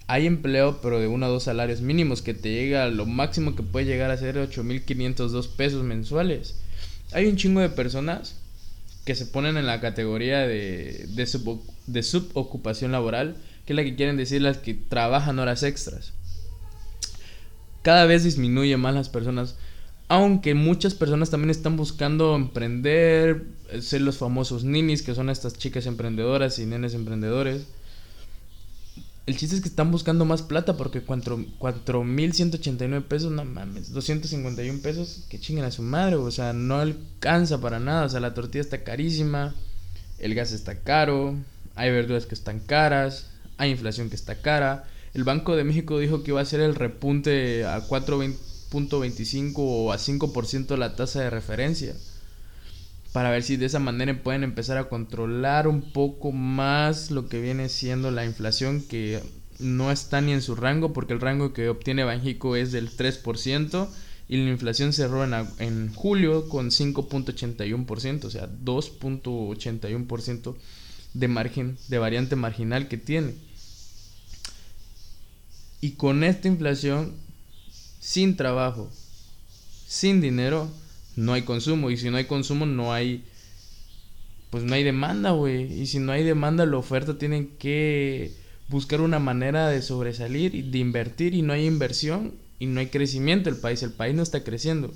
Hay 0.06 0.26
empleo, 0.26 0.80
pero 0.80 1.00
de 1.00 1.08
uno 1.08 1.26
a 1.26 1.28
dos 1.28 1.42
salarios 1.42 1.80
mínimos, 1.80 2.22
que 2.22 2.32
te 2.32 2.52
llega, 2.52 2.88
lo 2.88 3.06
máximo 3.06 3.54
que 3.54 3.62
puede 3.62 3.86
llegar 3.86 4.10
a 4.10 4.16
ser 4.16 4.36
8.502 4.36 5.56
pesos 5.56 5.84
mensuales. 5.84 6.56
Hay 7.12 7.26
un 7.26 7.36
chingo 7.36 7.60
de 7.60 7.68
personas 7.68 8.36
que 9.04 9.14
se 9.14 9.26
ponen 9.26 9.56
en 9.56 9.66
la 9.66 9.80
categoría 9.80 10.40
de, 10.40 11.06
de, 11.08 11.58
de 11.86 12.02
subocupación 12.02 12.92
laboral, 12.92 13.36
que 13.66 13.72
es 13.72 13.76
la 13.76 13.84
que 13.84 13.96
quieren 13.96 14.16
decir 14.16 14.40
las 14.40 14.58
que 14.58 14.74
trabajan 14.74 15.38
horas 15.38 15.62
extras 15.62 16.12
cada 17.86 18.04
vez 18.04 18.24
disminuye 18.24 18.76
más 18.76 18.96
las 18.96 19.08
personas. 19.08 19.54
Aunque 20.08 20.54
muchas 20.54 20.94
personas 20.94 21.30
también 21.30 21.50
están 21.50 21.76
buscando 21.76 22.36
emprender, 22.36 23.44
eh, 23.70 23.82
ser 23.82 24.02
los 24.02 24.18
famosos 24.18 24.62
ninis, 24.62 25.02
que 25.02 25.14
son 25.14 25.30
estas 25.30 25.54
chicas 25.54 25.86
emprendedoras 25.86 26.60
y 26.60 26.66
nenes 26.66 26.94
emprendedores. 26.94 27.66
El 29.26 29.36
chiste 29.36 29.56
es 29.56 29.62
que 29.62 29.68
están 29.68 29.90
buscando 29.90 30.24
más 30.24 30.42
plata 30.42 30.76
porque 30.76 31.04
4.189 31.04 33.02
pesos, 33.02 33.32
no 33.32 33.44
mames, 33.44 33.92
251 33.92 34.80
pesos, 34.80 35.24
que 35.28 35.40
chinguen 35.40 35.64
a 35.64 35.72
su 35.72 35.82
madre, 35.82 36.14
o 36.14 36.30
sea, 36.30 36.52
no 36.52 36.78
alcanza 36.78 37.60
para 37.60 37.80
nada, 37.80 38.04
o 38.04 38.08
sea, 38.08 38.20
la 38.20 38.34
tortilla 38.34 38.62
está 38.62 38.84
carísima, 38.84 39.52
el 40.20 40.36
gas 40.36 40.52
está 40.52 40.78
caro, 40.78 41.34
hay 41.74 41.90
verduras 41.90 42.26
que 42.26 42.36
están 42.36 42.60
caras, 42.60 43.26
hay 43.58 43.72
inflación 43.72 44.10
que 44.10 44.14
está 44.14 44.40
cara, 44.40 44.84
el 45.12 45.24
Banco 45.24 45.56
de 45.56 45.64
México 45.64 45.98
dijo 45.98 46.22
que 46.22 46.30
iba 46.30 46.40
a 46.40 46.44
ser 46.44 46.60
el 46.60 46.76
repunte 46.76 47.64
a 47.64 47.80
4.25 48.70 49.54
o 49.56 49.92
a 49.92 49.96
5% 49.96 50.76
la 50.76 50.96
tasa 50.96 51.20
de 51.20 51.30
referencia. 51.30 51.94
Para 53.12 53.30
ver 53.30 53.42
si 53.42 53.56
de 53.56 53.66
esa 53.66 53.78
manera 53.78 54.22
pueden 54.22 54.44
empezar 54.44 54.78
a 54.78 54.88
controlar 54.88 55.68
un 55.68 55.92
poco 55.92 56.32
más 56.32 57.10
lo 57.10 57.28
que 57.28 57.40
viene 57.40 57.68
siendo 57.68 58.10
la 58.10 58.24
inflación 58.24 58.82
que 58.82 59.22
no 59.58 59.90
está 59.90 60.20
ni 60.20 60.32
en 60.32 60.42
su 60.42 60.54
rango 60.54 60.92
porque 60.92 61.14
el 61.14 61.20
rango 61.20 61.54
que 61.54 61.68
obtiene 61.68 62.04
Banjico 62.04 62.56
es 62.56 62.72
del 62.72 62.90
3% 62.90 63.88
y 64.28 64.36
la 64.36 64.50
inflación 64.50 64.92
cerró 64.92 65.24
en, 65.24 65.32
en 65.58 65.94
julio 65.94 66.48
con 66.48 66.70
5.81%, 66.70 68.24
o 68.24 68.30
sea, 68.30 68.48
2.81% 68.48 70.56
de 71.14 71.28
margen, 71.28 71.78
de 71.88 71.98
variante 71.98 72.36
marginal 72.36 72.88
que 72.88 72.98
tiene. 72.98 73.34
Y 75.80 75.92
con 75.92 76.24
esta 76.24 76.48
inflación, 76.48 77.14
sin 78.06 78.36
trabajo, 78.36 78.88
sin 79.88 80.20
dinero, 80.20 80.70
no 81.16 81.32
hay 81.32 81.42
consumo. 81.42 81.90
Y 81.90 81.96
si 81.96 82.08
no 82.08 82.18
hay 82.18 82.26
consumo, 82.26 82.64
no 82.64 82.92
hay. 82.92 83.24
Pues 84.50 84.62
no 84.62 84.76
hay 84.76 84.84
demanda, 84.84 85.32
güey. 85.32 85.80
Y 85.80 85.86
si 85.88 85.98
no 85.98 86.12
hay 86.12 86.22
demanda, 86.22 86.64
la 86.66 86.76
oferta 86.76 87.18
tiene 87.18 87.48
que 87.58 88.32
buscar 88.68 89.00
una 89.00 89.18
manera 89.18 89.68
de 89.68 89.82
sobresalir 89.82 90.54
y 90.54 90.62
de 90.62 90.78
invertir. 90.78 91.34
Y 91.34 91.42
no 91.42 91.52
hay 91.52 91.66
inversión 91.66 92.34
y 92.60 92.66
no 92.66 92.78
hay 92.78 92.86
crecimiento 92.86 93.50
el 93.50 93.56
país. 93.56 93.82
El 93.82 93.92
país 93.92 94.14
no 94.14 94.22
está 94.22 94.44
creciendo. 94.44 94.94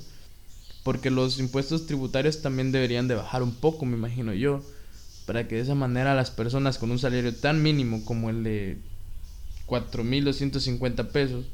Porque 0.84 1.10
los 1.10 1.40
impuestos 1.40 1.86
tributarios 1.86 2.42
también 2.42 2.70
deberían 2.70 3.08
de 3.08 3.16
bajar 3.16 3.42
un 3.42 3.56
poco, 3.56 3.86
me 3.86 3.96
imagino 3.96 4.34
yo. 4.34 4.62
Para 5.26 5.48
que 5.48 5.56
de 5.56 5.62
esa 5.62 5.74
manera 5.74 6.14
las 6.14 6.30
personas 6.30 6.78
con 6.78 6.92
un 6.92 7.00
salario 7.00 7.34
tan 7.34 7.60
mínimo 7.60 8.04
como 8.04 8.30
el 8.30 8.44
de 8.44 8.78
4.250 9.66 11.08
pesos 11.08 11.46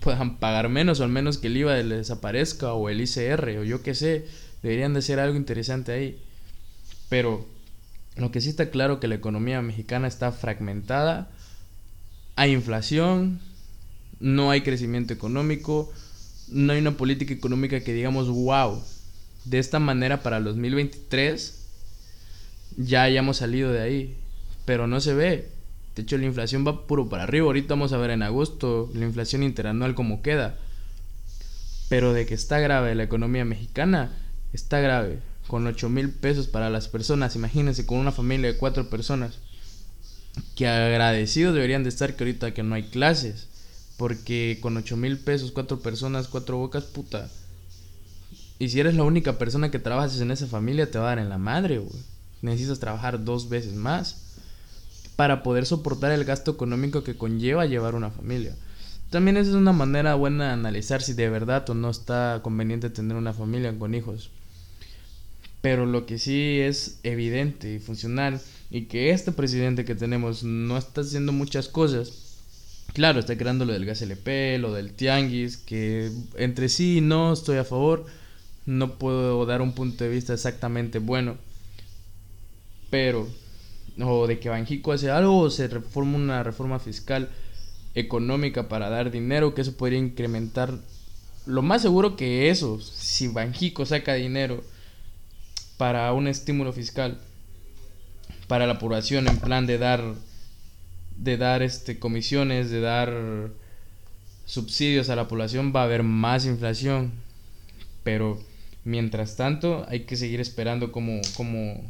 puedan 0.00 0.38
pagar 0.38 0.68
menos 0.68 1.00
o 1.00 1.04
al 1.04 1.10
menos 1.10 1.38
que 1.38 1.48
el 1.48 1.56
IVA 1.56 1.76
les 1.76 1.98
desaparezca 1.98 2.72
o 2.72 2.88
el 2.88 3.00
ICR 3.00 3.58
o 3.58 3.64
yo 3.64 3.82
qué 3.82 3.94
sé, 3.94 4.26
deberían 4.62 4.94
de 4.94 5.02
ser 5.02 5.20
algo 5.20 5.36
interesante 5.36 5.92
ahí. 5.92 6.18
Pero 7.08 7.46
lo 8.16 8.30
que 8.30 8.40
sí 8.40 8.48
está 8.48 8.70
claro 8.70 9.00
que 9.00 9.08
la 9.08 9.14
economía 9.14 9.62
mexicana 9.62 10.08
está 10.08 10.32
fragmentada, 10.32 11.30
hay 12.36 12.52
inflación, 12.52 13.40
no 14.20 14.50
hay 14.50 14.62
crecimiento 14.62 15.12
económico, 15.12 15.92
no 16.48 16.72
hay 16.72 16.80
una 16.80 16.96
política 16.96 17.32
económica 17.32 17.80
que 17.80 17.92
digamos, 17.92 18.28
wow, 18.28 18.82
de 19.44 19.58
esta 19.58 19.78
manera 19.78 20.22
para 20.22 20.38
el 20.38 20.44
2023 20.44 21.66
ya 22.76 23.02
hayamos 23.02 23.38
salido 23.38 23.72
de 23.72 23.80
ahí, 23.80 24.16
pero 24.64 24.86
no 24.86 25.00
se 25.00 25.14
ve. 25.14 25.57
De 25.98 26.02
hecho, 26.02 26.16
la 26.16 26.26
inflación 26.26 26.64
va 26.64 26.86
puro 26.86 27.08
para 27.08 27.24
arriba. 27.24 27.46
Ahorita 27.46 27.74
vamos 27.74 27.92
a 27.92 27.96
ver 27.96 28.10
en 28.10 28.22
agosto 28.22 28.88
la 28.94 29.04
inflación 29.04 29.42
interanual 29.42 29.96
como 29.96 30.22
queda. 30.22 30.56
Pero 31.88 32.12
de 32.12 32.24
que 32.24 32.34
está 32.34 32.60
grave 32.60 32.94
la 32.94 33.02
economía 33.02 33.44
mexicana, 33.44 34.12
está 34.52 34.78
grave. 34.78 35.18
Con 35.48 35.66
8 35.66 35.88
mil 35.88 36.10
pesos 36.10 36.46
para 36.46 36.70
las 36.70 36.86
personas, 36.86 37.34
imagínense, 37.34 37.84
con 37.84 37.98
una 37.98 38.12
familia 38.12 38.52
de 38.52 38.58
cuatro 38.58 38.88
personas. 38.88 39.40
Que 40.54 40.68
agradecidos 40.68 41.52
deberían 41.52 41.82
de 41.82 41.88
estar 41.88 42.14
que 42.14 42.22
ahorita 42.22 42.54
que 42.54 42.62
no 42.62 42.76
hay 42.76 42.84
clases. 42.84 43.48
Porque 43.96 44.58
con 44.60 44.76
8 44.76 44.96
mil 44.96 45.18
pesos, 45.18 45.50
cuatro 45.50 45.80
personas, 45.80 46.28
cuatro 46.28 46.58
bocas, 46.58 46.84
puta. 46.84 47.28
Y 48.60 48.68
si 48.68 48.78
eres 48.78 48.94
la 48.94 49.02
única 49.02 49.36
persona 49.36 49.72
que 49.72 49.80
trabajas 49.80 50.20
en 50.20 50.30
esa 50.30 50.46
familia, 50.46 50.92
te 50.92 50.98
va 50.98 51.06
a 51.06 51.08
dar 51.08 51.18
en 51.18 51.28
la 51.28 51.38
madre. 51.38 51.82
Necesitas 52.40 52.78
trabajar 52.78 53.24
dos 53.24 53.48
veces 53.48 53.74
más 53.74 54.27
para 55.18 55.42
poder 55.42 55.66
soportar 55.66 56.12
el 56.12 56.24
gasto 56.24 56.52
económico 56.52 57.02
que 57.02 57.16
conlleva 57.16 57.66
llevar 57.66 57.96
una 57.96 58.12
familia. 58.12 58.54
También 59.10 59.36
esa 59.36 59.50
es 59.50 59.56
una 59.56 59.72
manera 59.72 60.14
buena 60.14 60.46
de 60.46 60.52
analizar 60.52 61.02
si 61.02 61.12
de 61.12 61.28
verdad 61.28 61.68
o 61.68 61.74
no 61.74 61.90
está 61.90 62.38
conveniente 62.44 62.88
tener 62.88 63.16
una 63.16 63.32
familia 63.32 63.76
con 63.76 63.96
hijos. 63.96 64.30
Pero 65.60 65.86
lo 65.86 66.06
que 66.06 66.20
sí 66.20 66.60
es 66.60 67.00
evidente 67.02 67.74
y 67.74 67.78
funcional 67.80 68.40
y 68.70 68.82
que 68.82 69.10
este 69.10 69.32
presidente 69.32 69.84
que 69.84 69.96
tenemos 69.96 70.44
no 70.44 70.78
está 70.78 71.00
haciendo 71.00 71.32
muchas 71.32 71.66
cosas. 71.66 72.36
Claro, 72.92 73.18
está 73.18 73.36
creando 73.36 73.64
lo 73.64 73.72
del 73.72 73.86
gas 73.86 74.00
LP, 74.00 74.58
lo 74.58 74.72
del 74.72 74.92
tianguis, 74.92 75.56
que 75.56 76.12
entre 76.36 76.68
sí 76.68 77.00
no 77.00 77.32
estoy 77.32 77.56
a 77.56 77.64
favor. 77.64 78.06
No 78.66 79.00
puedo 79.00 79.44
dar 79.46 79.62
un 79.62 79.72
punto 79.72 80.04
de 80.04 80.10
vista 80.10 80.32
exactamente 80.32 81.00
bueno. 81.00 81.38
Pero, 82.88 83.26
o 84.00 84.26
de 84.26 84.38
que 84.38 84.48
Banjico 84.48 84.92
hace 84.92 85.10
algo 85.10 85.38
o 85.38 85.50
se 85.50 85.68
reforma 85.68 86.16
una 86.16 86.42
reforma 86.42 86.78
fiscal 86.78 87.28
económica 87.94 88.68
para 88.68 88.90
dar 88.90 89.10
dinero, 89.10 89.54
que 89.54 89.62
eso 89.62 89.76
podría 89.76 89.98
incrementar. 89.98 90.78
Lo 91.46 91.62
más 91.62 91.82
seguro 91.82 92.16
que 92.16 92.50
eso, 92.50 92.80
si 92.80 93.28
Banjico 93.28 93.86
saca 93.86 94.14
dinero 94.14 94.62
para 95.76 96.12
un 96.12 96.28
estímulo 96.28 96.72
fiscal 96.72 97.18
para 98.46 98.66
la 98.66 98.78
población 98.78 99.28
en 99.28 99.38
plan 99.38 99.66
de 99.66 99.78
dar 99.78 100.14
de 101.18 101.36
dar 101.36 101.62
este 101.62 101.98
comisiones, 101.98 102.70
de 102.70 102.80
dar 102.80 103.50
subsidios 104.46 105.10
a 105.10 105.16
la 105.16 105.28
población 105.28 105.72
va 105.74 105.82
a 105.82 105.84
haber 105.84 106.02
más 106.02 106.46
inflación. 106.46 107.12
Pero 108.04 108.40
mientras 108.84 109.36
tanto 109.36 109.84
hay 109.88 110.04
que 110.04 110.16
seguir 110.16 110.40
esperando 110.40 110.92
cómo, 110.92 111.20
cómo, 111.36 111.82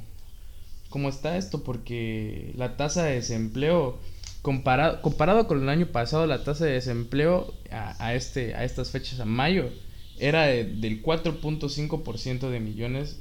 cómo 0.88 1.08
está 1.08 1.36
esto 1.36 1.62
porque 1.64 2.52
la 2.56 2.76
tasa 2.76 3.04
de 3.04 3.14
desempleo 3.14 3.98
comparado, 4.42 5.02
comparado 5.02 5.46
con 5.46 5.62
el 5.62 5.68
año 5.68 5.86
pasado 5.86 6.26
la 6.26 6.44
tasa 6.44 6.64
de 6.64 6.72
desempleo 6.72 7.54
a, 7.70 8.14
este, 8.14 8.54
a 8.54 8.64
estas 8.64 8.90
fechas 8.90 9.20
a 9.20 9.24
mayo 9.24 9.70
era 10.18 10.46
del 10.46 11.02
4.5% 11.02 12.50
de 12.50 12.60
millones 12.60 13.20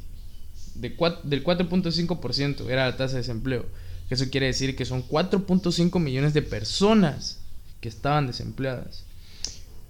de 0.75 0.89
del 1.23 1.43
4.5% 1.43 2.69
era 2.69 2.85
la 2.85 2.97
tasa 2.97 3.13
de 3.13 3.21
desempleo. 3.21 3.65
Eso 4.09 4.29
quiere 4.29 4.47
decir 4.47 4.75
que 4.75 4.85
son 4.85 5.07
4.5 5.07 5.99
millones 5.99 6.33
de 6.33 6.41
personas 6.41 7.39
que 7.81 7.89
estaban 7.89 8.27
desempleadas. 8.27 9.05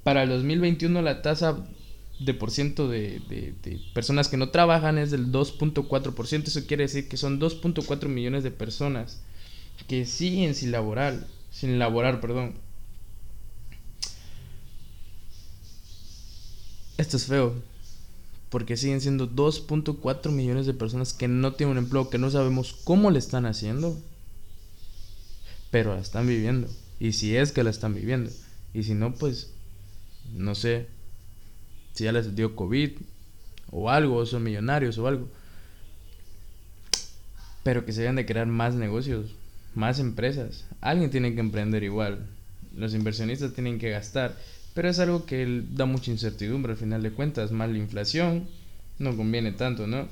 Para 0.03 0.23
el 0.23 0.29
2021 0.29 1.01
la 1.01 1.21
tasa 1.21 1.57
de 2.19 2.33
por 2.33 2.51
ciento 2.51 2.87
de, 2.87 3.19
de 3.29 3.79
personas 3.93 4.27
que 4.27 4.37
no 4.37 4.49
trabajan 4.49 4.97
es 4.97 5.11
del 5.11 5.31
2.4%. 5.31 6.47
Eso 6.47 6.65
quiere 6.65 6.83
decir 6.83 7.07
que 7.07 7.17
son 7.17 7.39
2.4 7.39 8.07
millones 8.07 8.43
de 8.43 8.51
personas 8.51 9.21
que 9.87 10.05
siguen 10.05 10.55
sin 10.55 10.71
laborar, 10.71 11.27
sin 11.51 11.77
laborar, 11.79 12.19
perdón. 12.19 12.55
Esto 16.97 17.17
es 17.17 17.25
feo 17.25 17.53
porque 18.49 18.77
siguen 18.77 19.01
siendo 19.01 19.29
2.4 19.29 20.31
millones 20.31 20.65
de 20.65 20.73
personas 20.73 21.13
que 21.13 21.27
no 21.27 21.53
tienen 21.53 21.77
un 21.77 21.83
empleo, 21.83 22.09
que 22.09 22.17
no 22.17 22.31
sabemos 22.31 22.73
cómo 22.83 23.11
le 23.11 23.19
están 23.19 23.45
haciendo, 23.45 23.97
pero 25.69 25.93
la 25.93 26.01
están 26.01 26.27
viviendo. 26.27 26.69
Y 26.99 27.13
si 27.13 27.35
es 27.35 27.51
que 27.51 27.63
la 27.63 27.69
están 27.69 27.93
viviendo. 27.93 28.31
Y 28.73 28.83
si 28.83 28.93
no, 28.93 29.13
pues, 29.13 29.51
no 30.33 30.55
sé, 30.55 30.87
si 31.97 32.03
ya 32.03 32.11
les 32.11 32.35
dio 32.35 32.55
COVID 32.55 32.91
o 33.71 33.89
algo, 33.89 34.17
o 34.17 34.25
son 34.27 34.43
millonarios 34.43 34.99
o 34.99 35.07
algo. 35.07 35.27
Pero 37.63 37.85
que 37.85 37.91
se 37.91 38.01
deben 38.01 38.17
de 38.17 38.25
crear 38.27 38.45
más 38.45 38.75
negocios, 38.75 39.33
más 39.73 39.99
empresas. 39.99 40.65
Alguien 40.79 41.09
tiene 41.09 41.33
que 41.33 41.39
emprender 41.39 41.83
igual. 41.83 42.27
Los 42.75 42.93
inversionistas 42.93 43.53
tienen 43.53 43.79
que 43.79 43.89
gastar. 43.89 44.37
Pero 44.75 44.89
es 44.89 44.99
algo 44.99 45.25
que 45.25 45.63
da 45.71 45.85
mucha 45.85 46.11
incertidumbre 46.11 46.73
al 46.73 46.77
final 46.77 47.01
de 47.01 47.09
cuentas, 47.09 47.51
más 47.51 47.67
la 47.67 47.79
inflación, 47.79 48.47
no 48.99 49.17
conviene 49.17 49.51
tanto, 49.51 49.87
¿no? 49.87 50.07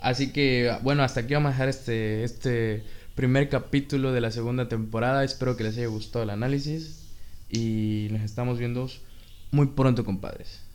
Así 0.00 0.34
que, 0.34 0.70
bueno, 0.82 1.02
hasta 1.02 1.20
aquí 1.20 1.32
vamos 1.32 1.48
a 1.48 1.52
dejar 1.52 1.70
este, 1.70 2.24
este 2.24 2.84
primer 3.14 3.48
capítulo 3.48 4.12
de 4.12 4.20
la 4.20 4.30
segunda 4.32 4.68
temporada. 4.68 5.24
Espero 5.24 5.56
que 5.56 5.64
les 5.64 5.78
haya 5.78 5.86
gustado 5.86 6.24
el 6.24 6.30
análisis 6.30 7.06
y 7.48 8.08
nos 8.10 8.20
estamos 8.20 8.58
viendo 8.58 8.86
muy 9.50 9.66
pronto, 9.66 10.04
compadres. 10.04 10.65